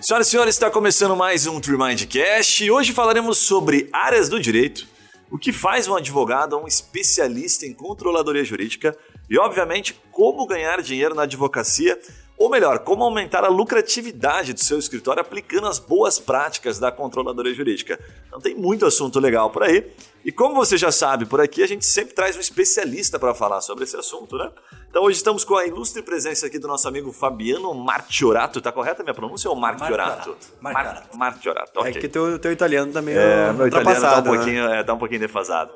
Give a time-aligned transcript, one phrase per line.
[0.00, 4.86] Senhoras e senhores, está começando mais um Tremindcast e hoje falaremos sobre áreas do direito,
[5.28, 8.96] o que faz um advogado um especialista em controladoria jurídica
[9.28, 11.98] e, obviamente, como ganhar dinheiro na advocacia
[12.38, 17.52] ou melhor, como aumentar a lucratividade do seu escritório aplicando as boas práticas da controladoria
[17.52, 17.98] jurídica.
[18.28, 19.90] Então tem muito assunto legal por aí.
[20.24, 23.60] E como você já sabe, por aqui a gente sempre traz um especialista para falar
[23.60, 24.50] sobre esse assunto, né?
[24.88, 28.60] Então hoje estamos com a ilustre presença aqui do nosso amigo Fabiano Martiorato.
[28.60, 30.36] Tá correta a minha pronúncia ou Martiorato?
[30.60, 31.18] Martiorato.
[31.18, 31.90] Martiorato, ok.
[31.90, 34.36] É que teu, teu italiano também é, meu italiano tá um, né?
[34.36, 35.72] pouquinho, é, tá um pouquinho defasado.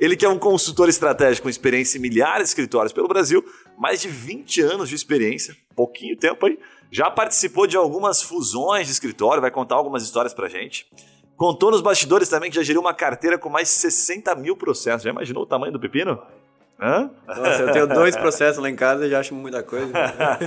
[0.00, 3.44] Ele que é um consultor estratégico com experiência em milhares de escritórios pelo Brasil,
[3.78, 6.58] mais de 20 anos de experiência, pouquinho tempo aí,
[6.90, 10.86] já participou de algumas fusões de escritório, vai contar algumas histórias pra gente.
[11.36, 15.02] Contou nos bastidores também que já geriu uma carteira com mais de 60 mil processos.
[15.02, 16.18] Já imaginou o tamanho do pepino?
[16.78, 17.10] Hã?
[17.26, 19.92] Nossa, eu tenho dois processos lá em casa e já acho muita coisa.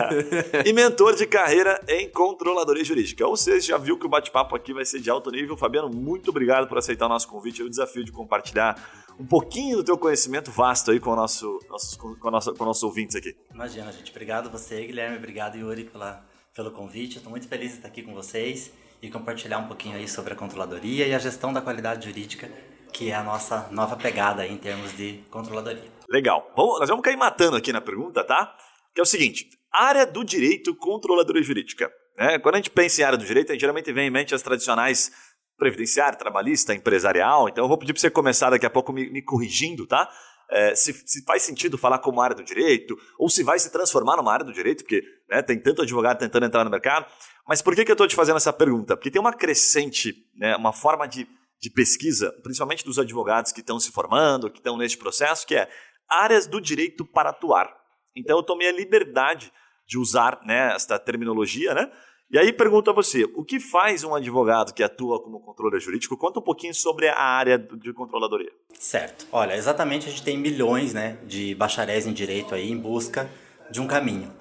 [0.66, 3.26] e mentor de carreira em controladoria jurídica.
[3.28, 5.58] Ou seja, já viu que o bate-papo aqui vai ser de alto nível.
[5.58, 8.76] Fabiano, muito obrigado por aceitar o nosso convite e o desafio de compartilhar
[9.20, 12.64] um pouquinho do teu conhecimento vasto aí com, o nosso, nossos, com, a nossa, com
[12.64, 13.36] nossos ouvintes aqui.
[13.54, 14.10] Imagina, gente.
[14.12, 15.18] Obrigado você, Guilherme.
[15.18, 16.26] Obrigado, Yuri, pela,
[16.56, 17.18] pelo convite.
[17.18, 20.36] Estou muito feliz de estar aqui com vocês e compartilhar um pouquinho aí sobre a
[20.36, 22.50] controladoria e a gestão da qualidade jurídica,
[22.94, 25.92] que é a nossa nova pegada aí em termos de controladoria.
[26.10, 26.50] Legal.
[26.56, 28.56] Vamos, nós vamos cair matando aqui na pergunta, tá?
[28.96, 31.92] Que é o seguinte: área do direito, controladoria jurídica.
[32.18, 34.36] É, quando a gente pensa em área do direito, a gente geralmente vem em mente
[34.36, 35.12] as tradicionais
[35.60, 37.48] previdenciária, trabalhista, empresarial.
[37.48, 40.10] Então eu vou pedir para você começar daqui a pouco me, me corrigindo, tá?
[40.52, 44.18] É, se, se, faz sentido falar como área do direito, ou se vai se transformar
[44.18, 47.06] numa área do direito, porque né, tem tanto advogado tentando entrar no mercado.
[47.48, 48.98] Mas por que, que eu estou te fazendo essa pergunta?
[48.98, 51.28] Porque tem uma crescente, né, uma forma de,
[51.62, 55.70] de pesquisa, principalmente dos advogados que estão se formando, que estão neste processo, que é
[56.10, 57.72] áreas do direito para atuar.
[58.16, 59.54] Então eu tomei a liberdade
[59.88, 61.92] de usar né, esta terminologia, né?
[62.32, 66.16] E aí pergunto a você, o que faz um advogado que atua como controlador jurídico?
[66.16, 68.52] Conta um pouquinho sobre a área de controladoria.
[68.78, 69.26] Certo.
[69.32, 73.28] Olha, exatamente a gente tem milhões né, de bacharéis em direito aí em busca
[73.72, 74.32] de um caminho.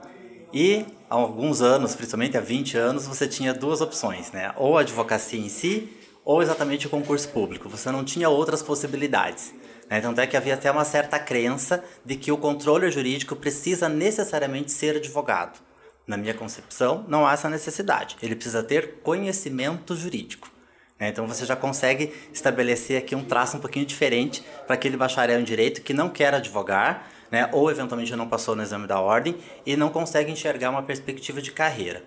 [0.53, 4.53] E há alguns anos, principalmente há 20 anos, você tinha duas opções, né?
[4.57, 5.91] Ou a advocacia em si,
[6.23, 7.71] ou exatamente o concurso público.
[7.71, 9.55] Você não tinha outras possibilidades.
[9.89, 10.03] Né?
[10.03, 14.73] Tanto é que havia até uma certa crença de que o controle jurídico precisa necessariamente
[14.73, 15.68] ser advogado.
[16.09, 18.17] Na minha concepção, não há essa necessidade.
[18.23, 20.51] Ele precisa ter conhecimento jurídico.
[20.99, 21.09] Né?
[21.09, 25.45] Então você já consegue estabelecer aqui um traço um pouquinho diferente para aquele bacharel em
[25.45, 27.51] direito que não quer advogar, né?
[27.53, 29.37] ou eventualmente não passou no exame da ordem
[29.67, 32.03] e não consegue enxergar uma perspectiva de carreira.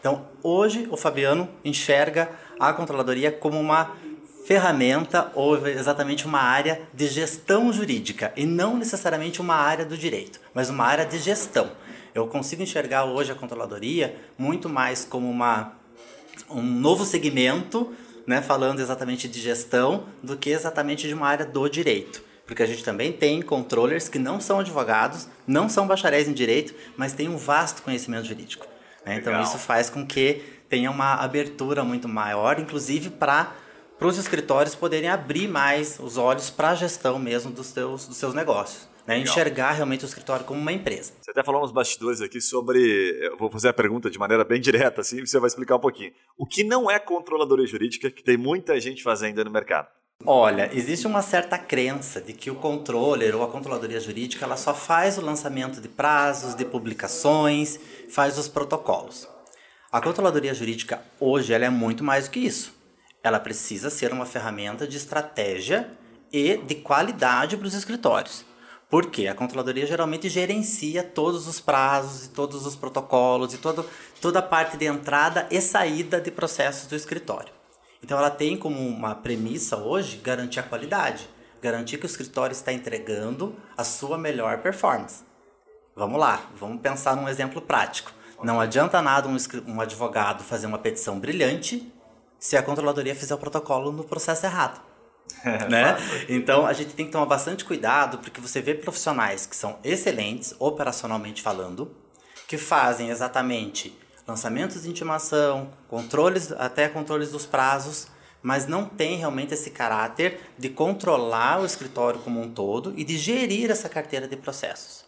[0.00, 2.28] Então, hoje o Fabiano enxerga
[2.58, 3.96] a controladoria como uma
[4.44, 10.40] ferramenta ou exatamente uma área de gestão jurídica e não necessariamente uma área do direito,
[10.52, 11.70] mas uma área de gestão.
[12.14, 15.72] Eu consigo enxergar hoje a controladoria muito mais como uma,
[16.48, 17.92] um novo segmento,
[18.24, 22.22] né, falando exatamente de gestão, do que exatamente de uma área do direito.
[22.46, 26.74] Porque a gente também tem controllers que não são advogados, não são bacharéis em direito,
[26.96, 28.66] mas têm um vasto conhecimento jurídico.
[29.04, 29.16] Né?
[29.16, 33.52] Então isso faz com que tenha uma abertura muito maior, inclusive para
[33.98, 38.16] para os escritórios poderem abrir mais os olhos para a gestão mesmo dos seus, dos
[38.16, 38.88] seus negócios.
[39.06, 39.18] Né?
[39.18, 41.12] Enxergar realmente o escritório como uma empresa.
[41.20, 42.80] Você até falou nos bastidores aqui sobre.
[43.22, 45.80] Eu vou fazer a pergunta de maneira bem direta, assim, e você vai explicar um
[45.80, 46.12] pouquinho.
[46.38, 49.88] O que não é controladoria jurídica que tem muita gente fazendo no mercado?
[50.24, 54.72] Olha, existe uma certa crença de que o controller ou a controladoria jurídica ela só
[54.72, 57.78] faz o lançamento de prazos, de publicações,
[58.08, 59.28] faz os protocolos.
[59.92, 62.74] A controladoria jurídica hoje ela é muito mais do que isso
[63.24, 65.90] ela precisa ser uma ferramenta de estratégia
[66.30, 68.44] e de qualidade para os escritórios.
[68.94, 73.84] Porque a controladoria geralmente gerencia todos os prazos e todos os protocolos e todo,
[74.20, 77.52] toda a parte de entrada e saída de processos do escritório.
[78.00, 81.28] Então ela tem como uma premissa hoje garantir a qualidade,
[81.60, 85.24] garantir que o escritório está entregando a sua melhor performance.
[85.96, 88.12] Vamos lá, vamos pensar num exemplo prático.
[88.44, 89.36] Não adianta nada um,
[89.66, 91.92] um advogado fazer uma petição brilhante
[92.38, 94.93] se a controladoria fizer o protocolo no processo errado.
[95.68, 95.96] Né?
[96.28, 100.54] Então a gente tem que tomar bastante cuidado porque você vê profissionais que são excelentes
[100.58, 101.94] operacionalmente falando,
[102.46, 108.08] que fazem exatamente lançamentos de intimação, controles, até controles dos prazos,
[108.42, 113.16] mas não tem realmente esse caráter de controlar o escritório como um todo e de
[113.16, 115.04] gerir essa carteira de processos.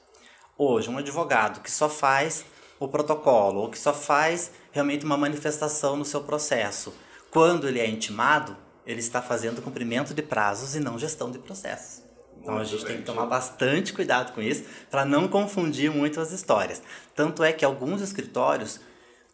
[0.56, 2.44] Hoje, um advogado que só faz
[2.78, 6.94] o protocolo ou que só faz realmente uma manifestação no seu processo
[7.30, 12.02] quando ele é intimado, ele está fazendo cumprimento de prazos e não gestão de processos.
[12.40, 15.90] Então muito a gente bem, tem que tomar bastante cuidado com isso para não confundir
[15.90, 16.82] muito as histórias.
[17.14, 18.80] Tanto é que alguns escritórios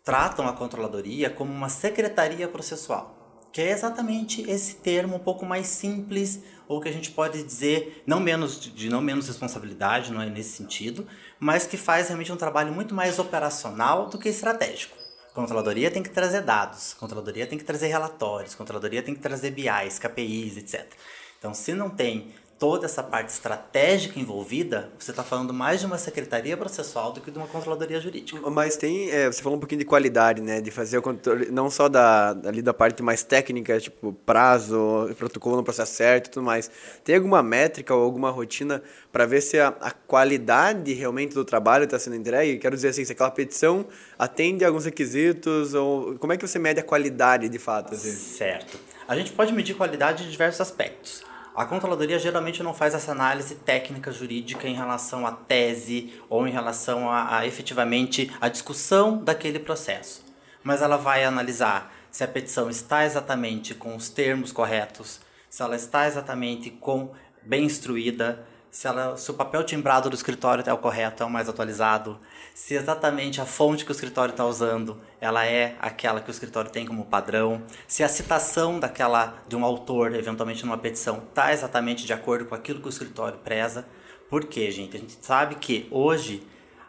[0.02, 3.22] tratam a controladoria como uma secretaria processual
[3.52, 8.02] que é exatamente esse termo um pouco mais simples, ou que a gente pode dizer
[8.06, 11.06] não menos de não menos responsabilidade, não é nesse sentido,
[11.38, 14.96] mas que faz realmente um trabalho muito mais operacional do que estratégico.
[15.32, 19.98] Controladoria tem que trazer dados, controladoria tem que trazer relatórios, controladoria tem que trazer BIs,
[19.98, 20.92] KPIs, etc.
[21.38, 25.98] Então, se não tem toda essa parte estratégica envolvida, você está falando mais de uma
[25.98, 28.48] secretaria processual do que de uma controladoria jurídica.
[28.48, 30.60] Mas tem, é, você falou um pouquinho de qualidade, né?
[30.60, 35.56] De fazer o controle, não só da, ali da parte mais técnica, tipo prazo, protocolo
[35.56, 36.70] no processo certo e tudo mais.
[37.02, 38.80] Tem alguma métrica ou alguma rotina
[39.10, 42.60] para ver se a, a, qualidade realmente do trabalho está sendo entregue?
[42.60, 43.84] Quero dizer assim, se aquela petição
[44.16, 47.92] atende a alguns requisitos, ou como é que você mede a qualidade de fato?
[47.92, 48.12] Assim?
[48.12, 48.78] Certo.
[49.08, 51.31] A gente pode medir qualidade de diversos aspectos.
[51.54, 56.50] A controladoria geralmente não faz essa análise técnica jurídica em relação à tese ou em
[56.50, 60.24] relação a, a efetivamente a discussão daquele processo,
[60.64, 65.20] mas ela vai analisar se a petição está exatamente com os termos corretos,
[65.50, 67.12] se ela está exatamente com
[67.42, 71.30] bem instruída, se, ela, se o papel timbrado do escritório é o correto, é o
[71.30, 72.18] mais atualizado,
[72.54, 76.70] se exatamente a fonte que o escritório está usando ela é aquela que o escritório
[76.70, 82.06] tem como padrão, se a citação daquela de um autor, eventualmente numa petição, está exatamente
[82.06, 83.86] de acordo com aquilo que o escritório preza.
[84.30, 84.96] Por quê, gente?
[84.96, 86.42] A gente sabe que hoje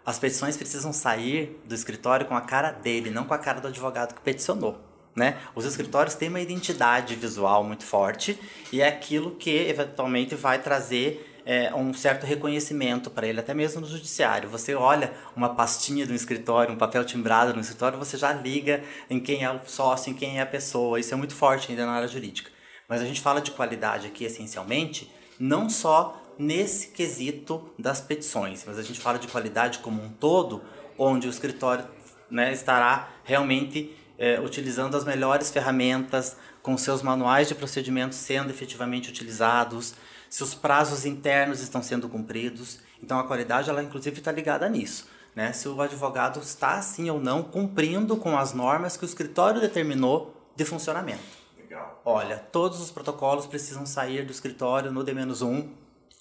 [0.05, 3.67] as petições precisam sair do escritório com a cara dele, não com a cara do
[3.67, 4.79] advogado que peticionou.
[5.13, 5.37] Né?
[5.53, 8.39] Os escritórios têm uma identidade visual muito forte
[8.71, 13.81] e é aquilo que eventualmente vai trazer é, um certo reconhecimento para ele, até mesmo
[13.81, 14.49] no judiciário.
[14.49, 19.19] Você olha uma pastinha do escritório, um papel timbrado no escritório, você já liga em
[19.19, 20.99] quem é o sócio, em quem é a pessoa.
[20.99, 22.51] Isso é muito forte ainda na área jurídica.
[22.87, 28.77] Mas a gente fala de qualidade aqui essencialmente, não só nesse quesito das petições, mas
[28.77, 30.63] a gente fala de qualidade como um todo,
[30.97, 31.85] onde o escritório
[32.29, 39.09] né, estará realmente é, utilizando as melhores ferramentas, com seus manuais de procedimentos sendo efetivamente
[39.09, 39.95] utilizados,
[40.33, 42.79] se os prazos internos estão sendo cumpridos.
[43.03, 45.07] Então a qualidade, ela inclusive está ligada nisso.
[45.35, 45.53] Né?
[45.53, 50.35] Se o advogado está sim ou não cumprindo com as normas que o escritório determinou
[50.55, 51.21] de funcionamento.
[51.55, 52.01] Legal.
[52.03, 55.69] Olha, todos os protocolos precisam sair do escritório no D-1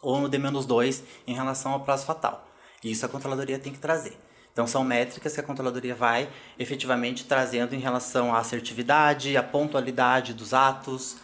[0.02, 2.46] ou no D-2 em relação ao prazo fatal.
[2.84, 4.14] E isso a controladoria tem que trazer.
[4.52, 6.28] Então são métricas que a controladoria vai
[6.58, 11.16] efetivamente trazendo em relação à assertividade, à pontualidade dos atos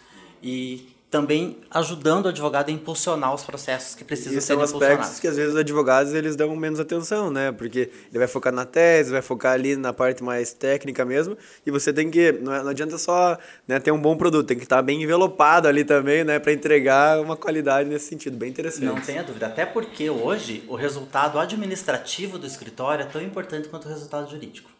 [0.42, 4.86] e também ajudando o advogado a impulsionar os processos que precisam e ser impulsionados.
[4.86, 7.50] são aspectos que às vezes os advogados eles dão menos atenção, né?
[7.50, 11.70] Porque ele vai focar na tese, vai focar ali na parte mais técnica mesmo, e
[11.70, 14.64] você tem que não, é, não adianta só né, ter um bom produto, tem que
[14.64, 18.84] estar bem envelopado ali também, né, para entregar uma qualidade nesse sentido, bem interessante.
[18.84, 23.86] Não tenha dúvida, até porque hoje o resultado administrativo do escritório é tão importante quanto
[23.86, 24.70] o resultado jurídico.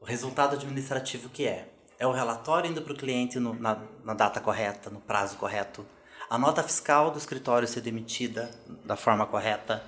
[0.00, 1.68] O resultado administrativo que é
[2.02, 5.86] é o relatório indo para o cliente no, na, na data correta, no prazo correto,
[6.28, 8.50] a nota fiscal do escritório ser demitida
[8.84, 9.84] da forma correta,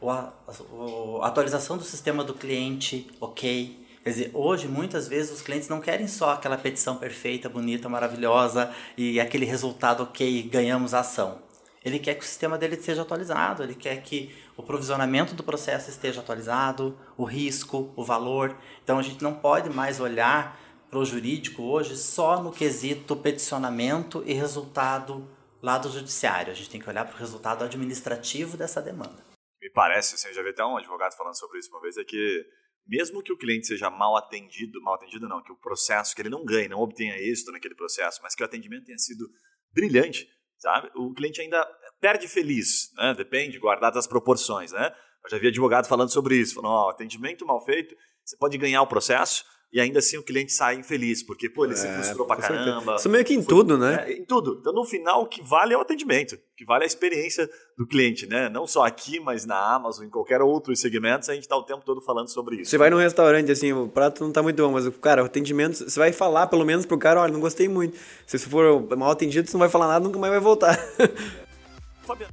[0.00, 3.88] ou a, a, a atualização do sistema do cliente, ok.
[4.04, 8.72] Quer dizer, hoje muitas vezes os clientes não querem só aquela petição perfeita, bonita, maravilhosa
[8.96, 11.42] e aquele resultado ok, ganhamos a ação.
[11.84, 15.90] Ele quer que o sistema dele seja atualizado, ele quer que o provisionamento do processo
[15.90, 18.56] esteja atualizado, o risco, o valor.
[18.84, 24.22] Então a gente não pode mais olhar para o jurídico hoje só no quesito peticionamento
[24.26, 25.28] e resultado
[25.62, 26.52] lá do judiciário.
[26.52, 29.24] A gente tem que olhar para o resultado administrativo dessa demanda.
[29.60, 32.04] Me parece, assim, eu já vi até um advogado falando sobre isso uma vez, é
[32.04, 32.44] que
[32.86, 36.30] mesmo que o cliente seja mal atendido, mal atendido não, que o processo, que ele
[36.30, 39.28] não ganhe, não obtenha êxito naquele processo, mas que o atendimento tenha sido
[39.74, 40.26] brilhante,
[40.56, 40.90] sabe?
[40.96, 41.66] O cliente ainda
[42.00, 43.14] perde feliz, né?
[43.14, 44.90] Depende, guardado as proporções, né?
[45.24, 48.80] Eu já vi advogado falando sobre isso, falando, ó, atendimento mal feito, você pode ganhar
[48.80, 52.26] o processo, e ainda assim o cliente sai infeliz, porque, pô, ele é, se frustrou
[52.26, 52.94] pra caramba.
[52.94, 54.06] Isso meio que em foi, tudo, né?
[54.08, 54.56] É, em tudo.
[54.60, 57.48] Então, no final, o que vale é o atendimento, o que vale é a experiência
[57.76, 58.48] do cliente, né?
[58.48, 61.84] Não só aqui, mas na Amazon, em qualquer outro segmento, a gente tá o tempo
[61.84, 62.70] todo falando sobre isso.
[62.70, 65.76] Você vai num restaurante, assim, o prato não tá muito bom, mas, cara, o atendimento,
[65.76, 67.98] você vai falar pelo menos pro cara, olha, não gostei muito.
[68.26, 70.78] Se você for mal atendido, você não vai falar nada, nunca mais vai voltar.
[72.06, 72.32] Fabiano.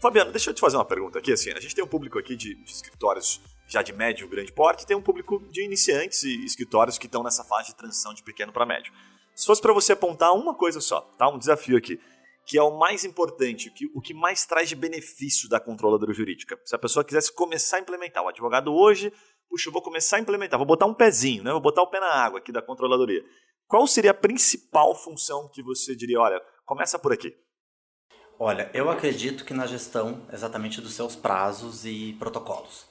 [0.00, 2.36] Fabiano, deixa eu te fazer uma pergunta aqui, assim, a gente tem um público aqui
[2.36, 6.98] de, de escritórios já de médio, grande porte, tem um público de iniciantes e escritórios
[6.98, 8.92] que estão nessa fase de transição de pequeno para médio.
[9.34, 11.28] Se fosse para você apontar uma coisa só, tá?
[11.28, 12.00] Um desafio aqui,
[12.46, 16.58] que é o mais importante, que, o que mais traz de benefício da controladora jurídica.
[16.64, 19.12] Se a pessoa quisesse começar a implementar, o advogado hoje,
[19.50, 21.50] puxa, eu vou começar a implementar, vou botar um pezinho, né?
[21.50, 23.22] Vou botar o pé na água aqui da controladoria.
[23.66, 27.36] Qual seria a principal função que você diria, olha, começa por aqui?
[28.38, 32.86] Olha, eu acredito que na gestão exatamente dos seus prazos e protocolos.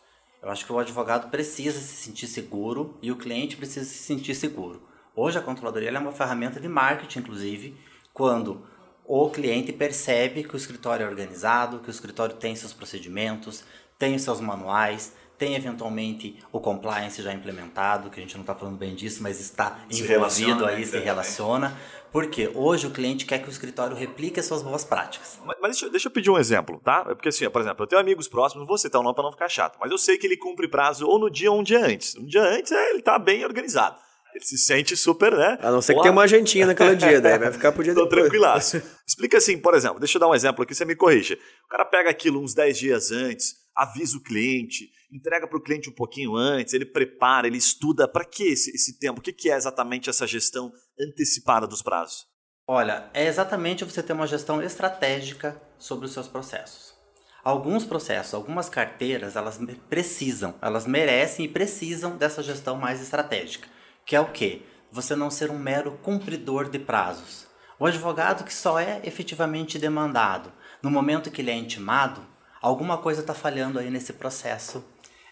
[0.45, 4.35] Eu acho que o advogado precisa se sentir seguro e o cliente precisa se sentir
[4.35, 4.87] seguro.
[5.15, 7.75] Hoje a controladoria é uma ferramenta de marketing, inclusive,
[8.13, 8.63] quando
[9.03, 13.63] o cliente percebe que o escritório é organizado, que o escritório tem seus procedimentos,
[13.97, 18.55] tem os seus manuais, tem eventualmente o compliance já implementado, que a gente não está
[18.55, 21.77] falando bem disso, mas está se envolvido aí, se relaciona.
[22.11, 25.37] Porque hoje o cliente quer que o escritório replique as suas boas práticas.
[25.43, 27.05] Mas, mas deixa, deixa, eu pedir um exemplo, tá?
[27.09, 29.31] É porque assim, por exemplo, eu tenho amigos próximos, vou citar o nome para não
[29.33, 31.85] ficar chato, mas eu sei que ele cumpre prazo ou no dia ou um dia
[31.85, 32.15] antes.
[32.15, 33.97] Um dia antes é, ele está bem organizado.
[34.33, 35.57] Ele se sente super, né?
[35.61, 38.07] A não ser que tenha uma jantinha naquele dia, daí vai ficar pro dia Tô
[38.07, 38.81] tranquilaço.
[39.05, 41.37] Explica assim, por exemplo, deixa eu dar um exemplo aqui, você me corrija.
[41.65, 45.89] O cara pega aquilo uns 10 dias antes, avisa o cliente, entrega para o cliente
[45.89, 48.07] um pouquinho antes, ele prepara, ele estuda.
[48.07, 49.19] Para que esse, esse tempo?
[49.19, 52.27] O que, que é exatamente essa gestão antecipada dos prazos?
[52.67, 56.95] Olha, é exatamente você ter uma gestão estratégica sobre os seus processos.
[57.43, 63.67] Alguns processos, algumas carteiras, elas precisam, elas merecem e precisam dessa gestão mais estratégica.
[64.03, 64.63] Que é o quê?
[64.91, 67.45] Você não ser um mero cumpridor de prazos.
[67.77, 72.25] O advogado que só é efetivamente demandado no momento que ele é intimado,
[72.61, 74.83] alguma coisa está falhando aí nesse processo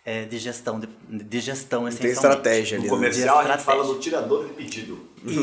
[0.06, 2.88] é, de gestão, de, de gestão Tem estratégia ali.
[2.88, 2.98] No né?
[2.98, 5.08] comercial a gente fala do tirador de pedido.
[5.26, 5.42] Isso.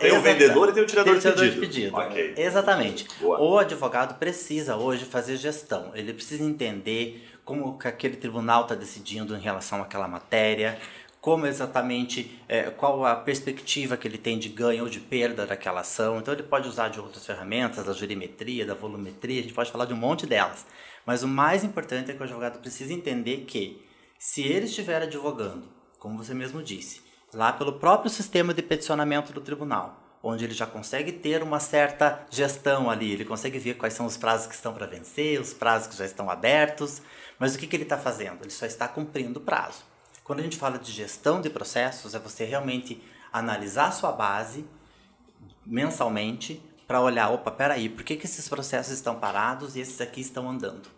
[0.00, 1.60] Tem o vendedor e tem o tirador, tem o tirador de pedido.
[1.60, 1.96] De pedido.
[1.96, 2.34] Okay.
[2.36, 3.06] Exatamente.
[3.20, 3.40] Boa.
[3.40, 5.92] O advogado precisa hoje fazer gestão.
[5.94, 10.78] Ele precisa entender como que aquele tribunal está decidindo em relação àquela matéria,
[11.20, 15.80] como exatamente, é, qual a perspectiva que ele tem de ganho ou de perda daquela
[15.80, 16.18] ação.
[16.18, 19.84] Então ele pode usar de outras ferramentas, da jurimetria, da volumetria, a gente pode falar
[19.84, 20.66] de um monte delas.
[21.06, 23.82] Mas o mais importante é que o advogado precisa entender que,
[24.24, 29.40] se ele estiver advogando, como você mesmo disse, lá pelo próprio sistema de peticionamento do
[29.42, 34.06] tribunal, onde ele já consegue ter uma certa gestão ali, ele consegue ver quais são
[34.06, 37.02] os prazos que estão para vencer, os prazos que já estão abertos,
[37.38, 38.40] mas o que, que ele está fazendo?
[38.40, 39.84] Ele só está cumprindo o prazo.
[40.24, 44.64] Quando a gente fala de gestão de processos, é você realmente analisar sua base
[45.66, 50.22] mensalmente para olhar, opa, peraí, por que, que esses processos estão parados e esses aqui
[50.22, 50.88] estão andando?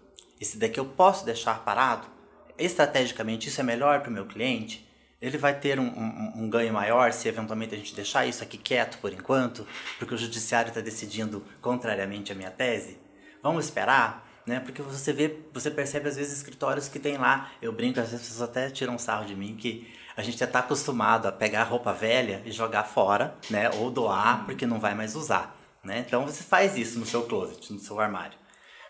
[0.40, 2.14] Esse daqui eu posso deixar parado?
[2.58, 4.86] Estrategicamente, isso é melhor para o meu cliente?
[5.20, 8.58] Ele vai ter um, um, um, ganho maior se eventualmente a gente deixar isso aqui
[8.58, 9.66] quieto por enquanto,
[9.98, 12.98] porque o judiciário está decidindo contrariamente à minha tese?
[13.42, 14.26] Vamos esperar?
[14.46, 14.60] Né?
[14.60, 18.26] Porque você vê, você percebe às vezes escritórios que tem lá, eu brinco, às vezes
[18.26, 21.32] as pessoas até tiram um sarro de mim, que a gente já está acostumado a
[21.32, 23.68] pegar roupa velha e jogar fora, né?
[23.70, 25.56] Ou doar porque não vai mais usar.
[25.84, 26.04] Né?
[26.06, 28.38] Então você faz isso no seu closet, no seu armário.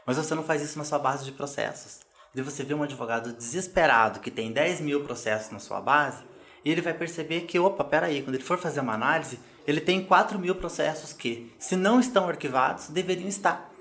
[0.06, 2.05] Mas você não faz isso na sua base de processos.
[2.36, 6.22] De você ver um advogado desesperado que tem 10 mil processos na sua base
[6.62, 10.04] e ele vai perceber que, opa, peraí, quando ele for fazer uma análise, ele tem
[10.04, 13.72] 4 mil processos que, se não estão arquivados, deveriam estar.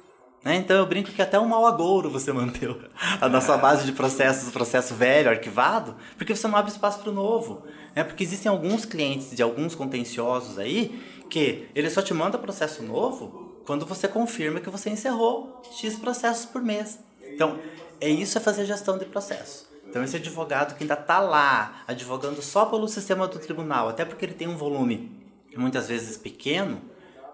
[0.42, 0.56] Né?
[0.56, 2.88] Então eu brinco que até um mau agouro você manteve
[3.20, 7.14] a nossa base de processos, processo velho, arquivado, porque você não abre espaço para o
[7.14, 7.62] novo.
[7.94, 8.06] Né?
[8.06, 13.60] Porque existem alguns clientes de alguns contenciosos aí que ele só te manda processo novo
[13.66, 17.04] quando você confirma que você encerrou X processos por mês.
[17.36, 17.60] Então,
[18.00, 19.68] é isso é fazer gestão de processo.
[19.88, 24.26] Então, esse advogado que ainda está lá, advogando só pelo sistema do tribunal, até porque
[24.26, 25.12] ele tem um volume
[25.56, 26.82] muitas vezes pequeno,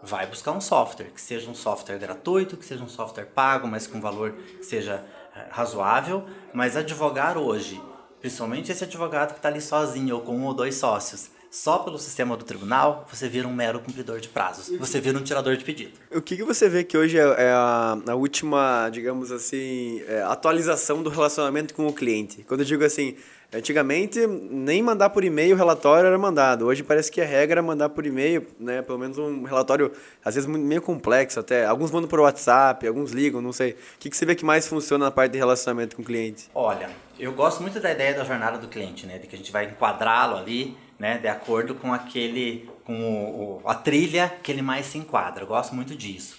[0.01, 3.85] vai buscar um software, que seja um software gratuito, que seja um software pago, mas
[3.85, 5.05] com valor que seja
[5.35, 6.25] eh, razoável.
[6.53, 7.81] Mas advogar hoje,
[8.19, 11.99] principalmente esse advogado que está ali sozinho ou com um ou dois sócios, só pelo
[11.99, 14.69] sistema do tribunal, você vira um mero cumpridor de prazos.
[14.79, 15.91] Você vira um tirador de pedido.
[16.09, 20.21] O que, que você vê que hoje é, é a, a, última, digamos assim, é,
[20.21, 22.45] atualização do relacionamento com o cliente?
[22.47, 23.17] Quando eu digo assim,
[23.53, 26.65] antigamente nem mandar por e-mail o relatório era mandado.
[26.67, 28.81] Hoje parece que a regra é mandar por e-mail, né?
[28.81, 29.91] Pelo menos um relatório,
[30.23, 31.65] às vezes meio complexo até.
[31.65, 33.71] Alguns mandam por WhatsApp, alguns ligam, não sei.
[33.71, 36.49] O que, que você vê que mais funciona na parte de relacionamento com o cliente?
[36.55, 36.89] Olha,
[37.19, 39.17] eu gosto muito da ideia da jornada do cliente, né?
[39.17, 43.73] De que a gente vai enquadrá-lo ali né, de acordo com aquele, com o, a
[43.73, 45.41] trilha que ele mais se enquadra.
[45.41, 46.37] Eu gosto muito disso.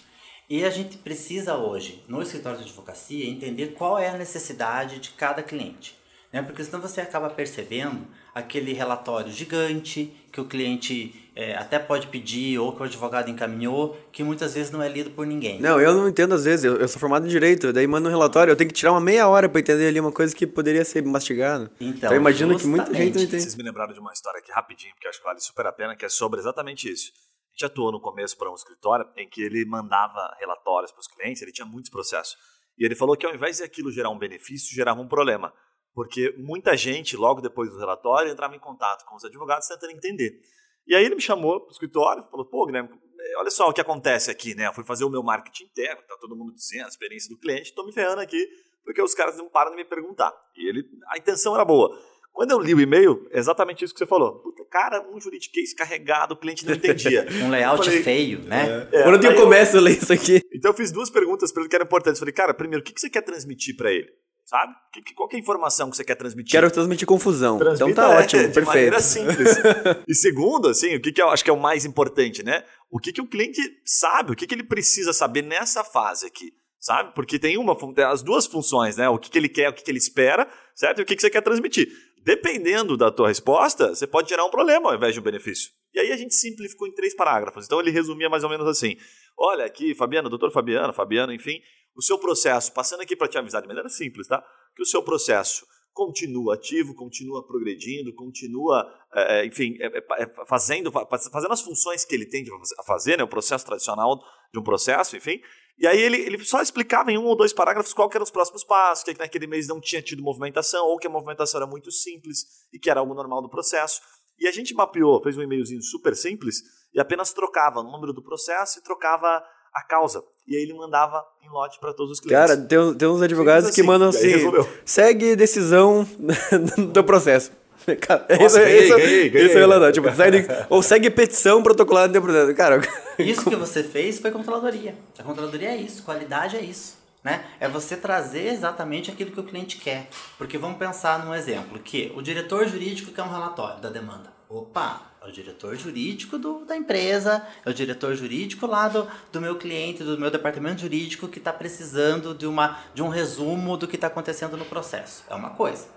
[0.49, 5.11] E a gente precisa hoje, no escritório de advocacia, entender qual é a necessidade de
[5.11, 5.99] cada cliente.
[6.33, 6.43] Né?
[6.43, 12.59] Porque senão você acaba percebendo aquele relatório gigante que o cliente é, até pode pedir
[12.59, 15.61] ou que o advogado encaminhou, que muitas vezes não é lido por ninguém.
[15.61, 16.65] Não, eu não entendo às vezes.
[16.65, 19.01] Eu, eu sou formado em direito, daí mando um relatório, eu tenho que tirar uma
[19.01, 21.71] meia hora para entender ali uma coisa que poderia ser mastigada.
[21.81, 23.43] Então, então eu imagino que muita gente não entende.
[23.43, 25.95] Vocês me lembraram de uma história aqui rapidinho, porque acho que vale super a pena,
[25.97, 27.13] que é sobre exatamente isso.
[27.51, 31.07] A gente atuou no começo para um escritório em que ele mandava relatórios para os
[31.07, 32.37] clientes, ele tinha muitos processos.
[32.79, 35.53] E ele falou que ao invés de aquilo gerar um benefício, gerava um problema.
[35.95, 40.41] Porque muita gente, logo depois do relatório, entrava em contato com os advogados tentando entender.
[40.87, 42.89] E aí ele me chamou para o escritório e falou: pô, Guilherme,
[43.37, 44.67] olha só o que acontece aqui, né?
[44.69, 47.69] Eu fui fazer o meu marketing interno, tá todo mundo dizendo a experiência do cliente,
[47.69, 48.49] estou me ferrando aqui
[48.85, 50.33] porque os caras não param de me perguntar.
[50.57, 51.97] E ele, a intenção era boa.
[52.33, 54.41] Quando eu li o e-mail, é exatamente isso que você falou.
[54.41, 57.27] Puta, cara, um juridiquês carregado, o cliente não entendia.
[57.45, 58.89] um layout falei, feio, né?
[58.91, 60.41] É, Quando eu começo a ler isso aqui.
[60.53, 62.19] Então eu fiz duas perguntas para ele que eram importantes.
[62.19, 64.11] Falei, cara, primeiro, o que você quer transmitir para ele?
[64.45, 64.75] Sabe?
[65.15, 66.51] qual que é a informação que você quer transmitir?
[66.51, 67.59] Quero transmitir confusão.
[67.59, 68.67] Transmita, então tá é, ótimo, de perfeito.
[68.67, 69.57] maneira simples.
[70.07, 72.65] e segundo, assim, o que, que eu acho que é o mais importante, né?
[72.91, 76.53] O que, que o cliente sabe, o que, que ele precisa saber nessa fase aqui
[76.83, 77.15] sabe?
[77.15, 77.77] Porque tem uma
[78.09, 79.09] as duas funções, né?
[79.09, 80.99] O que, que ele quer, o que, que ele espera, certo?
[80.99, 81.89] E o que, que você quer transmitir.
[82.25, 85.71] Dependendo da tua resposta, você pode gerar um problema ao invés de um benefício.
[85.95, 87.65] E aí a gente simplificou em três parágrafos.
[87.65, 88.97] Então ele resumia mais ou menos assim:
[89.39, 91.61] olha aqui, Fabiano, doutor Fabiano, Fabiano, enfim,
[91.97, 94.43] o seu processo, passando aqui para te avisar de maneira simples, tá?
[94.75, 101.53] Que o seu processo continua ativo, continua progredindo, continua, é, enfim, é, é, fazendo, fazendo
[101.53, 102.51] as funções que ele tem de
[102.87, 103.25] fazer, né?
[103.25, 104.19] O processo tradicional
[104.53, 105.41] de um processo, enfim.
[105.79, 108.65] E aí ele, ele só explicava em um ou dois parágrafos qual eram os próximos
[108.65, 112.45] passos, que naquele mês não tinha tido movimentação, ou que a movimentação era muito simples
[112.73, 114.01] e que era algo normal do processo.
[114.39, 118.23] E a gente mapeou, fez um e-mailzinho super simples e apenas trocava o número do
[118.23, 119.43] processo e trocava
[119.75, 120.23] a causa.
[120.47, 122.47] E aí ele mandava em lote para todos os clientes.
[122.47, 124.51] Cara, tem, tem uns advogados assim, que mandam assim,
[124.85, 126.07] segue decisão
[126.93, 127.53] do processo.
[128.01, 129.49] Cara, Nossa, isso, ganhei, isso, ganhei, ganhei.
[129.49, 129.93] isso é relatório.
[129.93, 132.55] Tipo, segue, ou segue petição protocolada de processo.
[132.55, 132.81] Cara,
[133.19, 134.95] isso que você fez foi controladoria.
[135.19, 137.01] A controladoria é isso, qualidade é isso.
[137.25, 137.45] Né?
[137.61, 140.09] É você trazer exatamente aquilo que o cliente quer.
[140.37, 144.32] Porque vamos pensar num exemplo, que o diretor jurídico quer um relatório da demanda.
[144.55, 149.41] Opa, é o diretor jurídico do, da empresa, é o diretor jurídico lá do, do
[149.41, 153.89] meu cliente, do meu departamento jurídico que está precisando de, uma, de um resumo do
[153.89, 155.25] que está acontecendo no processo.
[155.31, 155.89] É uma coisa.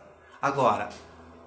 [0.41, 0.87] Agora,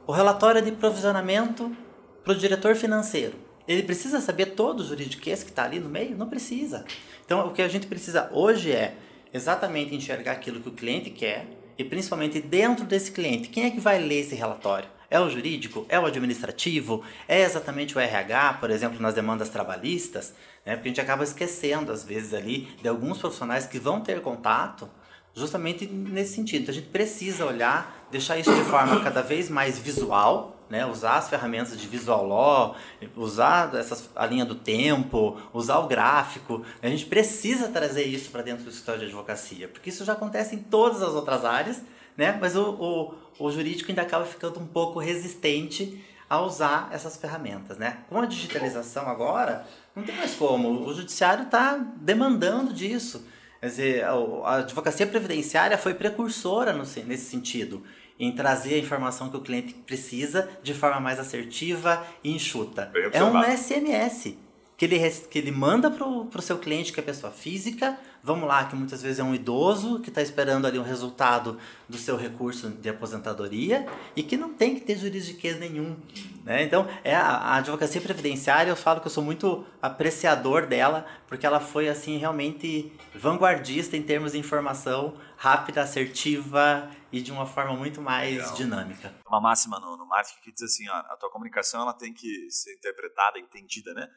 [0.07, 1.75] o relatório de provisionamento
[2.23, 3.39] para o diretor financeiro.
[3.67, 6.15] Ele precisa saber todo o juridiquês que está ali no meio?
[6.15, 6.85] Não precisa.
[7.25, 8.95] Então, o que a gente precisa hoje é
[9.33, 11.47] exatamente enxergar aquilo que o cliente quer
[11.79, 14.98] e principalmente dentro desse cliente, quem é que vai ler esse relatório?
[15.11, 15.87] É o jurídico?
[15.89, 17.03] É o administrativo?
[17.27, 20.35] É exatamente o RH, por exemplo, nas demandas trabalhistas?
[20.67, 20.75] Né?
[20.75, 24.89] Porque a gente acaba esquecendo, às vezes, ali, de alguns profissionais que vão ter contato
[25.35, 26.63] justamente nesse sentido.
[26.63, 30.85] Então, a gente precisa olhar, deixar isso de forma cada vez mais visual, né?
[30.85, 32.77] usar as ferramentas de visual law,
[33.17, 36.63] usar essas, a linha do tempo, usar o gráfico.
[36.83, 40.55] A gente precisa trazer isso para dentro do escritório de advocacia, porque isso já acontece
[40.55, 41.83] em todas as outras áreas,
[42.17, 42.37] né?
[42.41, 47.79] mas o, o, o jurídico ainda acaba ficando um pouco resistente a usar essas ferramentas.
[47.79, 47.99] Né?
[48.09, 50.87] Com a digitalização agora, não tem mais como.
[50.87, 53.27] O judiciário está demandando disso.
[53.61, 57.83] Quer dizer, a advocacia previdenciária foi precursora nesse sentido,
[58.19, 62.93] em trazer a informação que o cliente precisa de forma mais assertiva e enxuta.
[63.13, 64.37] É um SMS
[64.77, 68.65] que ele, que ele manda para o seu cliente, que é pessoa física, vamos lá,
[68.65, 72.69] que muitas vezes é um idoso que está esperando ali um resultado do seu recurso
[72.69, 75.97] de aposentadoria e que não tem que ter juridiquês nenhum.
[76.45, 76.63] Né?
[76.63, 81.47] Então, é a, a, advocacia previdenciária, eu falo que eu sou muito apreciador dela, porque
[81.47, 87.75] ela foi assim realmente vanguardista em termos de informação rápida, assertiva e de uma forma
[87.75, 88.55] muito mais Legal.
[88.55, 89.15] dinâmica.
[89.27, 92.51] Uma máxima no, no marketing que diz assim, ó, a tua comunicação ela tem que
[92.51, 94.09] ser interpretada, entendida, né?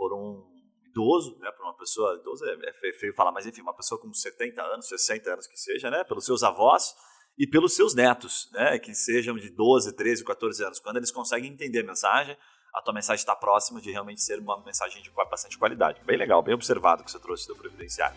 [0.00, 0.49] por um
[0.90, 4.12] idoso, né, por uma pessoa, idoso é, é feio falar, mas enfim, uma pessoa com
[4.12, 6.94] 70 anos, 60 anos que seja, né, pelos seus avós
[7.38, 10.80] e pelos seus netos, né, que sejam de 12, 13, 14 anos.
[10.80, 12.36] Quando eles conseguem entender a mensagem,
[12.74, 16.00] a tua mensagem está próxima de realmente ser uma mensagem de bastante qualidade.
[16.04, 18.16] Bem legal, bem observado que você trouxe do Previdenciário.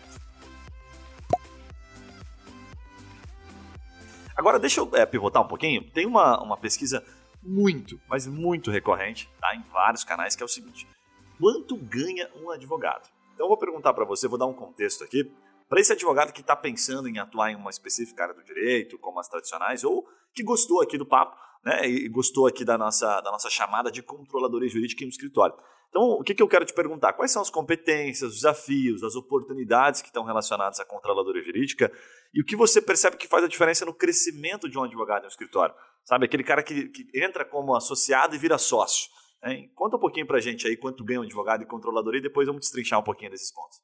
[4.36, 5.88] Agora, deixa eu é, pivotar um pouquinho.
[5.92, 7.04] Tem uma, uma pesquisa
[7.40, 10.88] muito, mas muito recorrente tá, em vários canais, que é o seguinte
[11.38, 13.08] quanto ganha um advogado?
[13.34, 15.30] Então eu vou perguntar para você, vou dar um contexto aqui,
[15.68, 19.18] para esse advogado que está pensando em atuar em uma específica área do direito, como
[19.18, 23.30] as tradicionais, ou que gostou aqui do papo, né, e gostou aqui da nossa, da
[23.30, 25.54] nossa chamada de controladoria jurídica em um escritório.
[25.88, 27.12] Então, o que, que eu quero te perguntar?
[27.12, 31.90] Quais são as competências, os desafios, as oportunidades que estão relacionadas à controladoria jurídica
[32.34, 35.26] e o que você percebe que faz a diferença no crescimento de um advogado em
[35.26, 35.74] um escritório?
[36.04, 39.08] Sabe, aquele cara que, que entra como associado e vira sócio.
[39.44, 39.70] Hein?
[39.74, 42.60] Conta um pouquinho pra gente aí quanto ganha um advogado e controlador e depois vamos
[42.60, 43.78] destrinchar um pouquinho desses pontos.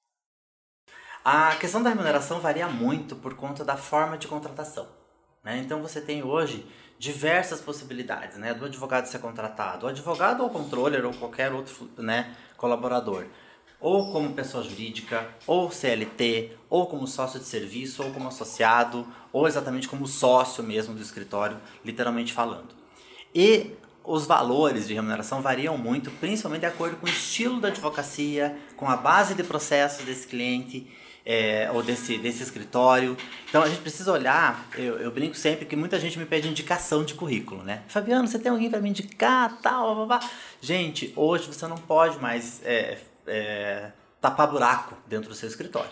[1.22, 4.88] A questão da remuneração varia muito por conta da forma de contratação.
[5.44, 5.58] Né?
[5.58, 6.66] Então você tem hoje
[6.98, 8.54] diversas possibilidades né?
[8.54, 13.26] do advogado ser contratado, o advogado ou controller ou qualquer outro né, colaborador,
[13.78, 19.48] ou como pessoa jurídica, ou CLT, ou como sócio de serviço, ou como associado, ou
[19.48, 22.74] exatamente como sócio mesmo do escritório, literalmente falando.
[23.34, 28.56] E os valores de remuneração variam muito, principalmente de acordo com o estilo da advocacia,
[28.76, 30.90] com a base de processos desse cliente
[31.24, 33.16] é, ou desse, desse escritório.
[33.48, 37.04] Então a gente precisa olhar, eu, eu, brinco sempre que muita gente me pede indicação
[37.04, 37.82] de currículo, né?
[37.88, 40.30] Fabiano, você tem alguém para me indicar, tal, blá, blá.
[40.60, 45.90] Gente, hoje você não pode mais é, é, tapar buraco dentro do seu escritório.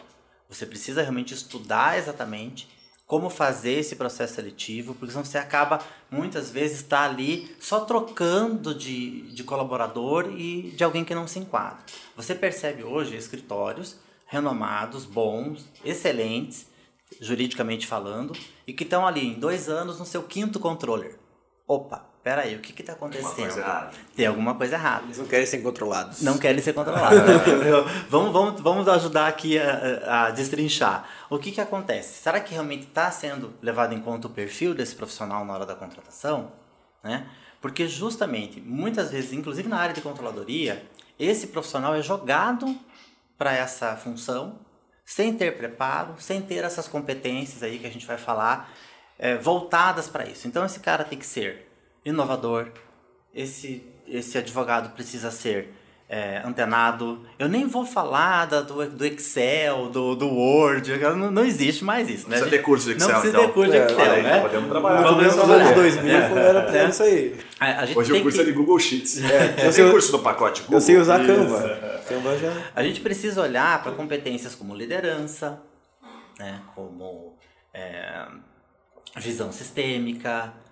[0.48, 2.68] Você precisa realmente estudar exatamente
[3.08, 7.80] como fazer esse processo seletivo, porque senão você acaba muitas vezes estar tá ali só
[7.80, 11.82] trocando de, de colaborador e de alguém que não se enquadra.
[12.14, 16.66] Você percebe hoje escritórios renomados, bons, excelentes,
[17.18, 21.18] juridicamente falando, e que estão ali em dois anos no seu quinto controller.
[21.66, 23.64] Opa, peraí, o que está acontecendo?
[24.14, 25.04] Tem alguma coisa errada.
[25.04, 26.22] Eles não querem ser controlados.
[26.22, 27.20] Não querem ser controlados.
[28.08, 31.08] vamos, vamos, vamos ajudar aqui a, a destrinchar.
[31.30, 32.20] O que, que acontece?
[32.20, 35.74] Será que realmente está sendo levado em conta o perfil desse profissional na hora da
[35.74, 36.52] contratação?
[37.02, 37.26] Né?
[37.60, 40.84] Porque justamente, muitas vezes, inclusive na área de controladoria,
[41.18, 42.78] esse profissional é jogado
[43.36, 44.58] para essa função,
[45.04, 48.70] sem ter preparo, sem ter essas competências aí que a gente vai falar,
[49.18, 50.46] é, voltadas para isso.
[50.46, 51.67] Então esse cara tem que ser
[52.08, 52.68] inovador,
[53.34, 55.74] esse, esse advogado precisa ser
[56.08, 57.20] é, antenado.
[57.38, 62.08] Eu nem vou falar da, do, do Excel, do, do Word, não, não existe mais
[62.08, 62.24] isso.
[62.24, 62.38] Né?
[62.38, 63.08] Precisa ter curso de Excel.
[63.08, 63.46] Não precisa então.
[63.46, 64.40] ter curso de é, Excel, é, né?
[64.40, 65.02] Podemos trabalhar.
[65.02, 65.74] Podemos trabalhar.
[65.74, 66.88] 2000 é, era pra é.
[66.88, 67.36] isso aí.
[67.60, 68.42] A, a Hoje o curso que...
[68.42, 69.22] é de Google Sheets.
[69.22, 70.78] É, eu sei curso do pacote Google.
[70.78, 72.00] Eu sei usar Canva.
[72.08, 72.52] Canva já...
[72.74, 75.60] A gente precisa olhar para competências como liderança,
[76.38, 76.60] né?
[76.74, 77.36] como
[77.74, 78.26] é,
[79.16, 80.67] visão sistêmica, é,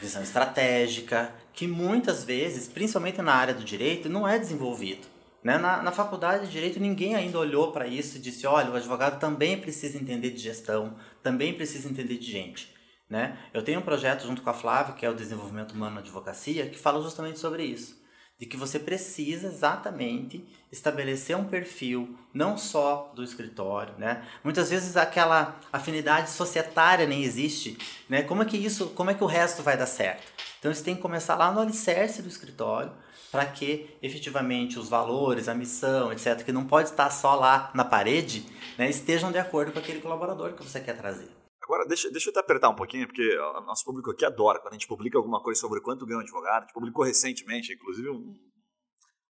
[0.00, 5.06] visão estratégica, que muitas vezes, principalmente na área do direito, não é desenvolvido.
[5.42, 5.58] Né?
[5.58, 9.18] Na, na faculdade de direito, ninguém ainda olhou para isso e disse: olha, o advogado
[9.18, 12.74] também precisa entender de gestão, também precisa entender de gente.
[13.08, 13.36] Né?
[13.52, 16.66] Eu tenho um projeto junto com a Flávia, que é o Desenvolvimento Humano na Advocacia,
[16.68, 17.99] que fala justamente sobre isso
[18.40, 24.26] de que você precisa exatamente estabelecer um perfil não só do escritório, né?
[24.42, 27.76] Muitas vezes aquela afinidade societária nem existe,
[28.08, 28.22] né?
[28.22, 30.32] Como é que isso, como é que o resto vai dar certo?
[30.58, 32.90] Então você tem que começar lá no alicerce do escritório
[33.30, 37.84] para que efetivamente os valores, a missão, etc, que não pode estar só lá na
[37.84, 38.46] parede,
[38.78, 41.39] né, estejam de acordo com aquele colaborador que você quer trazer.
[41.70, 44.72] Agora, deixa, deixa eu te apertar um pouquinho, porque o nosso público aqui adora quando
[44.72, 46.64] a gente publica alguma coisa sobre quanto ganha um advogado.
[46.64, 48.34] A gente publicou recentemente, inclusive, um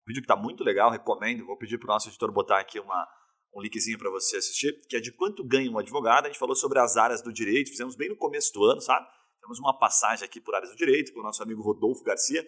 [0.06, 1.45] vídeo que está muito legal, recomendo.
[1.45, 3.08] Vou pedir para o nosso editor botar aqui uma,
[3.56, 6.26] um linkzinho para você assistir, que é de quanto ganha um advogado.
[6.26, 9.08] A gente falou sobre as áreas do direito, fizemos bem no começo do ano, sabe?
[9.39, 12.45] Temos uma passagem aqui por áreas do direito com o nosso amigo Rodolfo Garcia.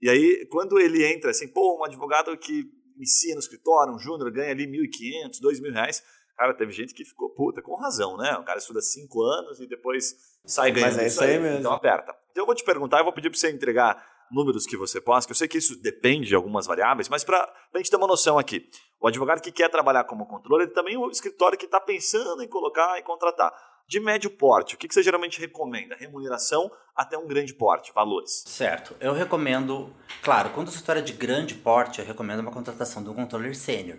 [0.00, 2.64] E aí, quando ele entra assim, pô, um advogado que
[2.96, 6.02] inicia no escritório, um júnior, ganha ali R$ 1.500, 2.000 reais
[6.36, 8.36] Cara, teve gente que ficou puta, com razão, né?
[8.36, 11.60] O cara estuda cinco anos e depois sai ganhando Mas é isso aí, aí mesmo.
[11.60, 12.14] Então aperta.
[12.30, 15.26] Então eu vou te perguntar, eu vou pedir para você entregar números que você possa,
[15.26, 17.40] que eu sei que isso depende de algumas variáveis, mas para
[17.72, 18.68] a gente ter uma noção aqui.
[19.00, 22.42] O advogado que quer trabalhar como controle, ele também é o escritório que está pensando
[22.42, 23.52] em colocar e contratar.
[23.88, 25.94] De médio porte, o que, que você geralmente recomenda?
[25.94, 28.42] Remuneração até um grande porte, valores.
[28.46, 28.96] Certo.
[28.98, 33.10] Eu recomendo, claro, quando o escritório é de grande porte, eu recomendo uma contratação de
[33.10, 33.98] um controller sênior.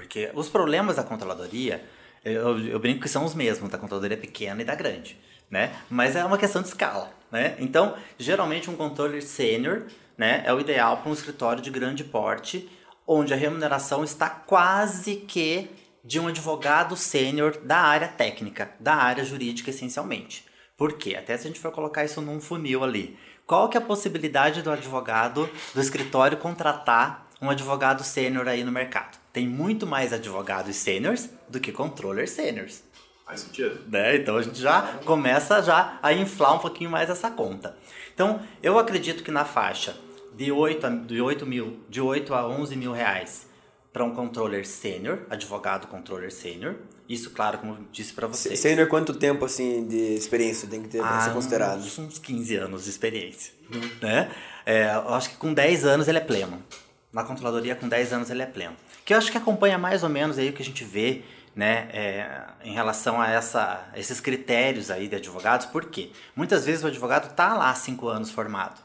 [0.00, 1.84] Porque os problemas da controladoria,
[2.24, 5.76] eu, eu brinco que são os mesmos, da controladoria pequena e da grande, né?
[5.90, 7.54] Mas é uma questão de escala, né?
[7.58, 9.82] Então, geralmente um controller sênior,
[10.16, 12.66] né, é o ideal para um escritório de grande porte,
[13.06, 15.68] onde a remuneração está quase que
[16.02, 20.46] de um advogado sênior da área técnica, da área jurídica essencialmente.
[20.78, 21.14] Por quê?
[21.14, 23.18] Até se a gente for colocar isso num funil ali.
[23.46, 28.72] Qual que é a possibilidade do advogado do escritório contratar um advogado sênior aí no
[28.72, 29.19] mercado?
[29.32, 32.84] Tem muito mais advogados sêniores do que controllers sêniores.
[33.24, 33.80] Faz sentido.
[33.88, 34.16] Né?
[34.16, 37.76] Então a gente já começa já a inflar um pouquinho mais essa conta.
[38.12, 39.96] Então eu acredito que na faixa
[40.34, 43.46] de 8 a, de 8 mil, de 8 a 11 mil reais
[43.92, 46.76] para um controller sênior, advogado controller sênior.
[47.08, 48.58] Isso, claro, como eu disse para vocês.
[48.60, 51.80] Sênior, quanto tempo assim de experiência tem que ter para ah, ser considerado?
[51.80, 53.52] Uns, uns 15 anos de experiência.
[53.72, 53.80] Hum.
[54.00, 54.30] Né?
[54.64, 56.62] É, eu acho que com 10 anos ele é pleno.
[57.12, 58.76] Na controladoria, com 10 anos, ele é pleno.
[59.10, 61.88] Que eu acho que acompanha mais ou menos aí o que a gente vê né,
[61.92, 65.66] é, em relação a essa, esses critérios aí de advogados.
[65.66, 66.12] Por quê?
[66.36, 68.80] Muitas vezes o advogado está lá há 5 anos formado,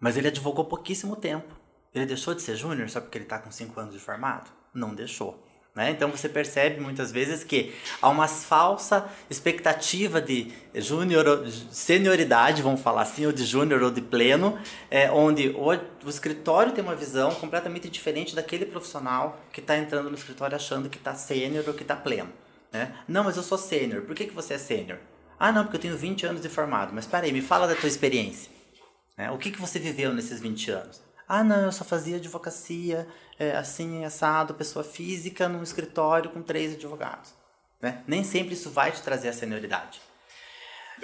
[0.00, 1.54] mas ele advogou pouquíssimo tempo.
[1.94, 4.50] Ele deixou de ser júnior só porque ele está com 5 anos de formado?
[4.72, 5.46] Não deixou.
[5.78, 5.92] Né?
[5.92, 13.02] Então você percebe muitas vezes que há uma falsa expectativa de júnior, senioridade, vamos falar
[13.02, 14.58] assim, ou de júnior ou de pleno,
[14.90, 15.68] é, onde o,
[16.04, 20.90] o, escritório tem uma visão completamente diferente daquele profissional que está entrando no escritório achando
[20.90, 22.32] que está sênior ou que está pleno.
[22.72, 22.92] Né?
[23.06, 24.02] Não, mas eu sou sênior.
[24.02, 24.98] Por que, que você é sênior?
[25.38, 26.92] Ah, não, porque eu tenho 20 anos de formado.
[26.92, 28.50] Mas peraí, me fala da tua experiência.
[29.16, 29.30] Né?
[29.30, 31.07] O que, que você viveu nesses 20 anos?
[31.28, 33.06] Ah, não, eu só fazia advocacia
[33.38, 37.34] é, assim, assado, pessoa física, num escritório com três advogados.
[37.80, 38.02] Né?
[38.06, 40.00] Nem sempre isso vai te trazer a senioridade.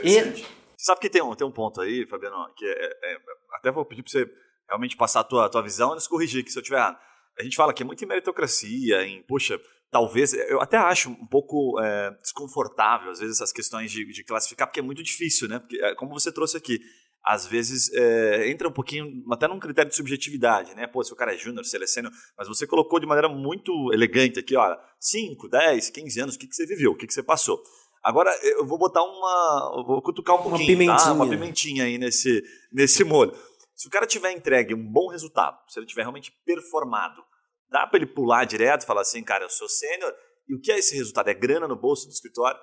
[0.02, 0.44] E...
[0.76, 3.18] Sabe que tem um, tem um ponto aí, Fabiano, que é, é,
[3.54, 4.30] até vou pedir para você
[4.68, 6.98] realmente passar a tua, tua visão e nos corrigir aqui se eu estiver errado.
[7.38, 9.58] A gente fala que é muito em meritocracia, em, poxa,
[9.90, 14.66] talvez, eu até acho um pouco é, desconfortável, às vezes, essas questões de, de, classificar,
[14.66, 15.58] porque é muito difícil, né?
[15.58, 16.80] Porque, é, como você trouxe aqui,
[17.24, 20.87] às vezes é, entra um pouquinho, até num critério de subjetividade, né?
[20.87, 23.28] Pô, se o cara é júnior, se ele é sênior, mas você colocou de maneira
[23.28, 27.06] muito elegante aqui, olha, 5, 10, 15 anos, o que, que você viveu, o que,
[27.06, 27.62] que você passou.
[28.02, 29.84] Agora eu vou botar uma.
[29.87, 31.12] vou cutucar um pouquinho, uma pimentinha, tá?
[31.14, 33.34] uma pimentinha aí nesse, nesse molho.
[33.74, 37.22] Se o cara tiver entregue um bom resultado, se ele tiver realmente performado,
[37.70, 40.14] dá para ele pular direto e falar assim, cara, eu sou sênior,
[40.46, 41.28] e o que é esse resultado?
[41.28, 42.60] É grana no bolso do escritório?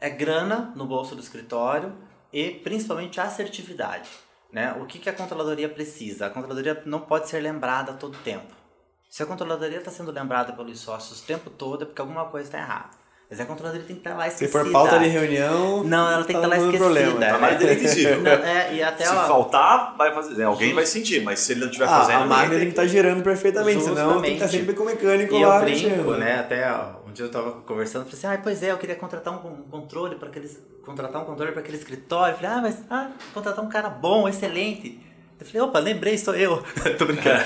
[0.00, 1.96] É grana no bolso do escritório
[2.32, 4.08] e principalmente assertividade.
[4.52, 4.74] Né?
[4.80, 6.26] O que, que a controladoria precisa?
[6.26, 8.52] A controladoria não pode ser lembrada todo o tempo.
[9.08, 12.48] Se a controladoria está sendo lembrada pelos sócios o tempo todo, é porque alguma coisa
[12.48, 12.90] está errada.
[13.30, 14.58] Mas a controladoria tem que estar lá esquecida.
[14.58, 15.84] Se for pauta de reunião.
[15.84, 16.84] Não, ela tem que tá estar lá esquecida.
[16.84, 17.20] Problema.
[17.20, 20.34] Tá mais é, e até, se ó, faltar, vai fazer.
[20.34, 22.22] Né, alguém vai sentir, mas se ele não estiver ah, fazendo.
[22.22, 24.00] A máquina tem que estar tá girando perfeitamente, Justamente.
[24.00, 25.58] senão tem que estar sempre com o mecânico e lá.
[25.58, 26.40] Eu brinco, né?
[26.40, 26.70] Até
[27.08, 30.16] um dia eu estava conversando, falei assim: ah, pois é, eu queria contratar um controle
[30.16, 30.60] para aqueles.
[30.84, 32.32] Contratar um controle para aquele escritório.
[32.32, 35.00] Eu falei, ah, mas ah, contratar um cara bom, excelente.
[35.38, 36.62] Eu falei, opa, lembrei, sou eu.
[36.98, 37.38] Tô brincando.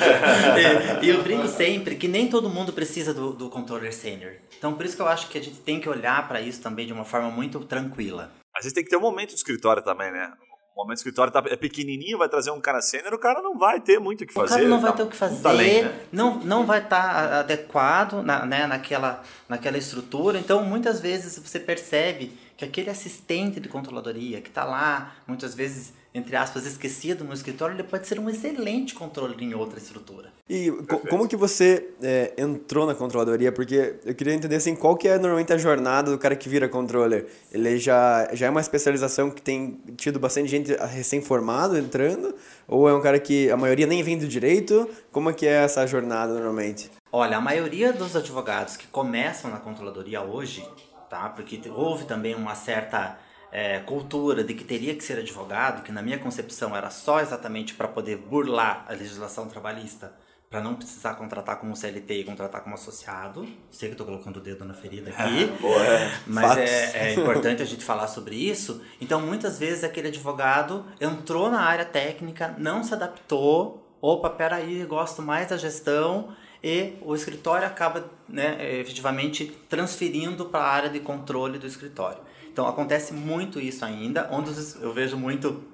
[1.02, 4.34] e, e, eu brinco sempre que nem todo mundo precisa do, do controller sênior.
[4.56, 6.86] Então, por isso que eu acho que a gente tem que olhar para isso também
[6.86, 8.30] de uma forma muito tranquila.
[8.56, 10.32] Às vezes tem que ter um momento de escritório também, né?
[10.74, 13.58] O momento do escritório tá, é pequenininho, vai trazer um cara sênior, o cara não
[13.58, 14.54] vai ter muito o que fazer.
[14.54, 16.00] O cara não vai tá ter o que fazer, talento, né?
[16.10, 20.38] não, não vai estar tá adequado na, né, naquela, naquela estrutura.
[20.38, 25.92] Então, muitas vezes você percebe que aquele assistente de controladoria que está lá, muitas vezes
[26.14, 30.30] entre aspas, esquecido no escritório, ele pode ser um excelente controle em outra estrutura.
[30.48, 33.50] E co como que você é, entrou na controladoria?
[33.50, 36.68] Porque eu queria entender assim, qual que é normalmente a jornada do cara que vira
[36.68, 37.26] controller?
[37.50, 42.34] Ele já, já é uma especialização que tem tido bastante gente recém-formado entrando?
[42.68, 44.86] Ou é um cara que a maioria nem vem do direito?
[45.10, 46.90] Como é que é essa jornada normalmente?
[47.10, 50.66] Olha, a maioria dos advogados que começam na controladoria hoje,
[51.08, 51.30] tá?
[51.30, 53.18] Porque houve também uma certa
[53.52, 57.74] é, cultura de que teria que ser advogado, que na minha concepção era só exatamente
[57.74, 60.10] para poder burlar a legislação trabalhista,
[60.48, 63.46] para não precisar contratar como CLT e contratar como associado.
[63.70, 67.66] Sei que estou colocando o dedo na ferida aqui, é, mas é, é, importante a
[67.66, 68.82] gente falar sobre isso.
[69.00, 75.20] Então, muitas vezes aquele advogado entrou na área técnica, não se adaptou, opa, peraí, gosto
[75.20, 81.58] mais da gestão e o escritório acaba né, efetivamente transferindo para a área de controle
[81.58, 82.31] do escritório.
[82.52, 85.64] Então acontece muito isso ainda, onde eu vejo muito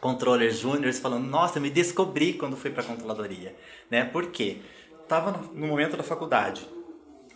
[0.00, 3.54] controllers júniores falando, nossa, me descobri quando fui para controladoria,
[3.90, 4.04] né?
[4.04, 4.62] Por quê?
[5.06, 6.66] Tava no momento da faculdade,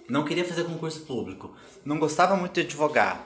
[0.09, 1.55] não queria fazer concurso público,
[1.85, 3.23] não gostava muito de advogar,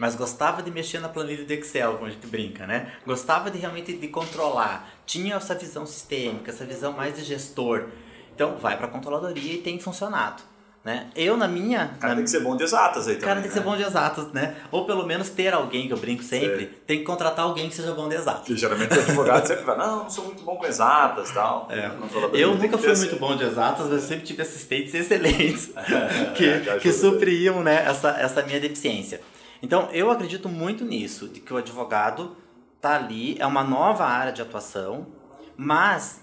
[0.00, 2.92] mas gostava de mexer na planilha de Excel, como a gente brinca, né?
[3.06, 7.86] Gostava de realmente de controlar, tinha essa visão sistêmica, essa visão mais de gestor.
[8.34, 10.42] Então vai para a controladoria e tem funcionado.
[10.84, 11.08] Né?
[11.14, 11.92] Eu, na minha.
[11.96, 12.14] O cara na...
[12.16, 13.18] tem que ser bom de exatas aí também.
[13.18, 13.62] O cara tem que né?
[13.62, 14.54] ser bom de exatas, né?
[14.70, 16.70] Ou pelo menos ter alguém, que eu brinco sempre, é.
[16.86, 18.48] tem que contratar alguém que seja bom de exatas.
[18.48, 21.68] E geralmente o advogado sempre fala, não, não sou muito bom com exatas e tal.
[21.70, 21.90] É.
[22.32, 25.72] Eu nunca fui muito bom de exatas, mas eu sempre tive assistentes excelentes
[26.34, 29.20] que, que supriam né, essa, essa minha deficiência.
[29.60, 32.36] Então, eu acredito muito nisso, de que o advogado
[32.80, 35.06] tá ali, é uma nova área de atuação,
[35.56, 36.20] mas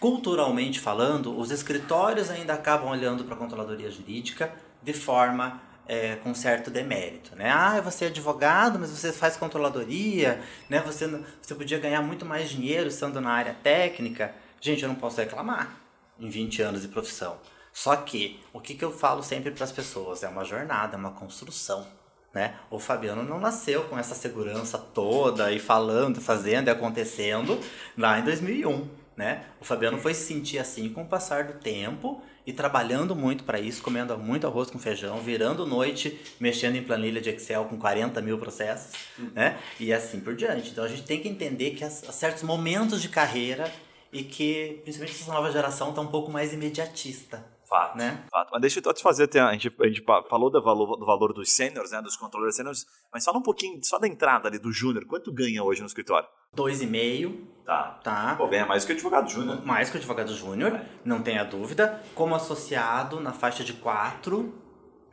[0.00, 6.34] culturalmente falando, os escritórios ainda acabam olhando para a controladoria jurídica de forma é, com
[6.34, 7.50] certo demérito, né?
[7.50, 10.80] Ah, você é advogado, mas você faz controladoria, né?
[10.82, 11.08] Você,
[11.40, 14.34] você podia ganhar muito mais dinheiro estando na área técnica.
[14.60, 15.80] Gente, eu não posso reclamar
[16.20, 17.36] em 20 anos de profissão.
[17.72, 20.22] Só que, o que, que eu falo sempre para as pessoas?
[20.22, 21.86] É uma jornada, é uma construção.
[22.34, 22.54] Né?
[22.70, 27.58] O Fabiano não nasceu com essa segurança toda e falando, fazendo e acontecendo
[27.96, 29.46] lá em 2001 né?
[29.60, 33.58] O Fabiano foi se sentir assim com o passar do tempo e trabalhando muito para
[33.58, 38.22] isso, comendo muito arroz com feijão, virando noite, mexendo em planilha de Excel com 40
[38.22, 38.92] mil processos,
[39.34, 39.58] né?
[39.80, 40.70] E assim por diante.
[40.70, 43.70] Então a gente tem que entender que há certos momentos de carreira
[44.12, 47.44] e que, principalmente essa nova geração, está um pouco mais imediatista.
[47.68, 48.24] Fato, né?
[48.30, 48.48] Fato.
[48.50, 51.52] Mas deixa eu te fazer, a gente, a gente falou do valor, do valor dos
[51.52, 55.04] seniors, né, dos controllers seniors, mas fala um pouquinho, só da entrada ali do júnior,
[55.04, 56.26] quanto ganha hoje no escritório?
[56.54, 57.46] Dois e meio.
[57.66, 58.00] Tá.
[58.02, 58.34] Tá.
[58.36, 59.62] Pô, ganha mais que o advogado júnior.
[59.66, 60.86] Mais que o advogado júnior, é.
[61.04, 62.02] não tenha dúvida.
[62.14, 64.54] Como associado, na faixa de quatro.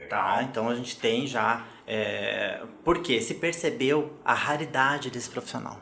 [0.10, 1.66] Tá, então a gente tem já.
[1.86, 2.64] É...
[2.84, 5.80] Porque se percebeu a raridade desse profissional.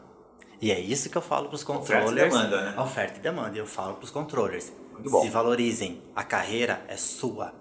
[0.61, 2.33] E é isso que eu falo para os controllers.
[2.33, 2.81] Oferta e demanda, né?
[2.81, 3.57] Oferta e demanda.
[3.57, 4.71] Eu falo para os controllers.
[5.21, 6.01] Se valorizem.
[6.15, 7.53] A carreira é sua.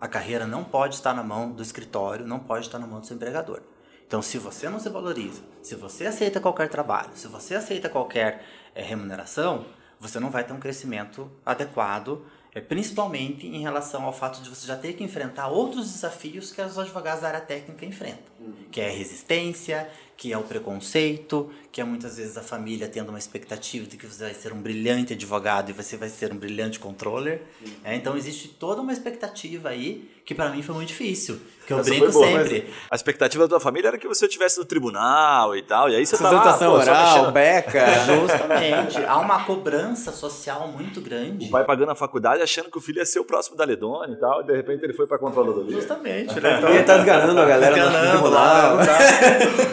[0.00, 3.06] A carreira não pode estar na mão do escritório, não pode estar na mão do
[3.06, 3.60] seu empregador.
[4.06, 8.42] Então, se você não se valoriza, se você aceita qualquer trabalho, se você aceita qualquer
[8.74, 9.66] eh, remuneração,
[10.00, 14.66] você não vai ter um crescimento adequado, eh, principalmente em relação ao fato de você
[14.66, 18.32] já ter que enfrentar outros desafios que os advogados da área técnica enfrentam,
[18.70, 23.20] que é resistência, que é o preconceito, que é muitas vezes a família tendo uma
[23.20, 26.80] expectativa de que você vai ser um brilhante advogado e você vai ser um brilhante
[26.80, 27.40] controller.
[27.84, 31.78] É, então existe toda uma expectativa aí que para mim foi muito difícil, que eu
[31.78, 32.68] Essa brinco boa, sempre.
[32.90, 36.04] A expectativa da tua família era que você estivesse no tribunal e tal, e aí
[36.04, 37.86] você tá lá, Sustentação pô, só oral, beca.
[38.04, 38.98] Justamente.
[39.06, 41.46] Há uma cobrança social muito grande.
[41.46, 44.14] O pai pagando a faculdade achando que o filho ia ser o próximo da Ledone
[44.14, 45.74] e tal, e de repente ele foi pra controladoria.
[45.74, 46.58] Justamente, né?
[46.58, 48.30] Então, E ele tá desganando a galera tribunal.
[48.76, 48.98] lá, tá?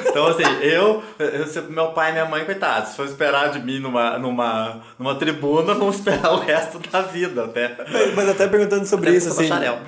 [0.15, 3.79] Então, assim, eu, eu, meu pai e minha mãe, coitados, se for esperar de mim
[3.79, 7.75] numa, numa, numa tribuna, vão esperar o resto da vida, né?
[8.15, 9.47] Mas até perguntando sobre Até isso, assim,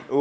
[0.10, 0.16] o,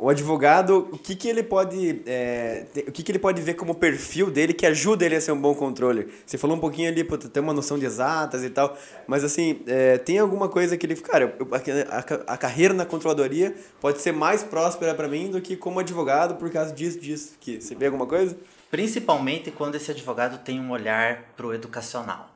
[0.00, 3.54] o, o advogado, o que, que ele pode é, o que, que ele pode ver
[3.54, 6.08] como perfil dele que ajuda ele a ser um bom controller?
[6.24, 9.60] Você falou um pouquinho ali, pô, ter uma noção de exatas e tal, mas assim,
[9.66, 14.00] é, tem alguma coisa que ele, cara, eu- a, a- a carreira na controladoria pode
[14.00, 17.74] ser mais próspera para mim do que como advogado por causa disso, disso, que você
[17.74, 18.36] vê alguma coisa?
[18.76, 22.28] Principalmente quando esse advogado tem um olhar pro educacional.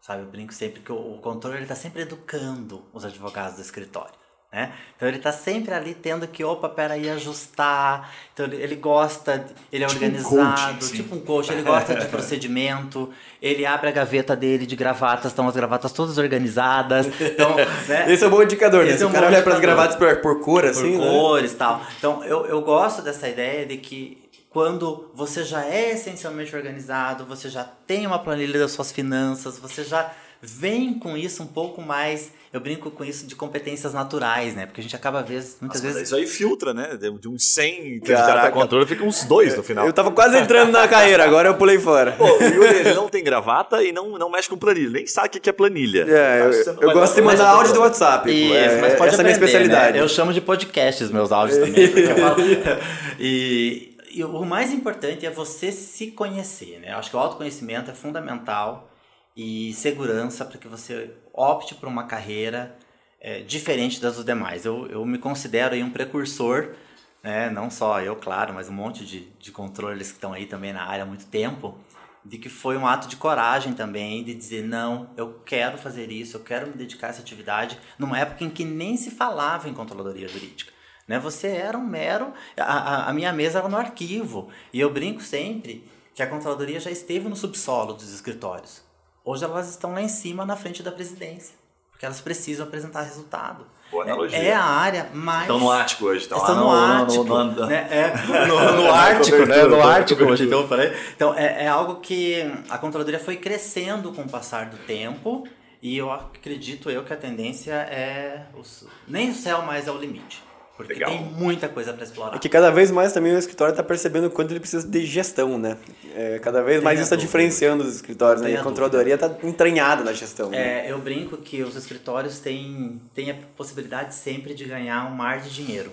[0.00, 3.60] Sabe, eu brinco sempre que o, o controle ele está sempre educando os advogados do
[3.60, 4.14] escritório.
[4.50, 4.72] Né?
[4.96, 8.10] Então ele está sempre ali tendo que, opa, peraí, ajustar.
[8.32, 10.96] Então ele, ele gosta, ele é Tipo um organizado, coach, sim.
[10.96, 15.46] tipo um coach, ele gosta de procedimento, ele abre a gaveta dele de gravatas, estão
[15.46, 17.06] as gravatas todas organizadas.
[17.20, 17.54] Então,
[17.86, 18.10] né?
[18.10, 18.88] Esse é um bom indicador, né?
[18.88, 20.70] Esse Se é o um cara bom olha para as gravatas por, por cor, por
[20.70, 21.06] assim, né?
[21.06, 21.82] cores e tal.
[21.98, 24.21] Então, eu, eu gosto dessa ideia de que
[24.52, 29.82] quando você já é essencialmente organizado, você já tem uma planilha das suas finanças, você
[29.82, 30.10] já
[30.44, 34.66] vem com isso um pouco mais, eu brinco com isso de competências naturais, né?
[34.66, 36.08] Porque a gente acaba, vezes, muitas Nossa, vezes...
[36.08, 36.98] isso aí filtra, né?
[36.98, 39.86] De uns 100 que tá controle, fica uns dois no final.
[39.86, 42.10] Eu tava quase entrando na carreira, agora eu pulei fora.
[42.18, 45.28] Pô, o Yuri, ele não tem gravata e não, não mexe com planilha, nem sabe
[45.28, 46.04] o que é planilha.
[46.08, 48.28] É, eu, eu gosto de dar- mandar áudio do WhatsApp.
[48.28, 49.92] Isso, É, mas pode essa é a minha aprender, especialidade.
[49.96, 50.02] né?
[50.02, 51.88] Eu chamo de podcast os meus áudios também.
[51.88, 52.36] porque eu falo-
[53.20, 56.92] e, e o mais importante é você se conhecer, né?
[56.92, 58.90] Eu acho que o autoconhecimento é fundamental
[59.36, 62.76] e segurança para que você opte por uma carreira
[63.20, 64.64] é, diferente das dos demais.
[64.64, 66.74] Eu, eu me considero aí um precursor,
[67.22, 67.48] né?
[67.48, 70.84] não só eu, claro, mas um monte de, de controles que estão aí também na
[70.84, 71.78] área há muito tempo,
[72.24, 76.36] de que foi um ato de coragem também, de dizer, não, eu quero fazer isso,
[76.36, 79.74] eu quero me dedicar a essa atividade, numa época em que nem se falava em
[79.74, 80.71] controladoria jurídica.
[81.08, 81.18] Né?
[81.18, 82.32] Você era um mero...
[82.58, 84.48] A, a, a minha mesa era no arquivo.
[84.72, 88.82] E eu brinco sempre que a controladoria já esteve no subsolo dos escritórios.
[89.24, 91.54] Hoje elas estão lá em cima, na frente da presidência.
[91.90, 93.66] Porque elas precisam apresentar resultado.
[93.90, 94.38] Boa analogia.
[94.38, 95.42] É, é a área mais...
[95.42, 96.22] Estão no Ático hoje.
[96.22, 97.86] Estão, Estão lá no Ártico, no- no- né?
[97.90, 98.16] É,
[98.48, 99.44] no, no Ártico, né?
[99.44, 100.92] Cobertura, No Ártico, hoje, então eu falei.
[101.14, 105.46] Então, é, é algo que a controladoria foi crescendo com o passar do tempo
[105.82, 108.46] e eu acredito eu que a tendência é...
[108.58, 110.42] os- nem o céu mais é o limite.
[110.76, 111.10] Porque Legal.
[111.10, 112.34] tem muita coisa para explorar.
[112.36, 115.04] É que cada vez mais também o escritório está percebendo o quanto ele precisa de
[115.04, 115.76] gestão, né?
[116.14, 118.52] É, cada vez mais Tem isso está diferenciando os escritórios, né?
[118.52, 120.48] E a controladoria está entranhada na gestão.
[120.50, 120.86] né?
[120.86, 125.40] É, eu brinco que os escritórios têm, têm a possibilidade sempre de ganhar um mar
[125.40, 125.92] de dinheiro.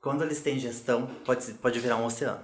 [0.00, 2.40] Quando eles têm gestão, pode, pode virar um oceano.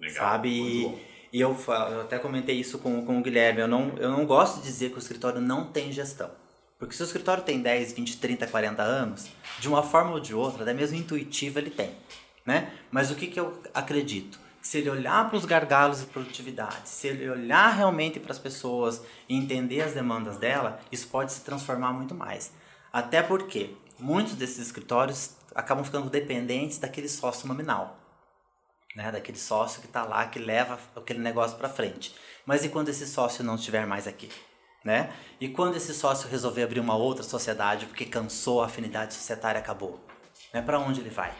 [0.00, 0.48] Legal, sabe?
[0.48, 0.98] muito E, bom.
[1.32, 3.60] e eu, eu até comentei isso com, com o Guilherme.
[3.60, 6.30] Eu não, eu não gosto de dizer que o escritório não tem gestão.
[6.78, 10.34] Porque se o escritório tem 10, 20, 30, 40 anos, de uma forma ou de
[10.34, 11.94] outra, até mesmo intuitiva, ele tem.
[12.44, 12.72] Né?
[12.90, 14.38] Mas o que, que eu acredito?
[14.60, 19.02] Se ele olhar para os gargalos de produtividade, se ele olhar realmente para as pessoas
[19.28, 22.52] e entender as demandas dela, isso pode se transformar muito mais.
[22.92, 28.06] Até porque muitos desses escritórios acabam ficando dependentes daquele sócio nominal
[28.96, 32.14] né, daquele sócio que está lá, que leva aquele negócio para frente.
[32.46, 34.30] Mas e quando esse sócio não estiver mais aqui?
[34.86, 35.12] Né?
[35.40, 39.98] E quando esse sócio resolver abrir uma outra sociedade porque cansou, a afinidade societária acabou?
[40.54, 40.62] Né?
[40.62, 41.34] Para onde ele vai?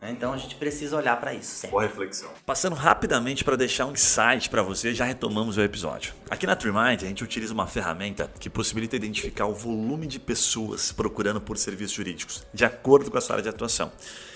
[0.00, 0.12] Né?
[0.12, 1.70] Então a gente precisa olhar para isso sempre.
[1.70, 2.30] Boa reflexão.
[2.46, 6.14] Passando rapidamente para deixar um insight para você, já retomamos o episódio.
[6.30, 10.92] Aqui na TreeMind a gente utiliza uma ferramenta que possibilita identificar o volume de pessoas
[10.92, 13.90] procurando por serviços jurídicos, de acordo com a sua área de atuação.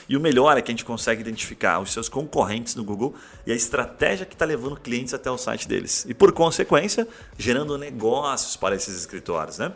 [0.08, 3.14] E o melhor é que a gente consegue identificar os seus concorrentes no Google
[3.46, 6.04] e a estratégia que está levando clientes até o site deles.
[6.08, 7.06] E por consequência,
[7.38, 9.58] gerando negócios para esses escritórios.
[9.58, 9.72] Né?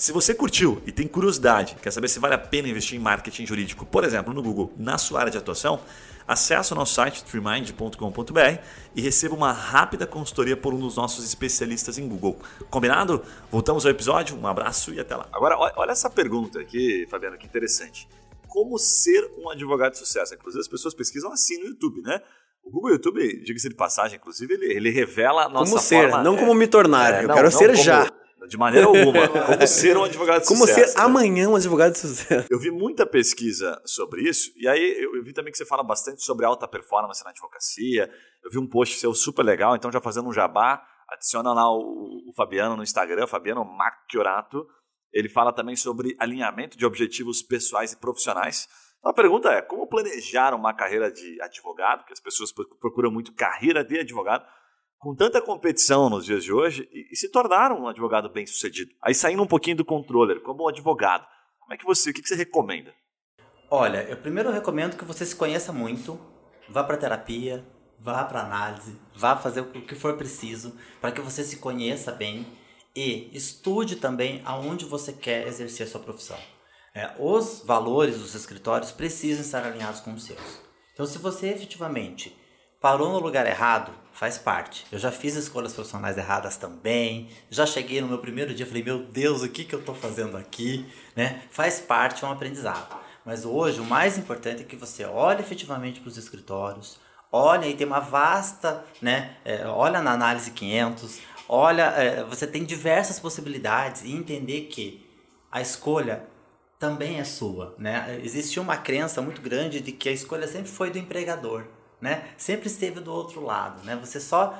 [0.00, 3.44] Se você curtiu e tem curiosidade, quer saber se vale a pena investir em marketing
[3.44, 5.78] jurídico, por exemplo, no Google, na sua área de atuação,
[6.26, 8.62] acesse o nosso site freemind.com.br
[8.96, 12.38] e receba uma rápida consultoria por um dos nossos especialistas em Google.
[12.70, 13.22] Combinado?
[13.52, 15.28] Voltamos ao episódio, um abraço e até lá.
[15.30, 18.08] Agora, olha essa pergunta aqui, Fabiano, que interessante.
[18.48, 20.34] Como ser um advogado de sucesso?
[20.34, 22.22] Inclusive, as pessoas pesquisam assim no YouTube, né?
[22.64, 26.22] O Google YouTube, diga-se de passagem, inclusive, ele, ele revela a nossa como ser, forma,
[26.22, 27.12] não como me tornar.
[27.12, 28.10] É, eu não, quero não ser como- já.
[28.48, 29.28] De maneira alguma.
[29.46, 30.92] Como ser um advogado de Como sucesso.
[30.92, 31.04] ser né?
[31.04, 32.46] amanhã um advogado de sucesso.
[32.50, 36.22] Eu vi muita pesquisa sobre isso, e aí eu, vi também que você fala bastante
[36.24, 38.10] sobre alta performance na advocacia.
[38.44, 42.30] Eu vi um post seu super legal, então já fazendo um jabá, adiciona lá o,
[42.30, 44.66] o Fabiano no Instagram, Fabiano Macchiorato.
[45.12, 48.68] Ele fala também sobre alinhamento de objetivos pessoais e profissionais.
[48.98, 52.04] Então a pergunta é: como planejar uma carreira de advogado?
[52.04, 54.44] Que as pessoas pro- procuram muito carreira de advogado
[55.00, 58.92] com tanta competição nos dias de hoje e, e se tornar um advogado bem sucedido.
[59.02, 61.26] Aí saindo um pouquinho do controller, como advogado,
[61.58, 62.94] como é que você, o que que você recomenda?
[63.70, 66.20] Olha, eu primeiro recomendo que você se conheça muito,
[66.68, 67.64] vá para terapia,
[67.98, 72.46] vá para análise, vá fazer o que for preciso para que você se conheça bem
[72.94, 76.38] e estude também aonde você quer exercer a sua profissão.
[76.94, 80.60] É, os valores dos escritórios precisam estar alinhados com os seus.
[80.92, 82.36] Então, se você efetivamente
[82.80, 84.86] parou no lugar errado, faz parte.
[84.90, 87.28] Eu já fiz escolhas profissionais erradas também.
[87.50, 89.94] Já cheguei no meu primeiro dia e falei, meu Deus, o que, que eu estou
[89.94, 90.86] fazendo aqui?
[91.14, 91.42] Né?
[91.50, 92.98] Faz parte, é um aprendizado.
[93.24, 96.98] Mas hoje o mais importante é que você olhe efetivamente para os escritórios,
[97.30, 99.36] olha e tem uma vasta, né?
[99.44, 105.06] é, olha na análise 500, olha, é, você tem diversas possibilidades e entender que
[105.52, 106.24] a escolha
[106.78, 108.18] também é sua, né?
[108.22, 111.66] Existe uma crença muito grande de que a escolha sempre foi do empregador,
[112.00, 112.24] né?
[112.36, 113.96] Sempre esteve do outro lado, né?
[113.96, 114.58] Você só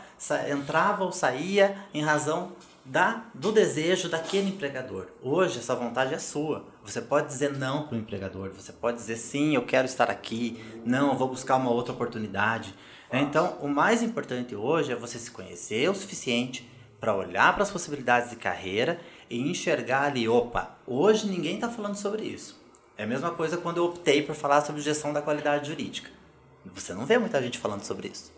[0.49, 2.53] entrava ou saía em razão
[2.85, 5.07] da do desejo daquele empregador.
[5.23, 6.65] Hoje essa vontade é sua.
[6.85, 10.63] Você pode dizer não para o empregador, você pode dizer sim, eu quero estar aqui,
[10.85, 12.75] não, eu vou buscar uma outra oportunidade.
[13.13, 13.21] né?
[13.21, 16.69] Então, o mais importante hoje é você se conhecer o suficiente
[16.99, 21.97] para olhar para as possibilidades de carreira e enxergar ali, opa, hoje ninguém está falando
[21.97, 22.61] sobre isso.
[22.97, 26.11] É a mesma coisa quando eu optei por falar sobre gestão da qualidade jurídica.
[26.67, 28.33] Você não vê muita gente falando sobre isso.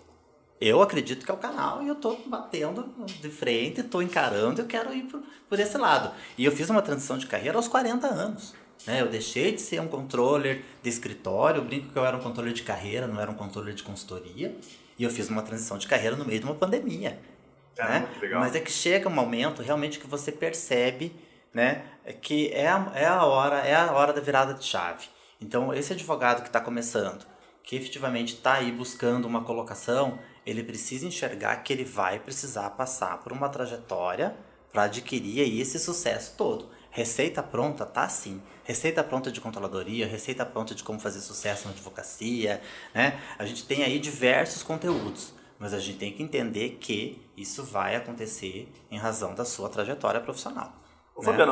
[0.61, 4.67] Eu acredito que é o canal e eu tô batendo de frente, estou encarando eu
[4.67, 6.13] quero ir por, por esse lado.
[6.39, 8.55] E eu fiz uma transição de carreira aos 40 anos.
[8.87, 9.01] Né?
[9.01, 12.53] Eu deixei de ser um controller de escritório, eu brinco que eu era um controller
[12.53, 14.57] de carreira, não era um controller de consultoria.
[14.97, 17.19] E eu fiz uma transição de carreira no meio de uma pandemia.
[17.75, 18.29] Caramba, né?
[18.35, 21.13] Mas é que chega um momento realmente que você percebe
[21.53, 21.85] né,
[22.21, 25.07] que é a, é a hora é a hora da virada de chave.
[25.41, 27.27] Então, esse advogado que está começando,
[27.63, 33.19] que efetivamente está aí buscando uma colocação, ele precisa enxergar que ele vai precisar passar
[33.19, 34.37] por uma trajetória
[34.73, 36.69] para adquirir aí esse sucesso todo.
[36.91, 38.43] Receita pronta tá sim.
[38.65, 42.61] Receita pronta de controladoria, receita pronta de como fazer sucesso na advocacia,
[42.95, 43.21] né?
[43.39, 47.97] A gente tem aí diversos conteúdos, mas a gente tem que entender que isso vai
[47.97, 50.73] acontecer em razão da sua trajetória profissional.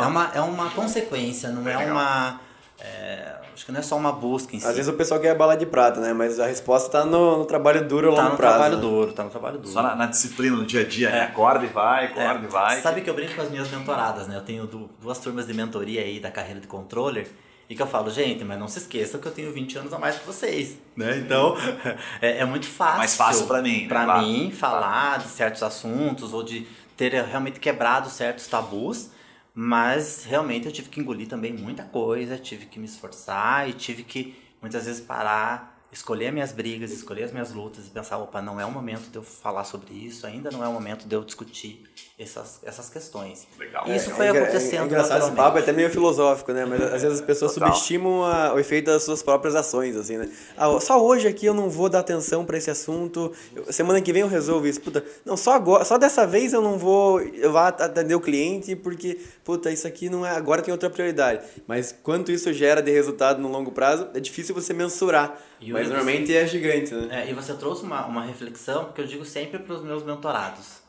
[0.00, 0.04] Né?
[0.04, 1.92] É, uma, é uma consequência, não é Legal.
[1.92, 2.40] uma.
[2.82, 4.66] É, acho que não é só uma busca em si.
[4.66, 6.12] Às vezes o pessoal quer bala de prata, né?
[6.12, 8.54] Mas a resposta tá no, no trabalho duro a tá longo no prazo.
[8.54, 8.80] trabalho né?
[8.82, 9.72] duro, tá no trabalho duro.
[9.72, 11.20] Só na, na disciplina, no dia a dia, né?
[11.24, 12.78] Acorda e vai, acorda e vai.
[12.78, 12.82] É.
[12.82, 14.36] Sabe que eu brinco com as minhas mentoradas, né?
[14.36, 17.28] Eu tenho du- duas turmas de mentoria aí da carreira de controller.
[17.68, 19.98] E que eu falo, gente, mas não se esqueçam que eu tenho 20 anos a
[19.98, 21.18] mais que vocês, né?
[21.18, 21.54] Então,
[22.20, 22.98] é, é muito fácil.
[22.98, 23.88] Mais fácil pra mim, né?
[23.88, 24.22] Pra Claro.
[24.22, 26.66] mim, falar de certos assuntos ou de
[26.96, 29.10] ter realmente quebrado certos tabus.
[29.54, 34.02] Mas realmente eu tive que engolir também muita coisa, tive que me esforçar e tive
[34.04, 38.60] que muitas vezes parar, escolher minhas brigas, escolher as minhas lutas e pensar, opa, não
[38.60, 41.24] é o momento de eu falar sobre isso, ainda não é o momento de eu
[41.24, 41.84] discutir
[42.22, 43.46] essas, essas questões.
[43.58, 43.84] Legal.
[43.86, 46.52] E isso É, foi é engra- acontecendo É engraçado esse papo, é até meio filosófico,
[46.52, 46.64] né?
[46.64, 47.68] Mas às vezes as pessoas Total.
[47.72, 50.28] subestimam a- o efeito das suas próprias ações, assim, né?
[50.56, 53.32] Ah, só hoje aqui eu não vou dar atenção pra esse assunto.
[53.56, 54.80] eu- semana que vem eu resolvo isso.
[54.80, 58.76] Puta, não, só agora, só dessa vez eu não vou eu vou atender o cliente
[58.76, 61.44] porque, puta, isso aqui não é, agora tem outra prioridade.
[61.66, 65.38] Mas quanto isso gera de resultado no longo prazo, é difícil você mensurar.
[65.60, 67.24] E mas normalmente é gigante, né?
[67.26, 70.79] É, e você trouxe uma, uma reflexão que eu digo sempre para os meus mentorados.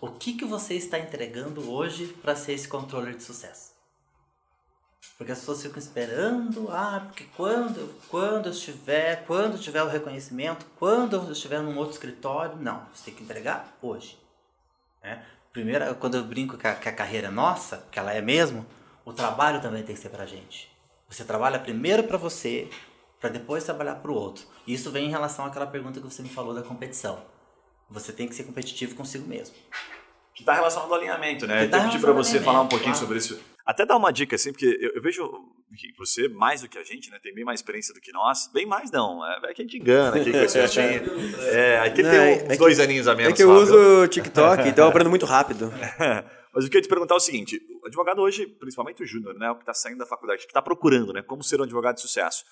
[0.00, 3.74] O que, que você está entregando hoje para ser esse controller de sucesso?
[5.18, 10.64] Porque as pessoas ficam esperando, ah, porque quando, quando eu estiver, quando tiver o reconhecimento,
[10.78, 14.18] quando eu estiver num outro escritório, não, você tem que entregar hoje.
[15.02, 15.22] Né?
[15.52, 18.64] Primeiro, quando eu brinco que a, que a carreira é nossa, que ela é mesmo,
[19.04, 20.74] o trabalho também tem que ser pra gente.
[21.10, 22.70] Você trabalha primeiro para você,
[23.20, 24.46] para depois trabalhar para o outro.
[24.66, 27.22] Isso vem em relação àquela pergunta que você me falou da competição.
[27.90, 29.56] Você tem que ser competitivo consigo mesmo.
[30.40, 31.64] Que está relacionado ao alinhamento, né?
[31.64, 32.98] Que tá eu pedir para você falar um pouquinho claro.
[33.06, 33.38] sobre isso.
[33.66, 35.30] Até dar uma dica, assim, porque eu, eu vejo
[35.98, 38.50] você, mais do que a gente, né, tem bem mais experiência do que nós.
[38.52, 40.58] Bem mais não, é, é que a gente engana aqui com esse
[41.52, 43.32] É, aqui Não, tem é- uns é que- dois aninhos a menos.
[43.32, 43.62] É que eu Fábio.
[43.62, 45.70] uso o TikTok, então eu aprendo muito rápido.
[46.52, 49.06] Mas o que eu ia te perguntar é o seguinte: o advogado hoje, principalmente o
[49.06, 51.64] júnior, né, o que está saindo da faculdade, que está procurando, né, como ser um
[51.64, 52.42] advogado de sucesso,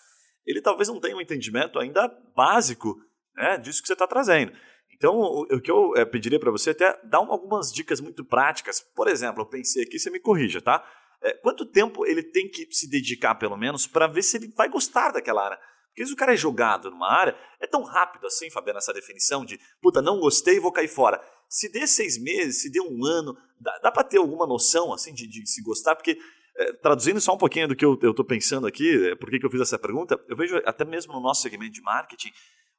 [0.47, 2.97] ele talvez não tenha um entendimento ainda básico
[3.36, 4.53] né, disso que você está trazendo.
[4.99, 8.24] Então, o, que eu eh, pediria para você é até dar um- algumas dicas muito
[8.24, 8.80] práticas.
[8.80, 10.84] Por exemplo, eu pensei aqui, você me corrija, tá?
[11.22, 14.68] Eh, quanto tempo ele tem que se dedicar, pelo menos, para ver se ele vai
[14.68, 15.59] gostar daquela área?
[15.88, 19.44] Porque se o cara é jogado numa área, é tão rápido assim, Fabiano, essa definição
[19.44, 21.20] de puta, não gostei, vou cair fora.
[21.49, 25.14] Se der seis meses, se der um ano, dá, dá para ter alguma noção assim
[25.14, 25.94] de, de se gostar?
[25.94, 26.18] Porque,
[26.57, 29.51] eh, traduzindo só um pouquinho do que eu estou pensando aqui, eh, por que eu
[29.51, 32.32] fiz essa pergunta, eu vejo até mesmo no nosso segmento de marketing,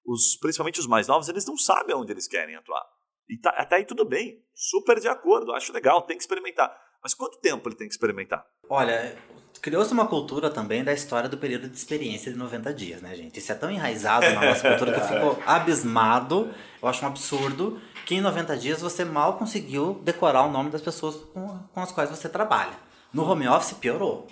[0.06, 2.84] os, principalmente os mais novos, eles não sabem onde eles querem atuar.
[3.30, 6.76] E tá, até aí tudo bem, super de acordo, acho legal, tem que experimentar.
[7.02, 8.46] Mas quanto tempo ele tem que experimentar?
[8.70, 9.16] Olha,
[9.62, 13.40] criou-se uma cultura também da história do período de experiência de 90 dias, né, gente?
[13.40, 17.80] Isso é tão enraizado na nossa cultura que eu fico abismado, eu acho um absurdo,
[18.06, 21.92] que em 90 dias você mal conseguiu decorar o nome das pessoas com, com as
[21.92, 22.74] quais você trabalha.
[23.14, 24.28] No home office piorou.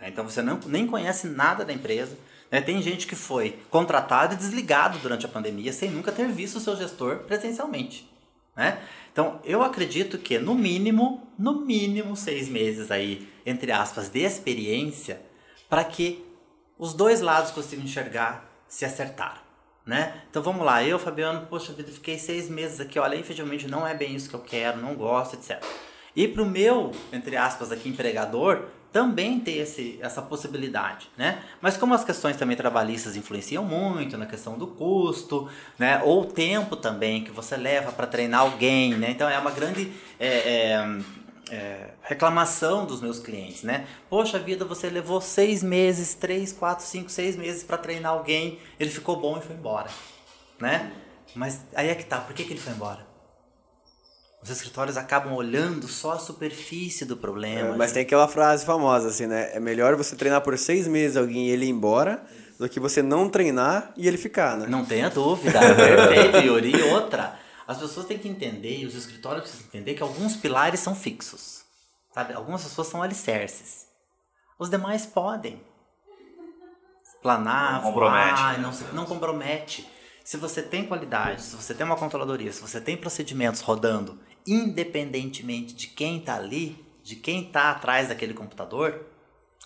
[0.00, 0.08] né?
[0.10, 2.16] Então você não, nem conhece nada da empresa.
[2.52, 2.60] Né?
[2.60, 6.60] Tem gente que foi contratado e desligado durante a pandemia sem nunca ter visto o
[6.60, 8.06] seu gestor presencialmente.
[8.54, 8.78] Né?
[9.10, 15.22] Então, eu acredito que no mínimo, no mínimo seis meses aí, entre aspas, de experiência,
[15.68, 16.22] para que
[16.78, 19.42] os dois lados consigam enxergar se acertar.
[19.84, 20.22] Né?
[20.30, 23.94] Então vamos lá, eu, Fabiano, poxa vida, fiquei seis meses aqui, olha, efetivamente não é
[23.94, 25.60] bem isso que eu quero, não gosto, etc.
[26.14, 31.42] E para o meu, entre aspas, aqui, empregador, também ter esse, essa possibilidade, né?
[31.60, 36.02] Mas como as questões também trabalhistas influenciam muito na questão do custo, né?
[36.04, 39.10] Ou o tempo também que você leva para treinar alguém, né?
[39.10, 39.90] Então é uma grande
[40.20, 40.98] é, é,
[41.50, 43.86] é, reclamação dos meus clientes, né?
[44.10, 48.90] Poxa vida, você levou seis meses, três, quatro, cinco, seis meses para treinar alguém, ele
[48.90, 49.88] ficou bom e foi embora,
[50.60, 50.92] né?
[51.34, 53.11] Mas aí é que tá, por que, que ele foi embora?
[54.42, 57.74] Os escritórios acabam olhando só a superfície do problema.
[57.74, 59.50] É, Mas tem aquela frase famosa, assim, né?
[59.54, 62.24] É melhor você treinar por seis meses alguém e ele ir embora
[62.58, 64.66] do que você não treinar e ele ficar, né?
[64.68, 66.72] Não tenha dúvida, perfeito, Yuri.
[66.76, 67.38] E outra,
[67.68, 71.62] as pessoas têm que entender, e os escritórios precisam entender que alguns pilares são fixos.
[72.12, 72.34] Sabe?
[72.34, 73.86] Algumas pessoas são alicerces.
[74.58, 75.62] Os demais podem.
[77.22, 78.58] Planar, Não compromete, voar, né?
[78.58, 79.88] não, se- não compromete.
[80.24, 85.74] Se você tem qualidade, se você tem uma controladoria, se você tem procedimentos rodando, independentemente
[85.74, 89.06] de quem está ali, de quem está atrás daquele computador,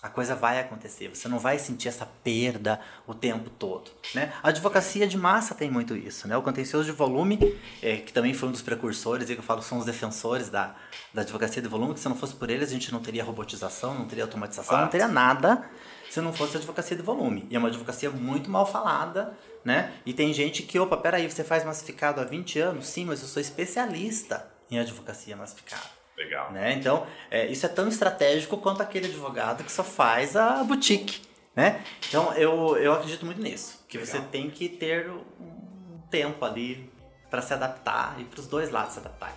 [0.01, 1.09] a coisa vai acontecer.
[1.09, 3.89] Você não vai sentir essa perda o tempo todo.
[4.13, 4.31] Né?
[4.43, 6.27] A advocacia de massa tem muito isso.
[6.27, 6.37] Né?
[6.37, 9.61] O contencioso de volume, eh, que também foi um dos precursores, e que eu falo
[9.61, 10.75] são os defensores da,
[11.11, 13.95] da advocacia de volume, que se não fosse por eles a gente não teria robotização,
[13.95, 15.67] não teria automatização, não teria nada
[16.11, 17.47] se não fosse a advocacia de volume.
[17.49, 19.93] E é uma advocacia muito mal falada, né?
[20.05, 22.87] E tem gente que, opa, peraí, você faz massificado há 20 anos?
[22.87, 25.97] Sim, mas eu sou especialista em advocacia massificada.
[26.17, 26.51] Legal.
[26.51, 26.73] Né?
[26.73, 31.21] Então, é, isso é tão estratégico quanto aquele advogado que só faz a boutique.
[31.55, 31.83] Né?
[32.07, 33.83] Então, eu, eu acredito muito nisso.
[33.87, 34.29] Que você Legal.
[34.31, 36.91] tem que ter um tempo ali
[37.29, 39.35] para se adaptar e para os dois lados se adaptarem.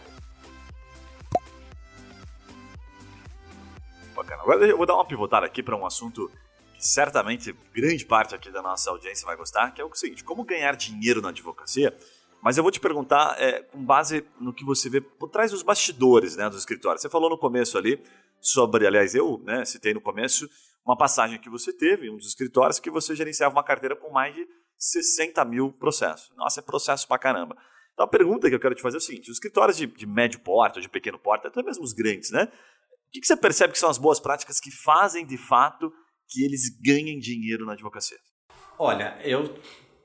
[4.15, 4.43] Bacana.
[4.43, 6.31] Agora eu vou dar uma pivotada aqui para um assunto
[6.75, 10.45] que certamente grande parte aqui da nossa audiência vai gostar, que é o seguinte: como
[10.45, 11.97] ganhar dinheiro na advocacia.
[12.43, 15.63] Mas eu vou te perguntar é, com base no que você vê por trás dos
[15.63, 17.03] bastidores né, dos escritórios.
[17.03, 18.03] Você falou no começo ali
[18.41, 20.49] sobre, aliás, eu né, citei no começo
[20.85, 24.35] uma passagem que você teve um dos escritórios que você gerenciava uma carteira com mais
[24.35, 24.47] de
[24.79, 26.35] 60 mil processos.
[26.37, 27.57] Nossa, é processo pra caramba.
[27.93, 30.07] Então a pergunta que eu quero te fazer é o seguinte: os escritórios de, de
[30.07, 32.45] médio porte ou de pequeno porte, até mesmo os grandes, né?
[32.45, 35.93] O que, que você percebe que são as boas práticas que fazem de fato
[36.29, 38.17] que eles ganhem dinheiro na advocacia?
[38.79, 39.55] Olha, eu,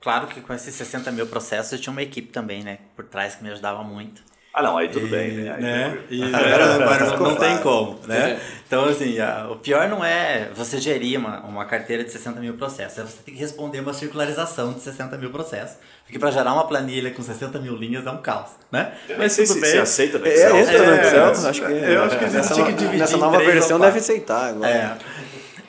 [0.06, 3.34] claro que com esses 60 mil processos eu tinha uma equipe também, né, por trás
[3.34, 4.22] que me ajudava muito.
[4.54, 5.52] Ah, não, aí tudo bem, né?
[5.54, 5.98] Aí né?
[6.08, 8.40] E Agora- agora não, ficou não tem como, né?
[8.66, 12.54] Então, assim, a- o pior não é você gerir uma, uma carteira de 60 mil
[12.54, 15.76] processos, é você ter que responder uma circularização de 60 mil processos.
[16.04, 18.94] Porque para gerar uma planilha com 60 mil linhas é um caos, né?
[19.08, 20.56] Eu nem sei se, se aceita no É, Excel.
[20.56, 22.98] entra no É, Excel, é, acho que eu acho que a gente tinha que dividir
[23.00, 24.70] nessa nova versão deve aceitar agora.
[24.70, 24.96] É.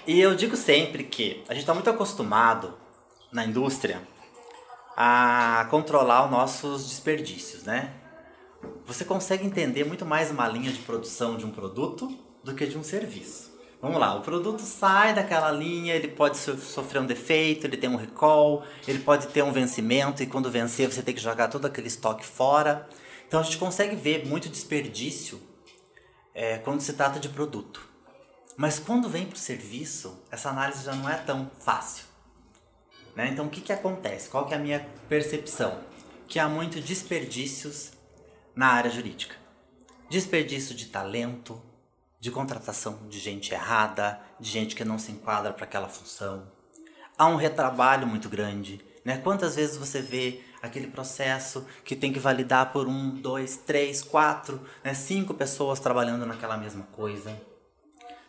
[0.07, 2.73] E eu digo sempre que a gente está muito acostumado
[3.33, 3.97] na indústria
[4.99, 7.93] a controlar os nossos desperdícios, né?
[8.87, 12.09] Você consegue entender muito mais uma linha de produção de um produto
[12.43, 13.55] do que de um serviço.
[13.79, 17.87] Vamos lá, o produto sai daquela linha, ele pode so- sofrer um defeito, ele tem
[17.87, 21.65] um recall, ele pode ter um vencimento e quando vencer você tem que jogar todo
[21.67, 22.89] aquele estoque fora.
[23.27, 25.39] Então a gente consegue ver muito desperdício
[26.33, 27.87] é, quando se trata de produto.
[28.57, 32.06] Mas quando vem para o serviço, essa análise já não é tão fácil.
[33.17, 33.29] Né?
[33.31, 34.29] Então, o que, que acontece?
[34.29, 35.79] Qual que é a minha percepção?
[36.27, 37.91] Que há muito desperdícios
[38.55, 39.35] na área jurídica.
[40.07, 41.59] Desperdício de talento,
[42.19, 46.47] de contratação de gente errada, de gente que não se enquadra para aquela função.
[47.17, 48.79] Há um retrabalho muito grande.
[49.03, 49.17] Né?
[49.17, 54.61] Quantas vezes você vê aquele processo que tem que validar por um, dois, três, quatro,
[54.83, 54.93] né?
[54.93, 57.35] cinco pessoas trabalhando naquela mesma coisa?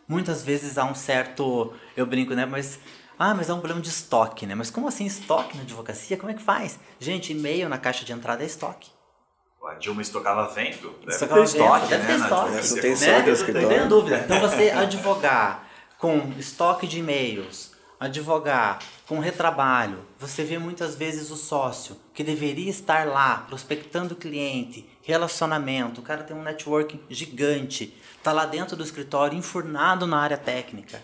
[0.07, 2.43] Muitas vezes há um certo, eu brinco, né?
[2.43, 2.79] Mas
[3.19, 4.55] ah, mas é um problema de estoque, né?
[4.55, 6.15] Mas como assim estoque na advocacia?
[6.15, 6.79] Como é que faz?
[6.97, 8.89] Gente, e-mail na caixa de entrada é estoque.
[9.61, 10.89] A Dilma estocava vento.
[11.01, 12.07] Deve estocava ter estoque, vento, deve né?
[12.07, 12.51] ter estoque.
[12.51, 13.31] Não tem né?
[13.31, 14.17] estoque no Não dúvida.
[14.19, 15.67] Então você advogar
[15.97, 22.69] com estoque de e-mails, advogar com retrabalho, você vê muitas vezes o sócio que deveria
[22.69, 28.77] estar lá prospectando o cliente, relacionamento, o cara tem um network gigante, tá lá dentro
[28.77, 31.03] do escritório enfurnado na área técnica,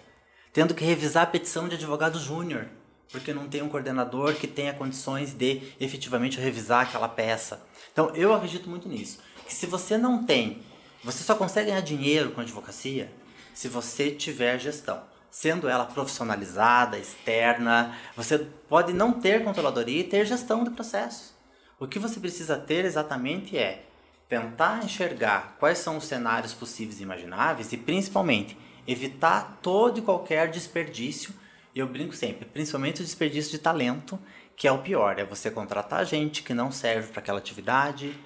[0.56, 2.68] tendo que revisar a petição de advogado júnior,
[3.12, 7.62] porque não tem um coordenador que tenha condições de efetivamente revisar aquela peça.
[7.92, 10.62] Então eu acredito muito nisso, que se você não tem,
[11.04, 13.12] você só consegue ganhar dinheiro com advocacia
[13.54, 15.04] se você tiver gestão.
[15.30, 18.40] Sendo ela profissionalizada, externa, você
[18.70, 21.34] pode não ter controladoria e ter gestão de processos.
[21.78, 23.84] O que você precisa ter exatamente é
[24.30, 30.50] tentar enxergar quais são os cenários possíveis e imagináveis e principalmente evitar todo e qualquer
[30.50, 31.34] desperdício.
[31.74, 34.20] E eu brinco sempre, principalmente o desperdício de talento,
[34.56, 38.18] que é o pior, é você contratar gente que não serve para aquela atividade,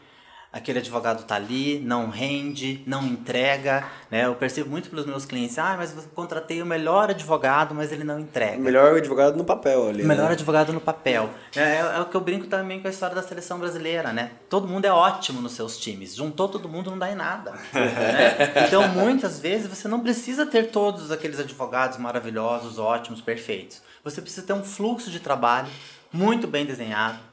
[0.51, 4.25] aquele advogado tá ali, não rende, não entrega, né?
[4.25, 8.03] Eu percebo muito pelos meus clientes, ah, mas eu contratei o melhor advogado, mas ele
[8.03, 8.57] não entrega.
[8.57, 10.03] Melhor advogado no papel ali.
[10.03, 10.33] O melhor né?
[10.33, 11.29] advogado no papel.
[11.55, 14.31] É, é, é o que eu brinco também com a história da seleção brasileira, né?
[14.49, 16.15] Todo mundo é ótimo nos seus times.
[16.15, 17.51] Juntou todo mundo não dá em nada.
[17.71, 18.65] né?
[18.67, 23.81] Então, muitas vezes, você não precisa ter todos aqueles advogados maravilhosos, ótimos, perfeitos.
[24.03, 25.67] Você precisa ter um fluxo de trabalho
[26.11, 27.28] muito bem desenhado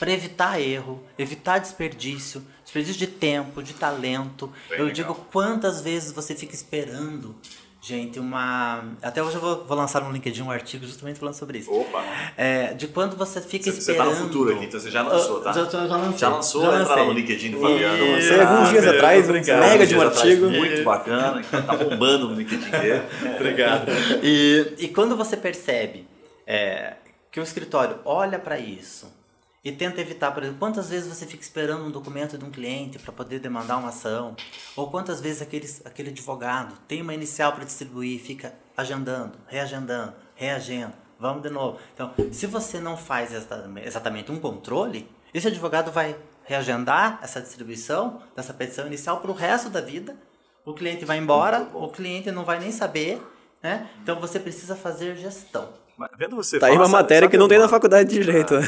[0.00, 4.46] para evitar erro, evitar desperdício, desperdício de tempo, de talento.
[4.70, 4.92] Bem eu legal.
[4.94, 7.36] digo quantas vezes você fica esperando,
[7.82, 8.82] gente, uma.
[9.02, 11.70] Até hoje eu vou, vou lançar no LinkedIn um artigo justamente falando sobre isso.
[11.70, 12.02] Opa!
[12.34, 14.20] É, de quando você fica Você, você tá esperando.
[14.20, 15.52] no futuro aqui, então você já lançou, tá?
[15.52, 16.18] Já, já, já lancei.
[16.18, 17.06] Já lançou, já entra lá lancei.
[17.06, 17.94] no LinkedIn do Fabiano.
[18.04, 18.12] Isso.
[18.30, 19.60] Lancei alguns dias Ah, atrás, obrigado.
[19.60, 20.50] mega de um dias atrás, artigo.
[20.50, 23.02] Muito bacana, tá bombando no LinkedIn dele.
[23.36, 23.86] Obrigado.
[24.22, 26.08] E, e quando você percebe
[26.46, 26.94] é,
[27.30, 29.19] que o escritório olha para isso
[29.62, 32.98] e tenta evitar, por exemplo, quantas vezes você fica esperando um documento de um cliente
[32.98, 34.34] para poder demandar uma ação,
[34.74, 40.14] ou quantas vezes aquele, aquele advogado tem uma inicial para distribuir e fica agendando, reagendando,
[40.34, 41.78] reagendo, vamos de novo.
[41.94, 48.54] Então, se você não faz exatamente- um controle, esse advogado vai reagendar essa distribuição dessa
[48.54, 50.16] petição inicial para o resto da vida.
[50.64, 53.22] O cliente vai embora, o cliente não vai nem saber,
[53.62, 53.88] né?
[54.02, 55.79] Então você precisa fazer gestão.
[56.18, 58.08] Vendo você Tá aí falar, uma sabe- matéria sabe que não tem uma- na faculdade
[58.10, 58.54] de Direito.
[58.54, 58.60] né?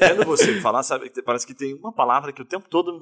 [0.00, 3.00] Vendo você falar, sabe, parece que tem uma palavra que o tempo todo,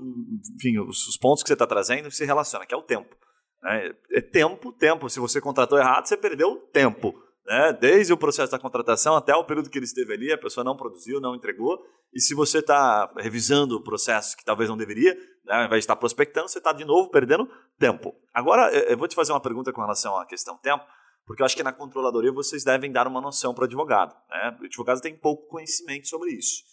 [0.56, 3.14] enfim, os, os pontos que você está trazendo se relaciona, que é o tempo.
[3.62, 3.92] né?
[4.12, 5.08] É tempo, tempo.
[5.08, 7.14] Se você contratou errado, você perdeu tempo.
[7.46, 7.72] Né?
[7.80, 10.76] Desde o processo da contratação até o período que ele esteve ali, a pessoa não
[10.76, 11.78] produziu, não entregou.
[12.14, 15.84] E se você está revisando o processo que talvez não deveria, né, ao invés de
[15.84, 17.48] estar prospectando, você está de novo perdendo
[17.78, 18.14] tempo.
[18.34, 20.84] Agora, eu eu vou te fazer uma pergunta com relação à questão tempo,
[21.30, 24.12] porque eu acho que na controladoria vocês devem dar uma noção para o advogado.
[24.28, 24.58] Né?
[24.62, 26.64] O advogado tem pouco conhecimento sobre isso.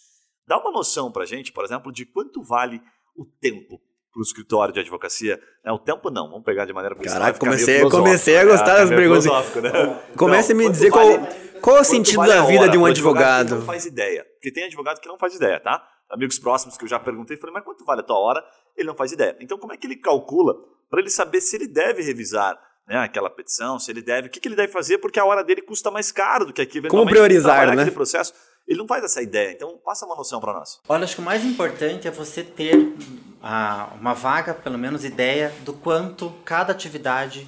[0.48, 2.82] Dá uma noção para a gente, por exemplo, de quanto vale
[3.16, 3.80] o tempo
[4.12, 5.40] para o escritório de advocacia.
[5.64, 5.70] Né?
[5.70, 6.96] O tempo não, vamos pegar de maneira...
[6.96, 8.50] Caraca, comecei- comecei a né?
[8.50, 9.26] gostar das perguntas.
[9.26, 10.02] né?
[10.16, 11.06] Comece a me quanto dizer qual-
[11.62, 13.54] qual é o sentido vale da vida hora de um advogado?
[13.54, 14.24] não faz ideia.
[14.34, 15.86] Porque tem advogado que não faz ideia, tá?
[16.10, 18.44] Amigos próximos que eu já perguntei, falei, mas quanto vale a tua hora?
[18.76, 19.36] Ele não faz ideia.
[19.40, 20.54] Então, como é que ele calcula
[20.90, 24.40] para ele saber se ele deve revisar né, aquela petição, se ele deve, o que,
[24.40, 26.78] que ele deve fazer, porque a hora dele custa mais caro do que aqui.
[26.78, 27.72] eventualmente, priorizar, né?
[27.74, 28.32] aquele processo.
[28.66, 29.52] Ele não faz essa ideia.
[29.52, 30.80] Então, passa uma noção para nós.
[30.88, 32.94] Olha, acho que o mais importante é você ter
[33.42, 37.46] ah, uma vaga, pelo menos ideia, do quanto cada atividade,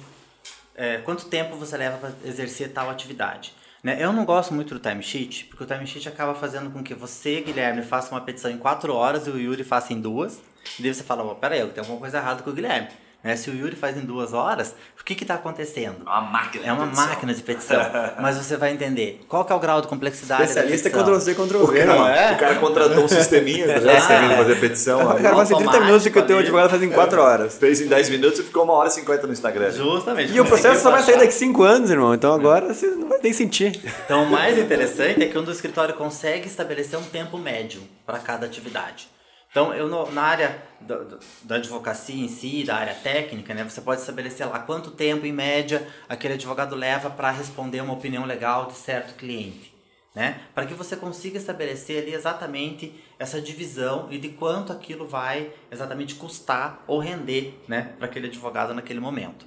[0.75, 3.53] é, quanto tempo você leva para exercer tal atividade.
[3.83, 3.97] Né?
[3.99, 7.81] Eu não gosto muito do timesheet, porque o timesheet acaba fazendo com que você, Guilherme,
[7.81, 10.39] faça uma petição em quatro horas e o Yuri faça em duas.
[10.79, 12.89] E daí você fala, oh, peraí, tem alguma coisa errada com o Guilherme.
[13.23, 13.35] Né?
[13.35, 15.97] Se o Yuri faz em duas horas, o que está acontecendo?
[16.05, 17.79] É uma máquina É uma máquina de petição.
[18.19, 21.35] Mas você vai entender qual que é o grau de complexidade Especialista é da petição.
[21.35, 22.31] Ctrl-C, Ctrl-V, não é?
[22.31, 24.37] O cara contratou um sisteminha, já Ah, sisteminha é.
[24.37, 25.05] fazer petição.
[25.05, 25.21] O aí.
[25.21, 27.57] cara faz em 30 automático minutos que o teu advogado faz em 4 horas.
[27.57, 29.71] Fez em 10 minutos e ficou uma hora e 50 no Instagram.
[29.71, 30.33] Justamente.
[30.33, 32.13] E o processo só vai sair daqui 5 anos, irmão.
[32.13, 33.79] Então agora você não vai nem sentir.
[34.05, 38.17] Então, o mais interessante é que quando o escritório consegue estabelecer um tempo médio para
[38.19, 39.07] cada atividade.
[39.51, 40.97] Então, eu no- na área da,
[41.43, 43.65] da advocacia em si, da área técnica, né?
[43.65, 48.25] Você pode estabelecer lá quanto tempo, em média, aquele advogado leva para responder uma opinião
[48.25, 49.71] legal de certo cliente.
[50.15, 50.41] Né?
[50.53, 56.15] Para que você consiga estabelecer ali exatamente essa divisão e de quanto aquilo vai exatamente
[56.15, 59.45] custar ou render né, para aquele advogado naquele momento.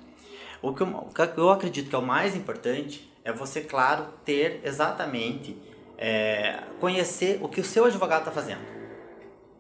[0.63, 4.07] O que, eu, o que eu acredito que é o mais importante é você, claro,
[4.25, 5.55] ter exatamente,
[5.99, 8.84] é, conhecer o que o seu advogado está fazendo.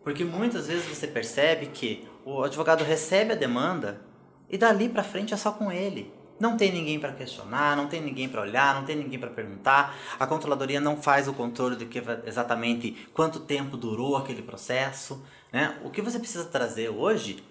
[0.04, 4.02] Porque muitas vezes você percebe que o advogado recebe a demanda
[4.50, 6.12] e dali para frente é só com ele.
[6.38, 9.96] Não tem ninguém para questionar, não tem ninguém para olhar, não tem ninguém para perguntar.
[10.18, 15.24] A controladoria não faz o controle do que exatamente quanto tempo durou aquele processo.
[15.50, 15.78] Né?
[15.82, 17.42] O que você precisa trazer hoje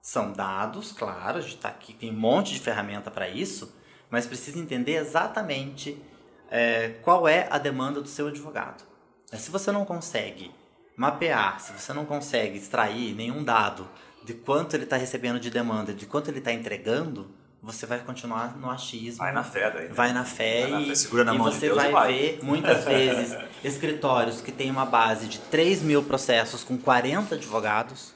[0.00, 3.72] são dados, claro, a gente está aqui, tem um monte de ferramenta para isso,
[4.10, 5.96] mas precisa entender exatamente
[6.50, 8.82] é, qual é a demanda do seu advogado.
[9.32, 10.50] Se você não consegue
[10.96, 13.88] mapear, se você não consegue extrair nenhum dado
[14.24, 17.30] de quanto ele está recebendo de demanda, de quanto ele está entregando,
[17.62, 19.18] você vai continuar no achismo.
[19.18, 19.88] Vai na fé daí.
[19.88, 19.94] Né?
[19.94, 21.24] Vai na fé vai e, na fé.
[21.24, 25.28] Na e você de vai, e vai ver muitas vezes escritórios que têm uma base
[25.28, 28.14] de 3 mil processos com 40 advogados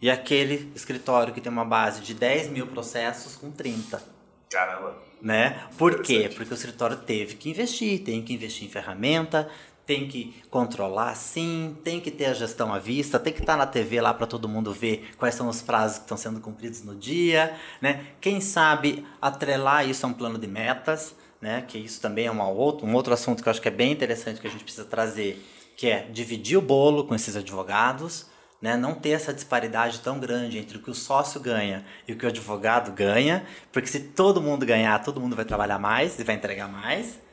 [0.00, 4.02] e aquele escritório que tem uma base de 10 mil processos com 30.
[4.50, 4.96] Caramba.
[5.22, 5.64] Né?
[5.78, 6.30] Por quê?
[6.34, 9.48] Porque o escritório teve que investir, tem que investir em ferramenta,
[9.86, 13.66] tem que controlar sim, tem que ter a gestão à vista, tem que estar na
[13.66, 16.94] TV lá para todo mundo ver quais são os prazos que estão sendo cumpridos no
[16.94, 18.04] dia, né?
[18.20, 21.62] Quem sabe atrelar isso a um plano de metas, né?
[21.66, 23.92] Que isso também é uma outro, um outro assunto que eu acho que é bem
[23.92, 25.40] interessante que a gente precisa trazer,
[25.76, 28.26] que é dividir o bolo com esses advogados,
[28.60, 28.76] né?
[28.76, 32.26] Não ter essa disparidade tão grande entre o que o sócio ganha e o que
[32.26, 36.34] o advogado ganha, porque se todo mundo ganhar, todo mundo vai trabalhar mais e vai
[36.34, 37.24] entregar mais.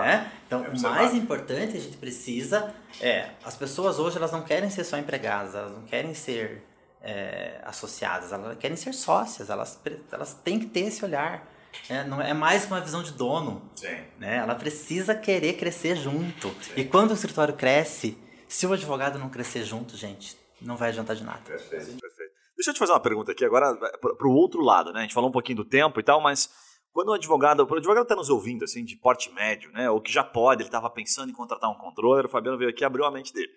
[0.00, 0.06] Boa.
[0.06, 0.32] Né?
[0.46, 4.84] Então, o mais importante a gente precisa é, as pessoas hoje elas não querem ser
[4.84, 6.64] só empregadas, elas não querem ser
[7.02, 9.78] é, associadas, elas querem ser sócias, elas,
[10.10, 11.46] elas têm que ter esse olhar.
[11.88, 13.62] É, não é mais uma visão de dono.
[13.76, 13.98] Sim.
[14.18, 14.38] Né?
[14.38, 16.48] Ela precisa querer crescer junto.
[16.62, 16.72] Sim.
[16.76, 18.18] E quando o escritório cresce,
[18.48, 21.40] se o advogado não crescer junto, gente, não vai adiantar de nada.
[21.44, 22.32] Perfeito, perfeito.
[22.56, 25.00] Deixa eu te fazer uma pergunta aqui agora para o outro lado, né?
[25.00, 26.50] A gente falou um pouquinho do tempo e tal, mas
[26.98, 30.10] quando o advogado, o advogado está nos ouvindo, assim, de porte médio, né, ou que
[30.10, 33.04] já pode, ele estava pensando em contratar um controller, o Fabiano veio aqui e abriu
[33.04, 33.52] a mente dele.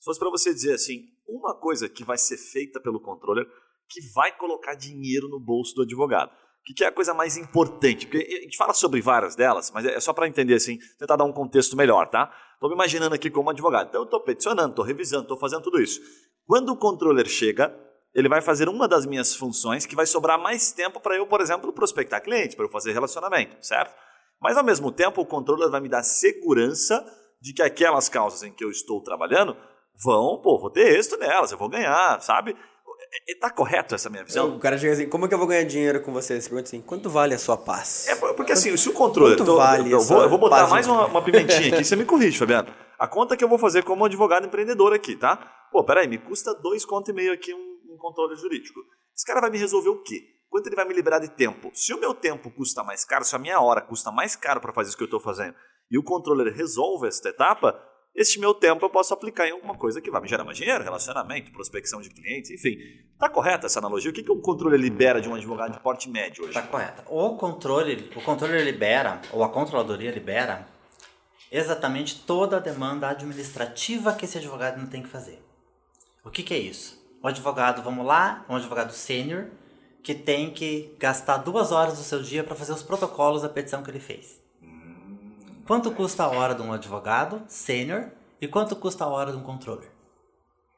[0.00, 3.46] Se fosse para você dizer assim, uma coisa que vai ser feita pelo controller
[3.88, 6.32] que vai colocar dinheiro no bolso do advogado.
[6.32, 8.08] O que é a coisa mais importante?
[8.08, 11.24] Porque a gente fala sobre várias delas, mas é só para entender assim, tentar dar
[11.24, 12.28] um contexto melhor, tá?
[12.54, 13.86] Estou me imaginando aqui como advogado.
[13.86, 16.00] Então eu estou peticionando, estou revisando, estou fazendo tudo isso.
[16.44, 17.72] Quando o controller chega,
[18.14, 21.40] ele vai fazer uma das minhas funções que vai sobrar mais tempo para eu, por
[21.40, 23.94] exemplo, prospectar cliente, para eu fazer relacionamento, certo?
[24.40, 27.04] Mas ao mesmo tempo, o controller vai me dar segurança
[27.40, 29.56] de que aquelas causas em que eu estou trabalhando
[30.02, 32.56] vão, pô, vou ter êxito nelas, eu vou ganhar, sabe?
[33.26, 34.56] Está correto essa minha visão?
[34.56, 36.40] O cara chega assim, como é que eu vou ganhar dinheiro com você?
[36.40, 38.06] Você pergunta assim, quanto vale a sua paz?
[38.08, 39.36] É, porque assim, se o controle...
[39.36, 42.04] Quanto tô, vale eu, vou, eu vou botar mais uma, uma, pimentinha aqui, você me
[42.04, 42.72] corrige, Fabiano.
[42.98, 45.36] A conta que eu vou fazer como advogado empreendedor aqui, tá?
[45.72, 47.69] Pô, peraí, me custa dois conto e meio aqui um
[48.00, 48.80] controle jurídico.
[49.14, 50.40] Esse cara vai me resolver o quê?
[50.48, 51.70] Quanto ele vai me liberar de tempo?
[51.72, 54.72] Se o meu tempo custa mais caro, se a minha hora custa mais caro para
[54.72, 55.54] fazer isso que eu estou fazendo,
[55.88, 57.80] e o controller resolve esta etapa,
[58.14, 60.82] este meu tempo eu posso aplicar em alguma coisa que vai me gerar mais dinheiro,
[60.82, 62.76] relacionamento, prospecção de clientes, enfim.
[63.12, 64.10] Está correta essa analogia?
[64.10, 66.50] O que, que um controller libera de um advogado de porte médio hoje?
[66.50, 67.04] Está correta.
[67.08, 70.66] O controle, o controller libera, ou a controladoria libera,
[71.52, 75.40] exatamente toda a demanda administrativa que esse advogado não tem que fazer.
[76.24, 76.99] O que, que é isso?
[77.22, 79.46] Um advogado, vamos lá, um advogado sênior,
[80.02, 83.82] que tem que gastar duas horas do seu dia para fazer os protocolos da petição
[83.82, 84.40] que ele fez.
[85.66, 88.10] Quanto custa a hora de um advogado sênior
[88.40, 89.90] e quanto custa a hora de um controller?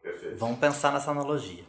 [0.03, 0.37] Perfeito.
[0.37, 1.65] Vamos pensar nessa analogia.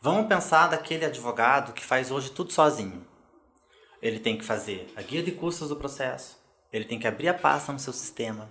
[0.00, 3.06] Vamos pensar daquele advogado que faz hoje tudo sozinho.
[4.00, 6.38] Ele tem que fazer a guia de custos do processo,
[6.72, 8.50] ele tem que abrir a pasta no seu sistema,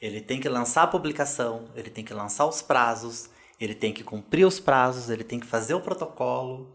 [0.00, 3.30] ele tem que lançar a publicação, ele tem que lançar os prazos,
[3.60, 6.74] ele tem que cumprir os prazos, ele tem que fazer o protocolo,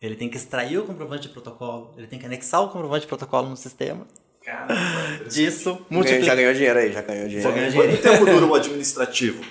[0.00, 3.08] ele tem que extrair o comprovante de protocolo, ele tem que anexar o comprovante de
[3.08, 4.06] protocolo no sistema.
[4.44, 4.74] Caramba,
[5.28, 6.24] Disso, multiplica...
[6.24, 7.48] Já ganhou dinheiro aí, já ganhou dinheiro.
[7.48, 7.92] Já ganhou dinheiro.
[7.98, 9.44] Quanto tempo dura o administrativo?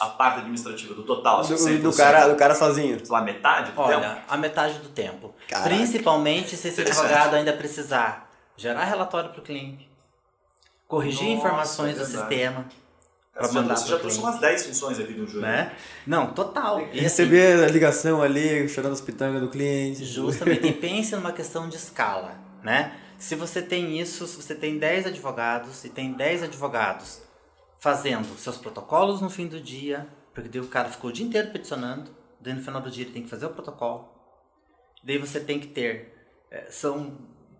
[0.00, 1.42] A parte administrativa do total?
[1.42, 2.98] Do, do, cara, do cara sozinho.
[2.98, 4.20] Sei lá, metade do Olha, tempo?
[4.28, 5.34] a metade do tempo.
[5.46, 5.68] Caraca.
[5.68, 9.88] Principalmente se esse advogado ainda precisar gerar relatório para o cliente,
[10.88, 12.66] corrigir Nossa, informações é do sistema,
[13.40, 15.40] para mandar Você já trouxe umas 10 funções ali do jogo.
[15.40, 15.72] Né?
[16.06, 16.86] Não, total.
[16.92, 20.04] E receber assim, a ligação ali, chorando os pitangas do cliente.
[20.04, 20.66] Justamente.
[20.66, 22.94] e pense numa questão de escala, né?
[23.18, 27.22] Se você tem isso, se você tem 10 advogados e tem 10 advogados
[27.78, 32.10] fazendo seus protocolos no fim do dia, porque o cara ficou o dia inteiro peticionando,
[32.40, 34.08] daí no final do dia ele tem que fazer o protocolo,
[35.02, 36.14] daí você tem que ter.
[36.50, 37.18] É, são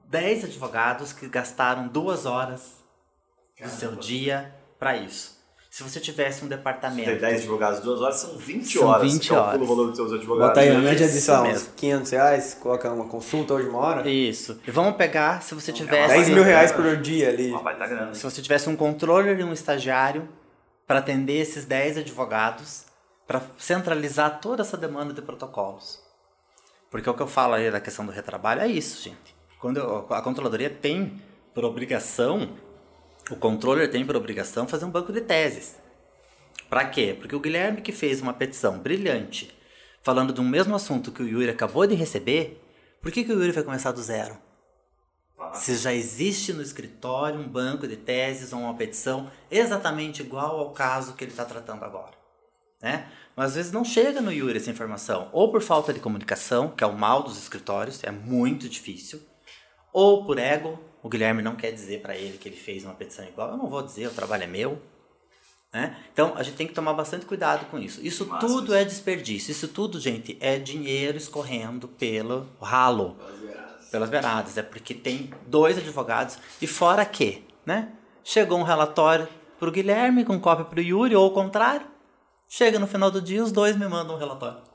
[0.08, 2.76] 10 advogados que gastaram duas horas
[3.60, 5.39] do seu dia para isso.
[5.70, 7.08] Se você tivesse um departamento.
[7.08, 9.12] Tem 10 advogados, duas horas são 20 São horas.
[9.12, 9.62] 20 Calcula horas.
[9.62, 10.48] o valor dos seus advogados.
[10.48, 11.72] Bota aí a média de mesmo.
[11.76, 14.10] 500 reais, coloca uma consulta hoje uma hora.
[14.10, 14.60] Isso.
[14.66, 16.08] E vamos pegar se você tivesse.
[16.12, 17.50] 10 mil reais por dia ali.
[17.52, 18.12] Uma baita grana.
[18.16, 20.28] Se você tivesse um controller e um estagiário
[20.88, 22.84] para atender esses 10 advogados,
[23.24, 26.00] para centralizar toda essa demanda de protocolos.
[26.90, 29.36] Porque o que eu falo aí da questão do retrabalho é isso, gente.
[29.60, 31.22] Quando eu- a controladoria tem
[31.54, 32.50] por obrigação,
[33.30, 35.76] o controller tem por obrigação fazer um banco de teses.
[36.68, 37.16] Para quê?
[37.18, 39.56] Porque o Guilherme que fez uma petição brilhante,
[40.02, 42.60] falando um mesmo assunto que o Yuri acabou de receber,
[43.00, 44.36] por que, que o Yuri vai começar do zero?
[45.54, 50.72] Se já existe no escritório um banco de teses ou uma petição exatamente igual ao
[50.72, 52.12] caso que ele está tratando agora.
[52.80, 53.10] Né?
[53.34, 56.84] Mas às vezes não chega no Yuri essa informação, ou por falta de comunicação, que
[56.84, 59.20] é o mal dos escritórios, é muito difícil,
[59.92, 63.24] ou por ego, o Guilherme não quer dizer para ele que ele fez uma petição
[63.24, 64.80] igual, eu não vou dizer, o trabalho é meu.
[65.72, 65.96] Né?
[66.12, 68.04] Então a gente tem que tomar bastante cuidado com isso.
[68.04, 68.74] Isso Massa tudo isso.
[68.74, 73.16] é desperdício, isso tudo, gente, é dinheiro escorrendo pelo ralo
[73.90, 74.56] pelas beiradas.
[74.56, 77.92] É porque tem dois advogados e fora que, né?
[78.22, 79.28] Chegou um relatório
[79.58, 81.86] pro Guilherme com cópia pro Yuri ou o contrário.
[82.48, 84.69] Chega no final do dia os dois me mandam um relatório.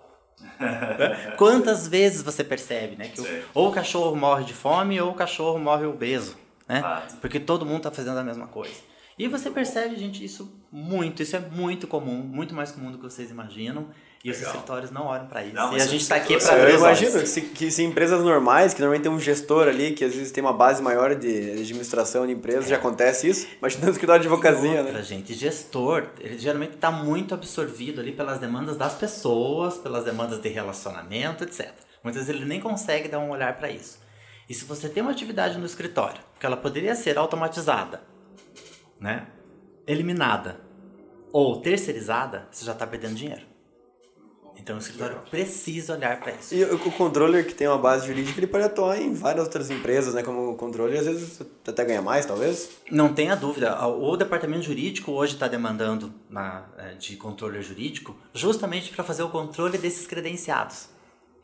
[0.59, 1.33] Né?
[1.37, 3.07] Quantas vezes você percebe, né?
[3.09, 6.35] Que o- ou o cachorro morre de fome ou o cachorro morre obeso,
[6.67, 6.81] né?
[6.81, 7.17] Fato.
[7.17, 8.75] Porque todo mundo tá fazendo a mesma coisa.
[9.17, 13.03] E você percebe, gente, isso muito, isso é muito comum, muito mais comum do que
[13.05, 13.87] vocês imaginam.
[14.25, 15.53] E os escritórios não olham para isso.
[15.53, 18.73] Não, e a gente tá aqui para Eu imagino que se, que se empresas normais,
[18.73, 22.25] que normalmente tem um gestor ali, que às vezes tem uma base maior de administração
[22.25, 23.47] de empresas, já acontece isso.
[23.59, 25.03] Imagina no escritório de advocacia, outra, né?
[25.03, 30.49] gente, gestor, ele geralmente está muito absorvido ali pelas demandas das pessoas, pelas demandas de
[30.49, 31.71] relacionamento, etc.
[32.03, 33.99] Muitas vezes ele nem consegue dar um olhar para isso.
[34.49, 38.01] E se você tem uma atividade no escritório, que ela poderia ser automatizada,
[38.99, 39.27] né,
[39.85, 40.61] eliminada
[41.31, 43.53] ou terceirizada, você já está perdendo dinheiro.
[44.57, 46.55] Então o escritório precisa olhar para isso.
[46.55, 50.13] E o controller que tem uma base jurídica, ele pode atuar em várias outras empresas,
[50.13, 50.23] né?
[50.23, 52.69] Como controller, às vezes até ganha mais, talvez.
[52.89, 58.91] Não tenha dúvida, o departamento jurídico hoje está demandando na, eh, de controle jurídico justamente
[58.91, 60.89] para fazer o controle desses credenciados.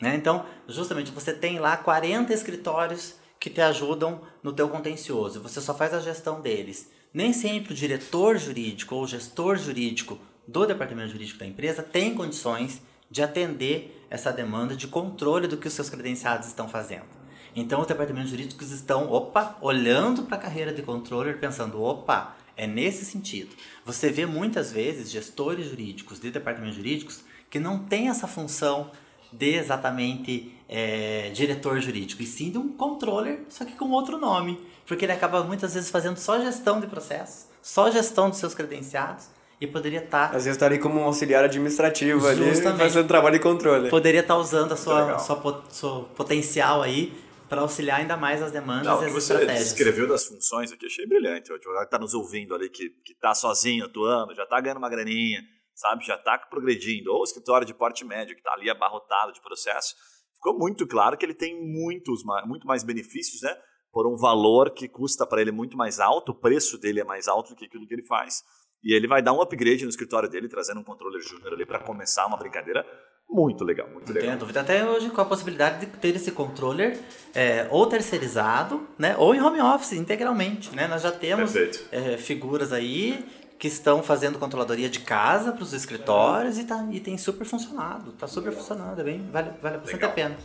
[0.01, 0.15] né?
[0.15, 5.75] Então, justamente você tem lá 40 escritórios que te ajudam no teu contencioso, você só
[5.75, 6.89] faz a gestão deles.
[7.13, 12.15] Nem sempre o diretor jurídico ou o gestor jurídico do departamento jurídico da empresa tem
[12.15, 12.81] condições
[13.11, 17.21] de atender essa demanda de controle do que os seus credenciados estão fazendo.
[17.53, 22.65] Então, os departamentos jurídicos estão, opa, olhando para a carreira de controller, pensando, opa, é
[22.65, 23.53] nesse sentido.
[23.85, 28.89] Você vê muitas vezes gestores jurídicos de departamentos jurídicos que não têm essa função
[29.31, 34.59] de exatamente é, diretor jurídico, e sim de um controller, só que com outro nome.
[34.85, 39.27] Porque ele acaba muitas vezes fazendo só gestão de processos, só gestão dos seus credenciados,
[39.61, 42.79] e poderia estar Às vezes tá ali como um auxiliar administrativo ali, Justamente.
[42.79, 43.89] fazendo trabalho de controle.
[43.89, 47.13] poderia estar usando a sua, sua, potencial aí
[47.47, 49.69] para auxiliar ainda mais as demandas Não, e as você estratégias.
[49.69, 51.51] descreveu das funções aqui, achei brilhante.
[51.51, 54.79] O advogado que tá nos ouvindo ali, que, que tá sozinho atuando, já tá ganhando
[54.79, 55.41] uma graninha,
[55.75, 56.03] sabe?
[56.05, 57.11] Já tá progredindo.
[57.11, 59.93] Ou o escritório de porte médio, que tá ali abarrotado de processo.
[60.33, 63.53] Ficou muito claro que ele tem muitos, muito mais benefícios, né?
[63.91, 67.27] Por um valor que custa para ele muito mais alto, o preço dele é mais
[67.27, 68.41] alto do que aquilo que ele faz.
[68.83, 71.79] E ele vai dar um upgrade no escritório dele, trazendo um controller júnior ali para
[71.79, 72.85] começar uma brincadeira
[73.29, 74.29] muito legal, muito Não legal.
[74.29, 74.59] tenho dúvida.
[74.59, 76.99] Até hoje com a possibilidade de ter esse controller
[77.33, 80.85] é, ou terceirizado, né, ou em home office integralmente, né?
[80.87, 83.25] Nós já temos é, figuras aí
[83.57, 88.11] que estão fazendo controladoria de casa para os escritórios e, tá, e tem super funcionado,
[88.13, 90.09] tá super funcionando, é bem, vale, vale bastante Legal.
[90.09, 90.37] a pena.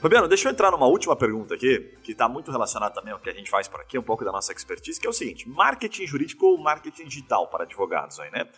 [0.00, 3.28] Fabiano, deixa eu entrar numa última pergunta aqui, que está muito relacionada também ao que
[3.28, 6.06] a gente faz por aqui, um pouco da nossa expertise, que é o seguinte: marketing
[6.06, 8.48] jurídico ou marketing digital para advogados aí, né?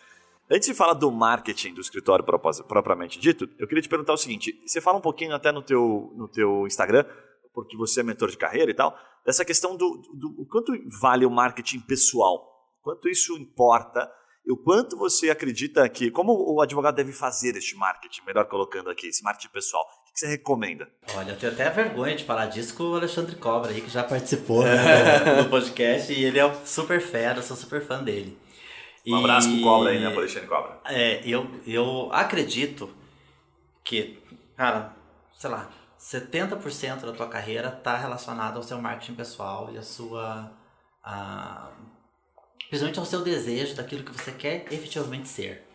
[0.50, 4.60] Antes de falar do marketing do escritório propriamente dito, eu queria te perguntar o seguinte:
[4.66, 7.06] você fala um pouquinho até no teu, no teu Instagram,
[7.54, 11.24] porque você é mentor de carreira e tal, dessa questão do, do, do quanto vale
[11.24, 14.12] o marketing pessoal, quanto isso importa,
[14.46, 19.06] o quanto você acredita que, como o advogado deve fazer este marketing, melhor colocando aqui,
[19.06, 20.88] esse marketing pessoal, o que você recomenda?
[21.14, 24.02] Olha, eu tenho até vergonha de falar disso com o Alexandre Cobra aí, que já
[24.04, 28.38] participou né, do podcast e ele é super fera, eu sou super fã dele.
[29.06, 30.78] Um abraço pro Cobra aí, né, pro Alexandre Cobra.
[30.86, 32.90] É, eu, eu acredito
[33.82, 34.18] que,
[34.56, 34.94] cara,
[35.32, 40.52] sei lá, 70% da tua carreira está relacionada ao seu marketing pessoal e a sua.
[41.02, 41.70] a-
[42.68, 45.66] principalmente ao seu desejo daquilo que você quer efetivamente ser.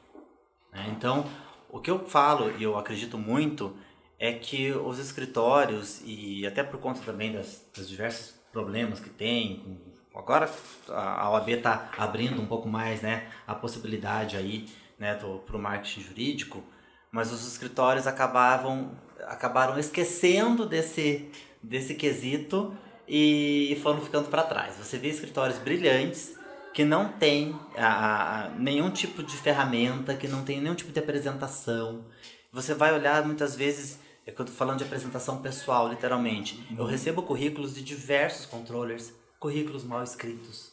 [0.72, 0.86] Né?
[0.96, 1.26] Então,
[1.70, 3.76] o que eu falo e eu acredito muito
[4.20, 9.80] é que os escritórios e até por conta também das, das diversos problemas que tem,
[10.14, 10.50] agora
[10.90, 14.66] a OAB está abrindo um pouco mais, né, a possibilidade aí,
[14.98, 16.64] né, para o marketing jurídico,
[17.12, 18.92] mas os escritórios acabavam
[19.28, 21.30] acabaram esquecendo desse
[21.64, 22.76] desse quesito
[23.08, 24.76] e foram ficando para trás.
[24.78, 26.38] Você vê escritórios brilhantes
[26.74, 31.00] que não tem a, a, nenhum tipo de ferramenta, que não tem nenhum tipo de
[31.00, 32.06] apresentação.
[32.52, 36.66] Você vai olhar muitas vezes, é que eu estou falando de apresentação pessoal, literalmente.
[36.76, 36.90] Eu uhum.
[36.90, 40.72] recebo currículos de diversos controllers, currículos mal escritos,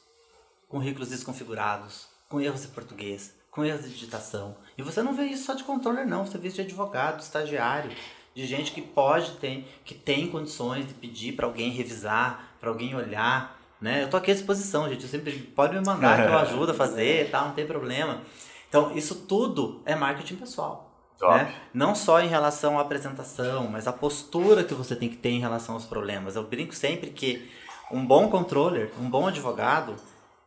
[0.68, 4.57] currículos desconfigurados, com erros de português, com erros de digitação.
[4.78, 6.24] E você não vê isso só de controller, não.
[6.24, 7.92] Você vê isso de advogado, estagiário,
[8.34, 12.94] de gente que pode ter, que tem condições de pedir para alguém revisar, para alguém
[12.94, 14.05] olhar, né?
[14.05, 15.03] Eu tô aqui à disposição, gente.
[15.03, 17.42] Eu sempre pode me mandar que eu ajudo a fazer, tá?
[17.42, 18.22] Não tem problema.
[18.66, 20.91] Então, isso tudo é marketing pessoal.
[21.30, 21.54] Né?
[21.72, 25.40] Não só em relação à apresentação, mas a postura que você tem que ter em
[25.40, 26.36] relação aos problemas.
[26.36, 27.50] Eu brinco sempre que
[27.90, 29.94] um bom controller, um bom advogado,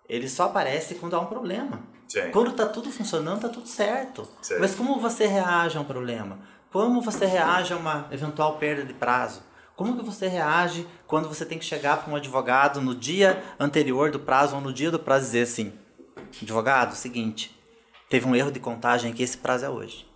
[0.10, 1.80] ele só aparece quando há um problema.
[2.08, 2.32] Sim.
[2.32, 4.28] Quando tá tudo funcionando, tá tudo certo.
[4.42, 4.56] Sim.
[4.60, 6.40] Mas como você reage a um problema?
[6.72, 9.42] Como você reage a uma eventual perda de prazo?
[9.76, 14.10] Como que você reage quando você tem que chegar para um advogado no dia anterior
[14.10, 15.74] do prazo ou no dia do prazo e dizer assim,
[16.42, 17.58] advogado, seguinte,
[18.10, 20.08] teve um erro de contagem aqui, esse prazo é hoje.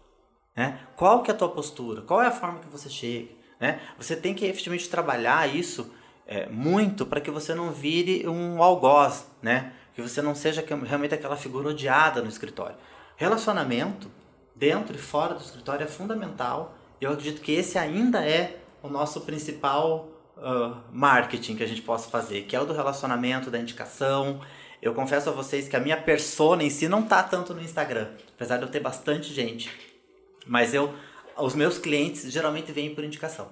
[0.60, 0.78] Né?
[0.98, 2.02] Qual que é a tua postura?
[2.02, 3.30] Qual é a forma que você chega?
[3.62, 3.80] Né?
[3.98, 5.90] Você tem que efetivamente trabalhar isso
[6.28, 9.72] é, muito para que você não vire um algoz, né?
[9.96, 12.76] que você não seja realmente aquela figura odiada no escritório.
[13.16, 14.12] Relacionamento
[14.54, 16.76] dentro e fora do escritório é fundamental.
[17.00, 22.10] Eu acredito que esse ainda é o nosso principal uh, marketing que a gente possa
[22.10, 24.42] fazer, que é o do relacionamento, da indicação.
[24.82, 28.10] Eu confesso a vocês que a minha persona em si não tá tanto no Instagram,
[28.36, 29.89] apesar de eu ter bastante gente.
[30.50, 30.94] Mas eu,
[31.38, 33.52] os meus clientes geralmente vêm por indicação.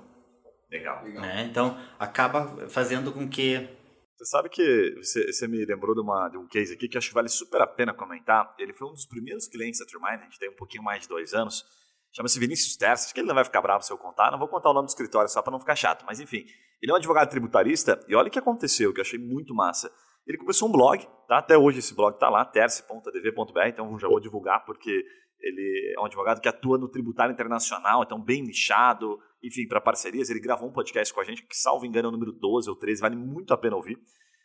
[0.70, 1.04] Legal.
[1.06, 1.48] Né?
[1.50, 3.70] Então acaba fazendo com que
[4.18, 7.10] você sabe que você, você, me lembrou de, uma, de um case aqui que acho
[7.10, 8.52] que vale super a pena comentar.
[8.58, 11.08] Ele foi um dos primeiros clientes da Trimind, a gente tem um pouquinho mais de
[11.08, 11.64] dois anos.
[12.12, 14.32] Chama-se Vinícius Terça, acho que ele não vai ficar bravo se eu contar.
[14.32, 16.48] Não vou contar o nome do escritório só para não ficar chato, mas enfim.
[16.82, 19.92] Ele é um advogado tributarista e olha o que aconteceu, que eu achei muito massa.
[20.26, 21.38] Ele começou um blog, tá?
[21.38, 25.06] até hoje esse blog está lá, terce.dv.br, então já vou divulgar porque
[25.40, 30.30] ele é um advogado que atua no tributário internacional, então bem nichado, enfim, para parcerias.
[30.30, 32.76] Ele gravou um podcast com a gente, que salvo engano é o número 12 ou
[32.76, 34.00] 13, vale muito a pena ouvir.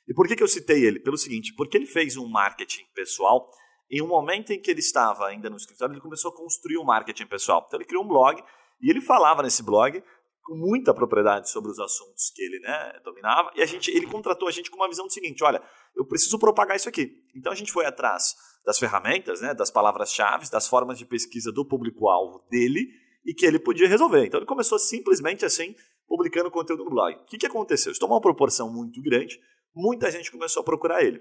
[0.07, 1.01] E por que, que eu citei ele?
[1.01, 3.49] Pelo seguinte, porque ele fez um marketing pessoal
[3.91, 6.85] em um momento em que ele estava ainda no escritório, ele começou a construir um
[6.85, 7.63] marketing pessoal.
[7.67, 8.43] Então ele criou um blog
[8.81, 10.03] e ele falava nesse blog
[10.43, 13.51] com muita propriedade sobre os assuntos que ele né, dominava.
[13.55, 15.63] E a gente, ele contratou a gente com uma visão do seguinte: olha,
[15.97, 17.23] eu preciso propagar isso aqui.
[17.35, 18.35] Então a gente foi atrás
[18.65, 22.89] das ferramentas, né, das palavras-chave, das formas de pesquisa do público-alvo dele
[23.25, 24.27] e que ele podia resolver.
[24.27, 25.75] Então ele começou simplesmente assim,
[26.07, 27.15] publicando conteúdo no blog.
[27.15, 27.93] O que, que aconteceu?
[27.93, 29.39] Isso tomou uma proporção muito grande,
[29.75, 31.21] muita gente começou a procurar ele.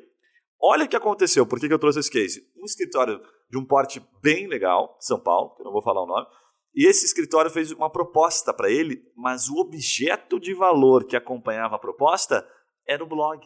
[0.63, 2.47] Olha o que aconteceu, por que, que eu trouxe esse case?
[2.55, 3.19] Um escritório
[3.49, 6.27] de um porte bem legal, São Paulo, que eu não vou falar o nome,
[6.73, 11.75] e esse escritório fez uma proposta para ele, mas o objeto de valor que acompanhava
[11.75, 12.47] a proposta
[12.87, 13.41] era o blog.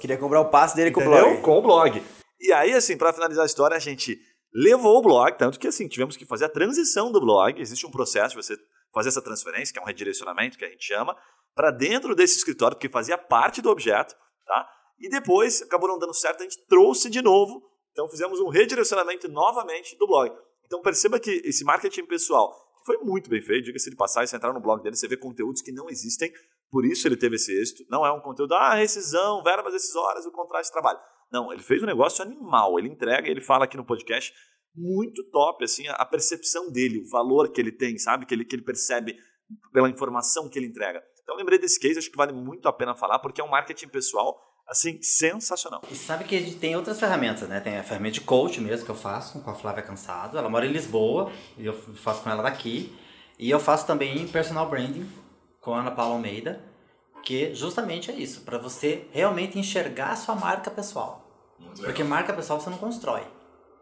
[0.00, 1.42] Queria comprar o passe dele com o blog.
[1.42, 2.02] Com o blog.
[2.40, 4.18] E aí, assim, para finalizar a história, a gente
[4.52, 7.60] levou o blog, tanto que assim, tivemos que fazer a transição do blog.
[7.60, 8.56] Existe um processo de você
[8.92, 11.16] fazer essa transferência, que é um redirecionamento, que a gente chama,
[11.54, 14.16] para dentro desse escritório, porque fazia parte do objeto,
[14.46, 14.68] tá?
[14.98, 17.62] E depois, acabou não dando certo, a gente trouxe de novo.
[17.92, 20.34] Então, fizemos um redirecionamento novamente do blog.
[20.70, 22.54] Então, perceba que esse marketing pessoal
[22.86, 25.60] foi muito bem feito, diga-se de passar, você entrar no blog dele, você vê conteúdos
[25.60, 26.32] que não existem,
[26.70, 27.84] por isso ele teve esse êxito.
[27.90, 31.00] Não é um conteúdo, ah, rescisão, verbas decisórias, o contrato de trabalho.
[31.32, 34.32] Não, ele fez um negócio animal, ele entrega, ele fala aqui no podcast,
[34.72, 38.24] muito top, assim, a percepção dele, o valor que ele tem, sabe?
[38.24, 39.16] Que ele, que ele percebe
[39.72, 41.02] pela informação que ele entrega.
[41.24, 43.88] Então, lembrei desse case, acho que vale muito a pena falar, porque é um marketing
[43.88, 44.40] pessoal,
[44.70, 45.82] assim, sensacional.
[45.90, 47.58] E sabe que a gente tem outras ferramentas, né?
[47.58, 50.38] Tem a ferramenta de coach mesmo, que eu faço com a Flávia Cansado.
[50.38, 52.96] Ela mora em Lisboa, e eu faço com ela daqui.
[53.38, 55.10] E eu faço também personal branding
[55.60, 56.62] com a Ana Paula Almeida,
[57.24, 61.26] que justamente é isso, para você realmente enxergar a sua marca pessoal.
[61.76, 63.22] Porque marca pessoal você não constrói.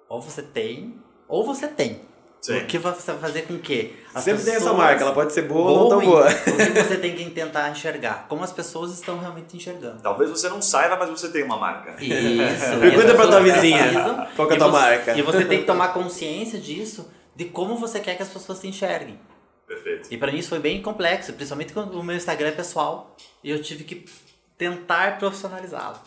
[0.08, 2.00] Ou você tem, ou você tem.
[2.40, 2.58] Sim.
[2.58, 3.96] O que você vai fazer com que?
[4.14, 6.26] As Sempre tem essa marca, ela pode ser boa ou não tão boa.
[6.26, 8.26] O que você tem que tentar enxergar?
[8.28, 10.00] Como as pessoas estão realmente enxergando.
[10.00, 12.02] Talvez você não saiba, mas você tem uma marca.
[12.02, 12.78] Isso.
[12.80, 15.18] Pergunta pra tua vizinha qual é a tua você, marca.
[15.18, 18.68] E você tem que tomar consciência disso, de como você quer que as pessoas te
[18.68, 19.18] enxerguem.
[19.66, 20.08] Perfeito.
[20.10, 23.14] E para mim isso foi bem complexo, principalmente quando o meu Instagram é pessoal
[23.44, 24.06] e eu tive que
[24.56, 25.98] tentar profissionalizá-lo.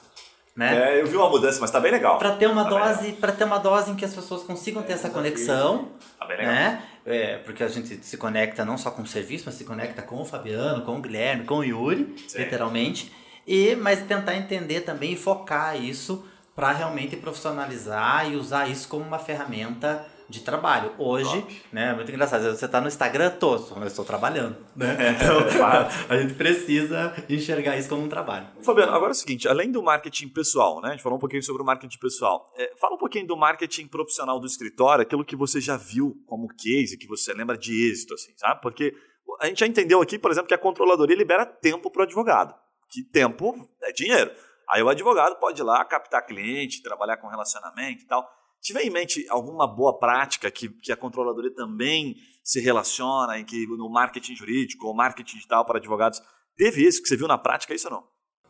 [0.55, 0.95] Né?
[0.97, 2.17] É, eu vi uma mudança, mas tá bem legal.
[2.17, 4.93] Para ter uma Tá dose, para ter uma dose em que as pessoas consigam ter
[4.93, 5.89] essa conexão,
[6.19, 6.53] Tá bem legal.
[6.53, 6.81] né?
[7.05, 10.21] É, porque a gente se conecta não só com o serviço, mas se conecta com
[10.21, 12.39] o Fabiano, com o Guilherme, com o Yuri, Sim.
[12.39, 13.11] literalmente.
[13.47, 16.23] E mas tentar entender também e focar isso
[16.55, 20.93] para realmente profissionalizar e usar isso como uma ferramenta de trabalho.
[20.97, 21.61] Hoje, Top.
[21.71, 24.95] né, é muito engraçado, você tá no Instagram mas eu estou trabalhando, né?
[25.15, 25.87] Então, Claro.
[26.09, 28.47] a gente precisa enxergar isso como um trabalho.
[28.63, 30.89] Fabiano, agora é o seguinte, além do marketing pessoal, né?
[30.89, 32.51] A gente falou um pouquinho sobre o marketing pessoal.
[32.57, 36.47] É, fala um pouquinho do marketing profissional do escritório, aquilo que você já viu como
[36.47, 38.61] case, que você lembra de êxito, assim, sabe?
[38.61, 38.93] Porque
[39.39, 42.53] a gente já entendeu aqui, por exemplo, que a controladoria libera tempo para o advogado.
[42.89, 43.53] Que tempo
[43.83, 44.31] é dinheiro.
[44.69, 48.25] Aí o advogado pode ir lá captar cliente, trabalhar com relacionamento e tal.
[48.61, 53.65] Tiver em mente alguma boa prática que, que a controladoria também se relaciona em que
[53.67, 56.21] no marketing jurídico ou marketing digital para advogados
[56.55, 58.03] teve isso que você viu na prática, isso ou não?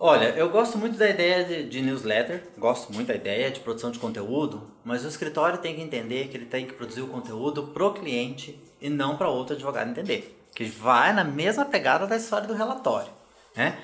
[0.03, 3.91] Olha, eu gosto muito da ideia de, de newsletter, gosto muito da ideia de produção
[3.91, 7.67] de conteúdo, mas o escritório tem que entender que ele tem que produzir o conteúdo
[7.67, 10.43] pro cliente e não para outro advogado entender.
[10.55, 13.11] Que vai na mesma pegada da história do relatório.
[13.55, 13.79] Né?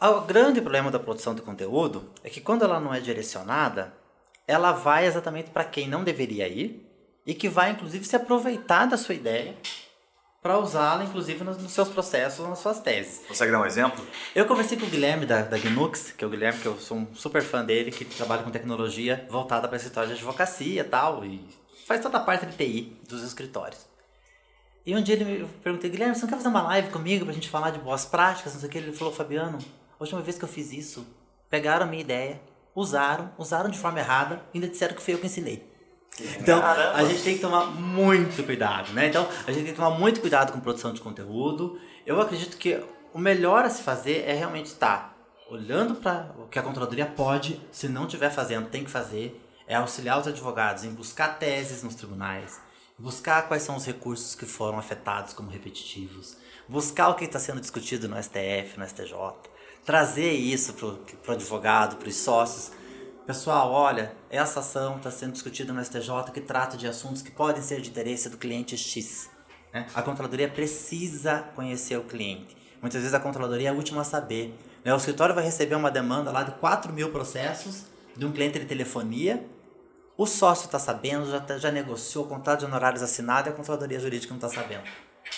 [0.00, 3.92] O grande problema da produção de conteúdo é que quando ela não é direcionada,
[4.50, 6.84] ela vai exatamente para quem não deveria ir
[7.24, 9.54] e que vai inclusive se aproveitar da sua ideia
[10.42, 13.24] para usá-la inclusive nos, nos seus processos, nas suas teses.
[13.28, 14.04] Consegue dar um exemplo?
[14.34, 16.96] Eu conversei com o Guilherme da, da Gnux, que é o Guilherme, que eu sou
[16.96, 21.24] um super fã dele, que trabalha com tecnologia voltada para escritório de advocacia e tal,
[21.24, 21.46] e
[21.86, 23.86] faz toda a parte de TI dos escritórios.
[24.84, 27.24] E um dia ele me eu perguntei, Guilherme, você não quer fazer uma live comigo
[27.24, 28.78] pra gente falar de boas práticas, não sei o que?
[28.78, 31.06] Ele falou, Fabiano, a última vez que eu fiz isso,
[31.50, 32.40] pegaram a minha ideia,
[32.80, 35.70] usaram, usaram de forma errada, e ainda disseram que foi eu que ensinei.
[36.38, 36.98] Então, Caramba.
[36.98, 39.06] a gente tem que tomar muito cuidado, né?
[39.06, 41.78] Então, a gente tem que tomar muito cuidado com produção de conteúdo.
[42.04, 45.16] Eu acredito que o melhor a se fazer é realmente estar
[45.48, 49.74] olhando para o que a controladoria pode, se não estiver fazendo, tem que fazer, é
[49.74, 52.60] auxiliar os advogados em buscar teses nos tribunais,
[52.98, 56.36] buscar quais são os recursos que foram afetados como repetitivos,
[56.68, 59.14] buscar o que está sendo discutido no STF, no STJ,
[59.94, 62.70] trazer isso para o advogado, para os sócios.
[63.26, 67.60] Pessoal, olha, essa ação está sendo discutida no STJ que trata de assuntos que podem
[67.60, 69.28] ser de interesse do cliente X.
[69.74, 69.88] né?
[69.92, 72.56] A controladoria precisa conhecer o cliente.
[72.80, 74.56] Muitas vezes a controladoria é a última a saber.
[74.84, 74.94] né?
[74.94, 77.82] O escritório vai receber uma demanda lá de 4 mil processos
[78.16, 79.44] de um cliente de telefonia.
[80.16, 83.52] O sócio está sabendo, já, tá- já negociou o contrato de honorários assinado e a
[83.52, 84.84] controladoria jurídica não está sabendo.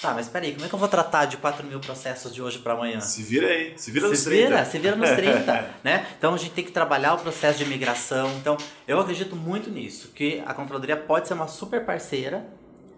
[0.01, 2.59] Tá, mas peraí, como é que eu vou tratar de 4 mil processos de hoje
[2.59, 3.01] para amanhã?
[3.01, 4.47] Se vira aí, se vira nos se 30.
[4.49, 6.07] vira, se vira nos 30, né?
[6.19, 8.33] Então a gente tem que trabalhar o processo de migração.
[8.39, 8.57] Então,
[8.89, 12.45] eu acredito muito nisso, que a controladoria pode ser uma super parceira,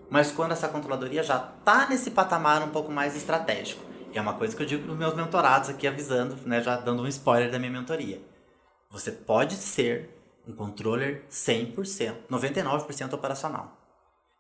[0.09, 3.85] mas quando essa controladoria já tá nesse patamar um pouco mais estratégico.
[4.13, 7.03] E é uma coisa que eu digo nos meus mentorados aqui avisando, né, já dando
[7.03, 8.23] um spoiler da minha mentoria.
[8.91, 10.09] Você pode ser
[10.47, 13.77] um controller 100%, 99% operacional.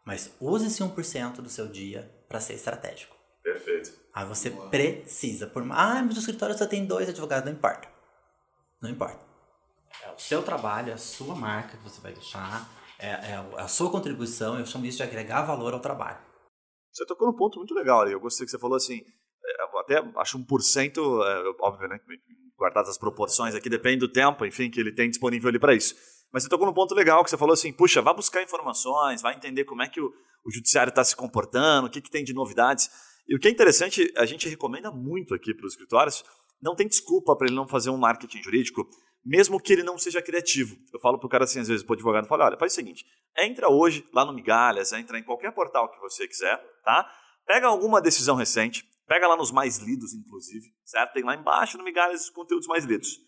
[0.05, 3.14] Mas use esse 1% do seu dia para ser estratégico.
[3.45, 3.93] Perfeito.
[4.12, 5.47] Aí você precisa.
[5.47, 5.62] Por...
[5.70, 7.45] Ah, mas o escritório só tem dois advogados.
[7.45, 7.89] Não importa.
[8.82, 9.24] Não importa.
[10.03, 12.68] É o seu trabalho, é a sua marca que você vai deixar,
[12.99, 14.59] é, é a sua contribuição.
[14.59, 16.18] Eu chamo isso de agregar valor ao trabalho.
[16.93, 18.11] Você tocou num ponto muito legal ali.
[18.11, 19.01] Eu gostei que você falou assim,
[19.45, 22.01] é, até acho 1%, é, óbvio, né?
[22.59, 25.95] Guardadas as proporções aqui, depende do tempo, enfim, que ele tem disponível ali para isso.
[26.32, 29.37] Mas você tocou num ponto legal que você falou assim, puxa, vá buscar informações, vai
[29.37, 30.12] entender como é que o,
[30.45, 32.90] o judiciário está se comportando, o que, que tem de novidades.
[33.26, 36.22] E o que é interessante, a gente recomenda muito aqui para os escritórios,
[36.61, 38.86] não tem desculpa para ele não fazer um marketing jurídico,
[39.24, 40.76] mesmo que ele não seja criativo.
[40.92, 42.74] Eu falo para o cara assim, às vezes, para o advogado, falo, olha, faz o
[42.74, 43.05] seguinte,
[43.38, 47.11] entra hoje lá no Migalhas, entra em qualquer portal que você quiser, tá?
[47.46, 51.14] Pega alguma decisão recente, pega lá nos mais lidos, inclusive, certo?
[51.14, 53.18] Tem lá embaixo no Migalhas os conteúdos mais lidos.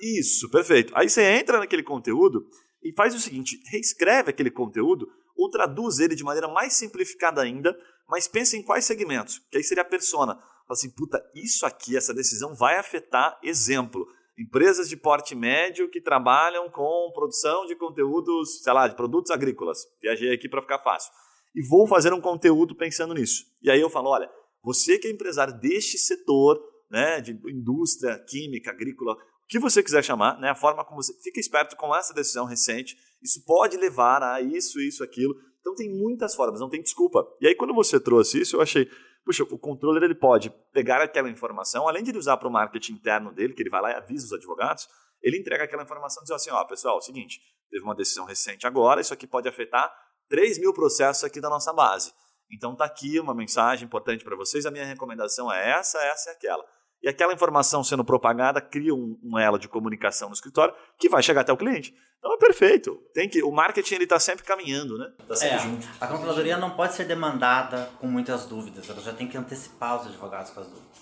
[0.00, 0.92] Isso, perfeito.
[0.96, 2.44] Aí você entra naquele conteúdo
[2.82, 5.06] e faz o seguinte: reescreve aquele conteúdo
[5.38, 7.78] ou traduz ele de maneira mais simplificada ainda,
[8.08, 10.34] mas pensa em quais segmentos, que aí seria a persona.
[10.34, 14.06] Fala assim, puta, isso aqui, essa decisão vai afetar, exemplo,
[14.38, 19.78] empresas de porte médio que trabalham com produção de conteúdos, sei lá, de produtos agrícolas.
[20.02, 21.10] Viajei aqui para ficar fácil.
[21.54, 23.44] E vou fazer um conteúdo pensando nisso.
[23.62, 24.30] E aí eu falo, olha,
[24.62, 26.60] você que é empresário deste setor,
[26.90, 31.14] né, de indústria, química, agrícola, o que você quiser chamar, né, a forma como você
[31.22, 35.34] fica esperto com essa decisão recente, isso pode levar a isso, isso, aquilo.
[35.60, 37.26] Então tem muitas formas, não tem desculpa.
[37.40, 38.88] E aí quando você trouxe isso, eu achei,
[39.24, 42.94] puxa, o controller ele pode pegar aquela informação, além de ele usar para o marketing
[42.94, 44.88] interno dele, que ele vai lá e avisa os advogados,
[45.22, 47.40] ele entrega aquela informação e diz assim, ó, pessoal, é o seguinte,
[47.70, 49.92] teve uma decisão recente agora, isso aqui pode afetar
[50.28, 52.12] 3 mil processos aqui da nossa base.
[52.50, 56.32] Então tá aqui uma mensagem importante para vocês, a minha recomendação é essa, essa e
[56.32, 56.64] aquela.
[57.02, 61.22] E aquela informação sendo propagada cria um, um elo de comunicação no escritório que vai
[61.22, 61.94] chegar até o cliente.
[62.18, 63.00] Então é perfeito.
[63.14, 65.12] Tem que o marketing ele está sempre caminhando, né?
[65.26, 65.88] Tá sempre É, junto.
[66.00, 70.06] a controladoria não pode ser demandada com muitas dúvidas, ela já tem que antecipar os
[70.08, 70.98] advogados com as dúvidas.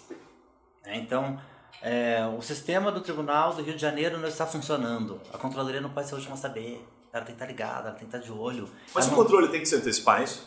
[0.85, 1.40] É, Então,
[1.82, 5.20] é, o sistema do Tribunal do Rio de Janeiro não está funcionando.
[5.32, 6.85] A controladoria não pode ser a última a saber.
[7.12, 8.68] Ela tem que estar ligada, ela tem que estar de olho.
[8.94, 10.47] Mas Ela o não- controle tem que se antecipar isso?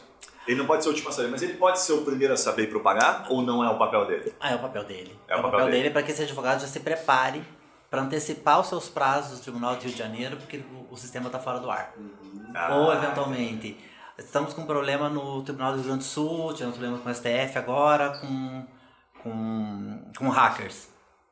[0.49, 2.38] Ele não pode ser o último a saber, mas ele pode ser o primeiro a
[2.38, 4.34] saber e propagar ou não é o papel dele?
[4.39, 5.15] Ah, é o papel dele.
[5.27, 5.91] É o papel dele.
[5.91, 7.43] para que esse advogado já se prepare
[7.88, 11.38] para antecipar os seus prazos do Tribunal do Rio de Janeiro, porque o, sistema está
[11.38, 11.93] fora do ar.
[12.55, 12.76] Ah.
[12.77, 13.77] Ou, eventualmente,
[14.17, 17.13] estamos com um problema no Tribunal do Rio Grande do Sul, tivemos problema com o
[17.13, 18.65] STF agora, com,
[19.21, 20.88] com, com hackers.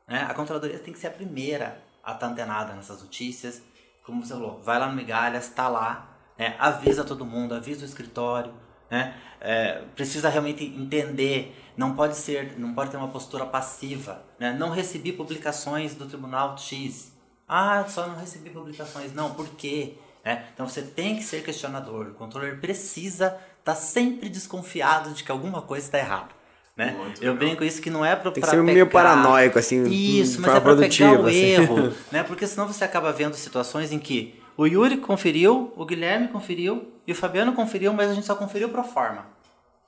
[0.08, 0.28] Né?
[0.30, 3.64] A controladoria tem que ser a primeira a estar antenada nessas notícias.
[4.06, 6.08] Como você falou, vai lá no Migalhas, está lá,
[6.38, 6.56] né?
[6.60, 8.67] avisa todo mundo, avisa o escritório.
[8.90, 9.14] Né?
[9.40, 14.24] É, precisa realmente entender, não pode ser, não pode ter uma postura passiva.
[14.40, 14.54] Né?
[14.54, 17.12] Não recebi publicações do Tribunal X.
[17.48, 19.14] Ah, só não recebi publicações.
[19.14, 19.96] Não, por quê?
[20.28, 20.44] né?
[20.54, 22.08] Então você tem que ser questionador.
[22.08, 26.36] O controller precisa estar sempre desconfiado de que alguma coisa está errada.
[26.76, 26.92] Né?
[26.92, 27.36] Muito Eu legal.
[27.38, 30.60] brinco isso que não é para Tem que ser meio paranoico, assim, Isso, mas é
[30.60, 31.38] para pegar o assim.
[31.38, 32.22] erro, né?
[32.24, 37.12] Porque senão você acaba vendo situações em que o Yuri conferiu, o Guilherme conferiu e
[37.12, 39.26] o Fabiano conferiu, mas a gente só conferiu pro forma.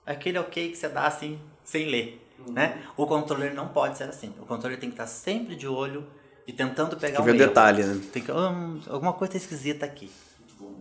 [0.05, 2.53] Aquele ok que você dá assim, sem ler, Uhum.
[2.53, 2.81] né?
[2.95, 4.33] O controller não pode ser assim.
[4.39, 6.05] O controller tem que estar sempre de olho
[6.47, 7.49] e tentando pegar Tem um que ver o erro.
[7.49, 8.01] detalhe, né?
[8.13, 10.09] Tem que, hum, alguma coisa tá esquisita aqui,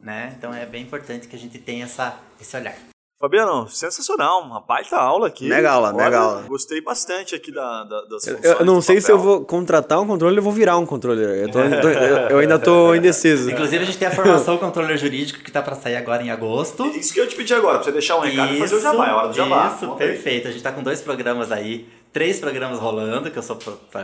[0.01, 0.35] né?
[0.39, 2.77] Então é bem importante que a gente tenha essa, esse olhar.
[3.21, 5.49] Fabiano, sensacional, uma baita aula aqui.
[5.49, 6.43] Mega aula, Olha, mega aula.
[6.43, 9.31] Gostei bastante aqui da, da, das Eu, funções eu não do sei se eu papel.
[9.33, 11.31] vou contratar um controller ou vou virar um controller.
[11.31, 13.51] Eu, tô- tô- eu- eu ainda tô indeciso.
[13.51, 16.87] Inclusive a gente tem a formação controller jurídico que tá para sair agora em agosto.
[16.97, 19.09] Isso que eu te pedi agora, pra você deixar um recado e fazer o jabá,
[19.09, 19.75] é hora do jabá.
[19.75, 20.47] Isso, perfeito.
[20.47, 23.59] A gente tá com dois programas aí, três programas rolando, que eu sou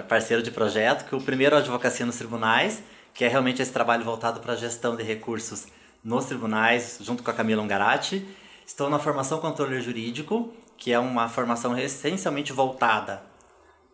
[0.08, 2.82] parceiro de projeto, que o primeiro é a Advocacia nos Tribunais,
[3.14, 5.66] que é realmente esse trabalho voltado para a gestão de recursos
[6.02, 8.26] nos tribunais, junto com a Camila Ungarati.
[8.66, 13.22] Estou na formação controller jurídico, que é uma formação essencialmente voltada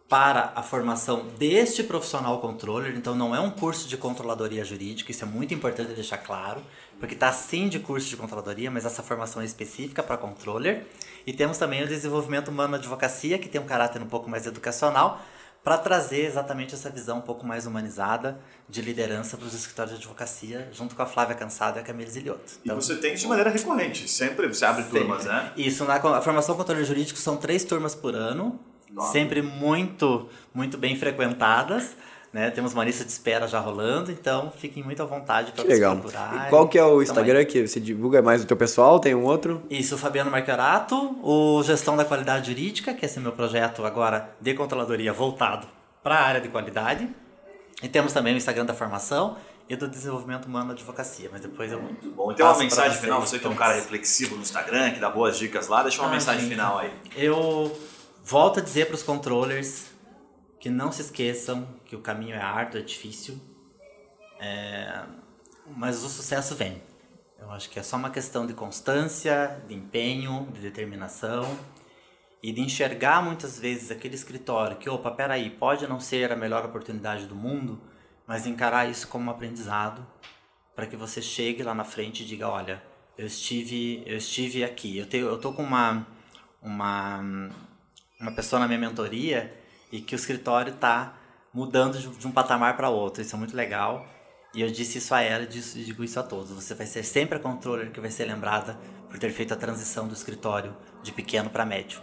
[0.09, 5.25] para a formação deste profissional controller, então não é um curso de controladoria jurídica, isso
[5.25, 6.63] é muito importante deixar claro,
[6.99, 10.85] porque está sim de curso de controladoria, mas essa formação é específica para controller.
[11.25, 15.21] E temos também o desenvolvimento humano advocacia, que tem um caráter um pouco mais educacional,
[15.63, 20.01] para trazer exatamente essa visão um pouco mais humanizada de liderança para os escritórios de
[20.01, 22.53] advocacia, junto com a Flávia Cansado e a Camila Ziliotto.
[22.65, 25.53] E você tem de maneira recorrente, sempre você abre turmas, né?
[25.57, 28.59] Isso, na a formação controle jurídico são três turmas por ano,
[28.91, 29.13] Nossa.
[29.13, 31.95] sempre muito, muito bem frequentadas.
[32.33, 32.49] Né?
[32.51, 35.97] Temos uma lista de espera já rolando, então fiquem muito à vontade para legal.
[35.97, 36.47] procurar.
[36.47, 39.01] E qual que é o Instagram que você divulga mais do teu pessoal?
[39.01, 39.61] Tem um outro?
[39.69, 44.31] Isso, o Fabiano Marquiorato, o Gestão da Qualidade Jurídica, que esse é meu projeto agora
[44.41, 45.67] de controladoria voltado
[46.05, 47.09] para a área de qualidade.
[47.83, 49.37] E temos também o Instagram da formação
[49.69, 51.81] e do desenvolvimento humano na advocacia, mas depois eu
[52.15, 55.01] Bom, então uma mensagem vocês, final, você que é um cara reflexivo no Instagram, que
[55.01, 56.51] dá boas dicas lá, deixa uma Ah, mensagem gente.
[56.51, 56.91] final aí.
[57.17, 57.77] Eu
[58.25, 59.90] volto a dizer para os controllers
[60.61, 63.41] que não se esqueçam que o caminho é árduo, é difícil,
[64.39, 65.03] é,
[65.75, 66.83] mas o sucesso vem.
[67.39, 71.59] Eu acho que é só uma questão de constância, de empenho, de determinação
[72.43, 76.67] e de enxergar muitas vezes aquele escritório que, opa, peraí, pode não ser a melhor
[76.67, 77.81] oportunidade do mundo,
[78.27, 80.07] mas encarar isso como um aprendizado
[80.77, 82.83] para que você chegue lá na frente e diga, olha,
[83.17, 84.99] eu estive, eu estive aqui.
[84.99, 86.07] Eu tenho, eu tô com uma
[86.63, 87.51] uma
[88.21, 89.60] uma pessoa na minha mentoria
[89.91, 91.17] e que o escritório está
[91.53, 93.23] mudando de um patamar para outro.
[93.23, 94.07] Isso é muito legal.
[94.55, 96.51] E eu disse isso a ela e disse- digo isso a todos.
[96.51, 98.77] Você vai ser sempre a controller que vai ser lembrada
[99.09, 102.01] por ter feito a transição do escritório de pequeno para médio.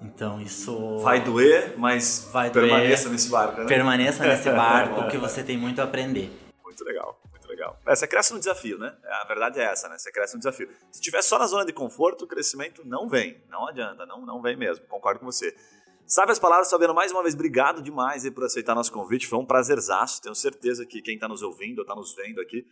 [0.00, 2.68] Então isso Vai doer, mas Vai doer.
[2.68, 3.66] permaneça nesse barco, né?
[3.66, 6.30] permaneça nesse barco que você tem muito a aprender.
[6.62, 7.78] Muito legal, muito legal.
[7.86, 8.92] É, você cresce no desafio, né?
[9.22, 9.96] A verdade é essa, né?
[9.96, 10.68] Você cresce no desafio.
[10.90, 13.42] Se estiver só na zona de conforto, o crescimento não vem.
[13.48, 14.84] Não adianta, não, não vem mesmo.
[14.86, 15.56] Concordo com você.
[16.06, 19.26] Sabe as palavras, Fabiano, mais uma vez, obrigado demais por aceitar nosso convite.
[19.26, 20.22] Foi um prazerzaço.
[20.22, 22.64] Tenho certeza que quem está nos ouvindo ou está nos vendo aqui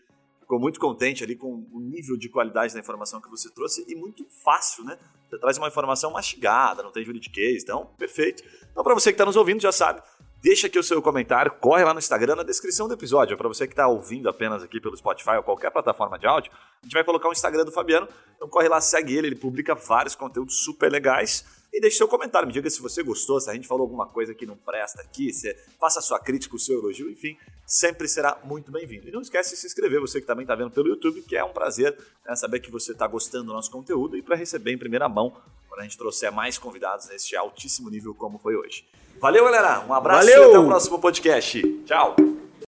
[0.45, 3.95] ficou muito contente ali com o nível de qualidade da informação que você trouxe e
[3.95, 4.99] muito fácil, né?
[5.29, 8.45] Você traz uma informação mastigada, não tem juridiquês, então, perfeito.
[8.71, 10.03] Então, para você que está nos ouvindo, já sabe,
[10.45, 13.35] Deixa aqui o seu comentário, corre lá no Instagram, na descrição do episódio.
[13.35, 16.85] Para você que está ouvindo apenas aqui pelo Spotify ou qualquer plataforma de áudio, a
[16.85, 18.07] gente vai colocar o Instagram do Fabiano.
[18.37, 21.64] Então corre lá, segue ele, ele publica vários conteúdos super legais.
[21.75, 22.47] E deixe seu comentário.
[22.47, 25.33] Me diga se você gostou, se a gente falou alguma coisa que não presta aqui,
[25.33, 27.37] se faça a sua crítica, o seu elogio, enfim,
[27.67, 29.09] sempre será muito bem-vindo.
[29.09, 31.43] E não esquece de se inscrever, você que também está vendo pelo YouTube, que é
[31.43, 34.79] um prazer né, saber que você está gostando do nosso conteúdo e para receber em
[34.79, 35.37] primeira mão
[35.69, 38.87] quando a gente trouxer mais convidados neste altíssimo nível como foi hoje.
[39.21, 39.81] Valeu, galera.
[39.81, 40.45] Um abraço Valeu.
[40.45, 41.61] e até o próximo podcast.
[41.85, 42.15] Tchau.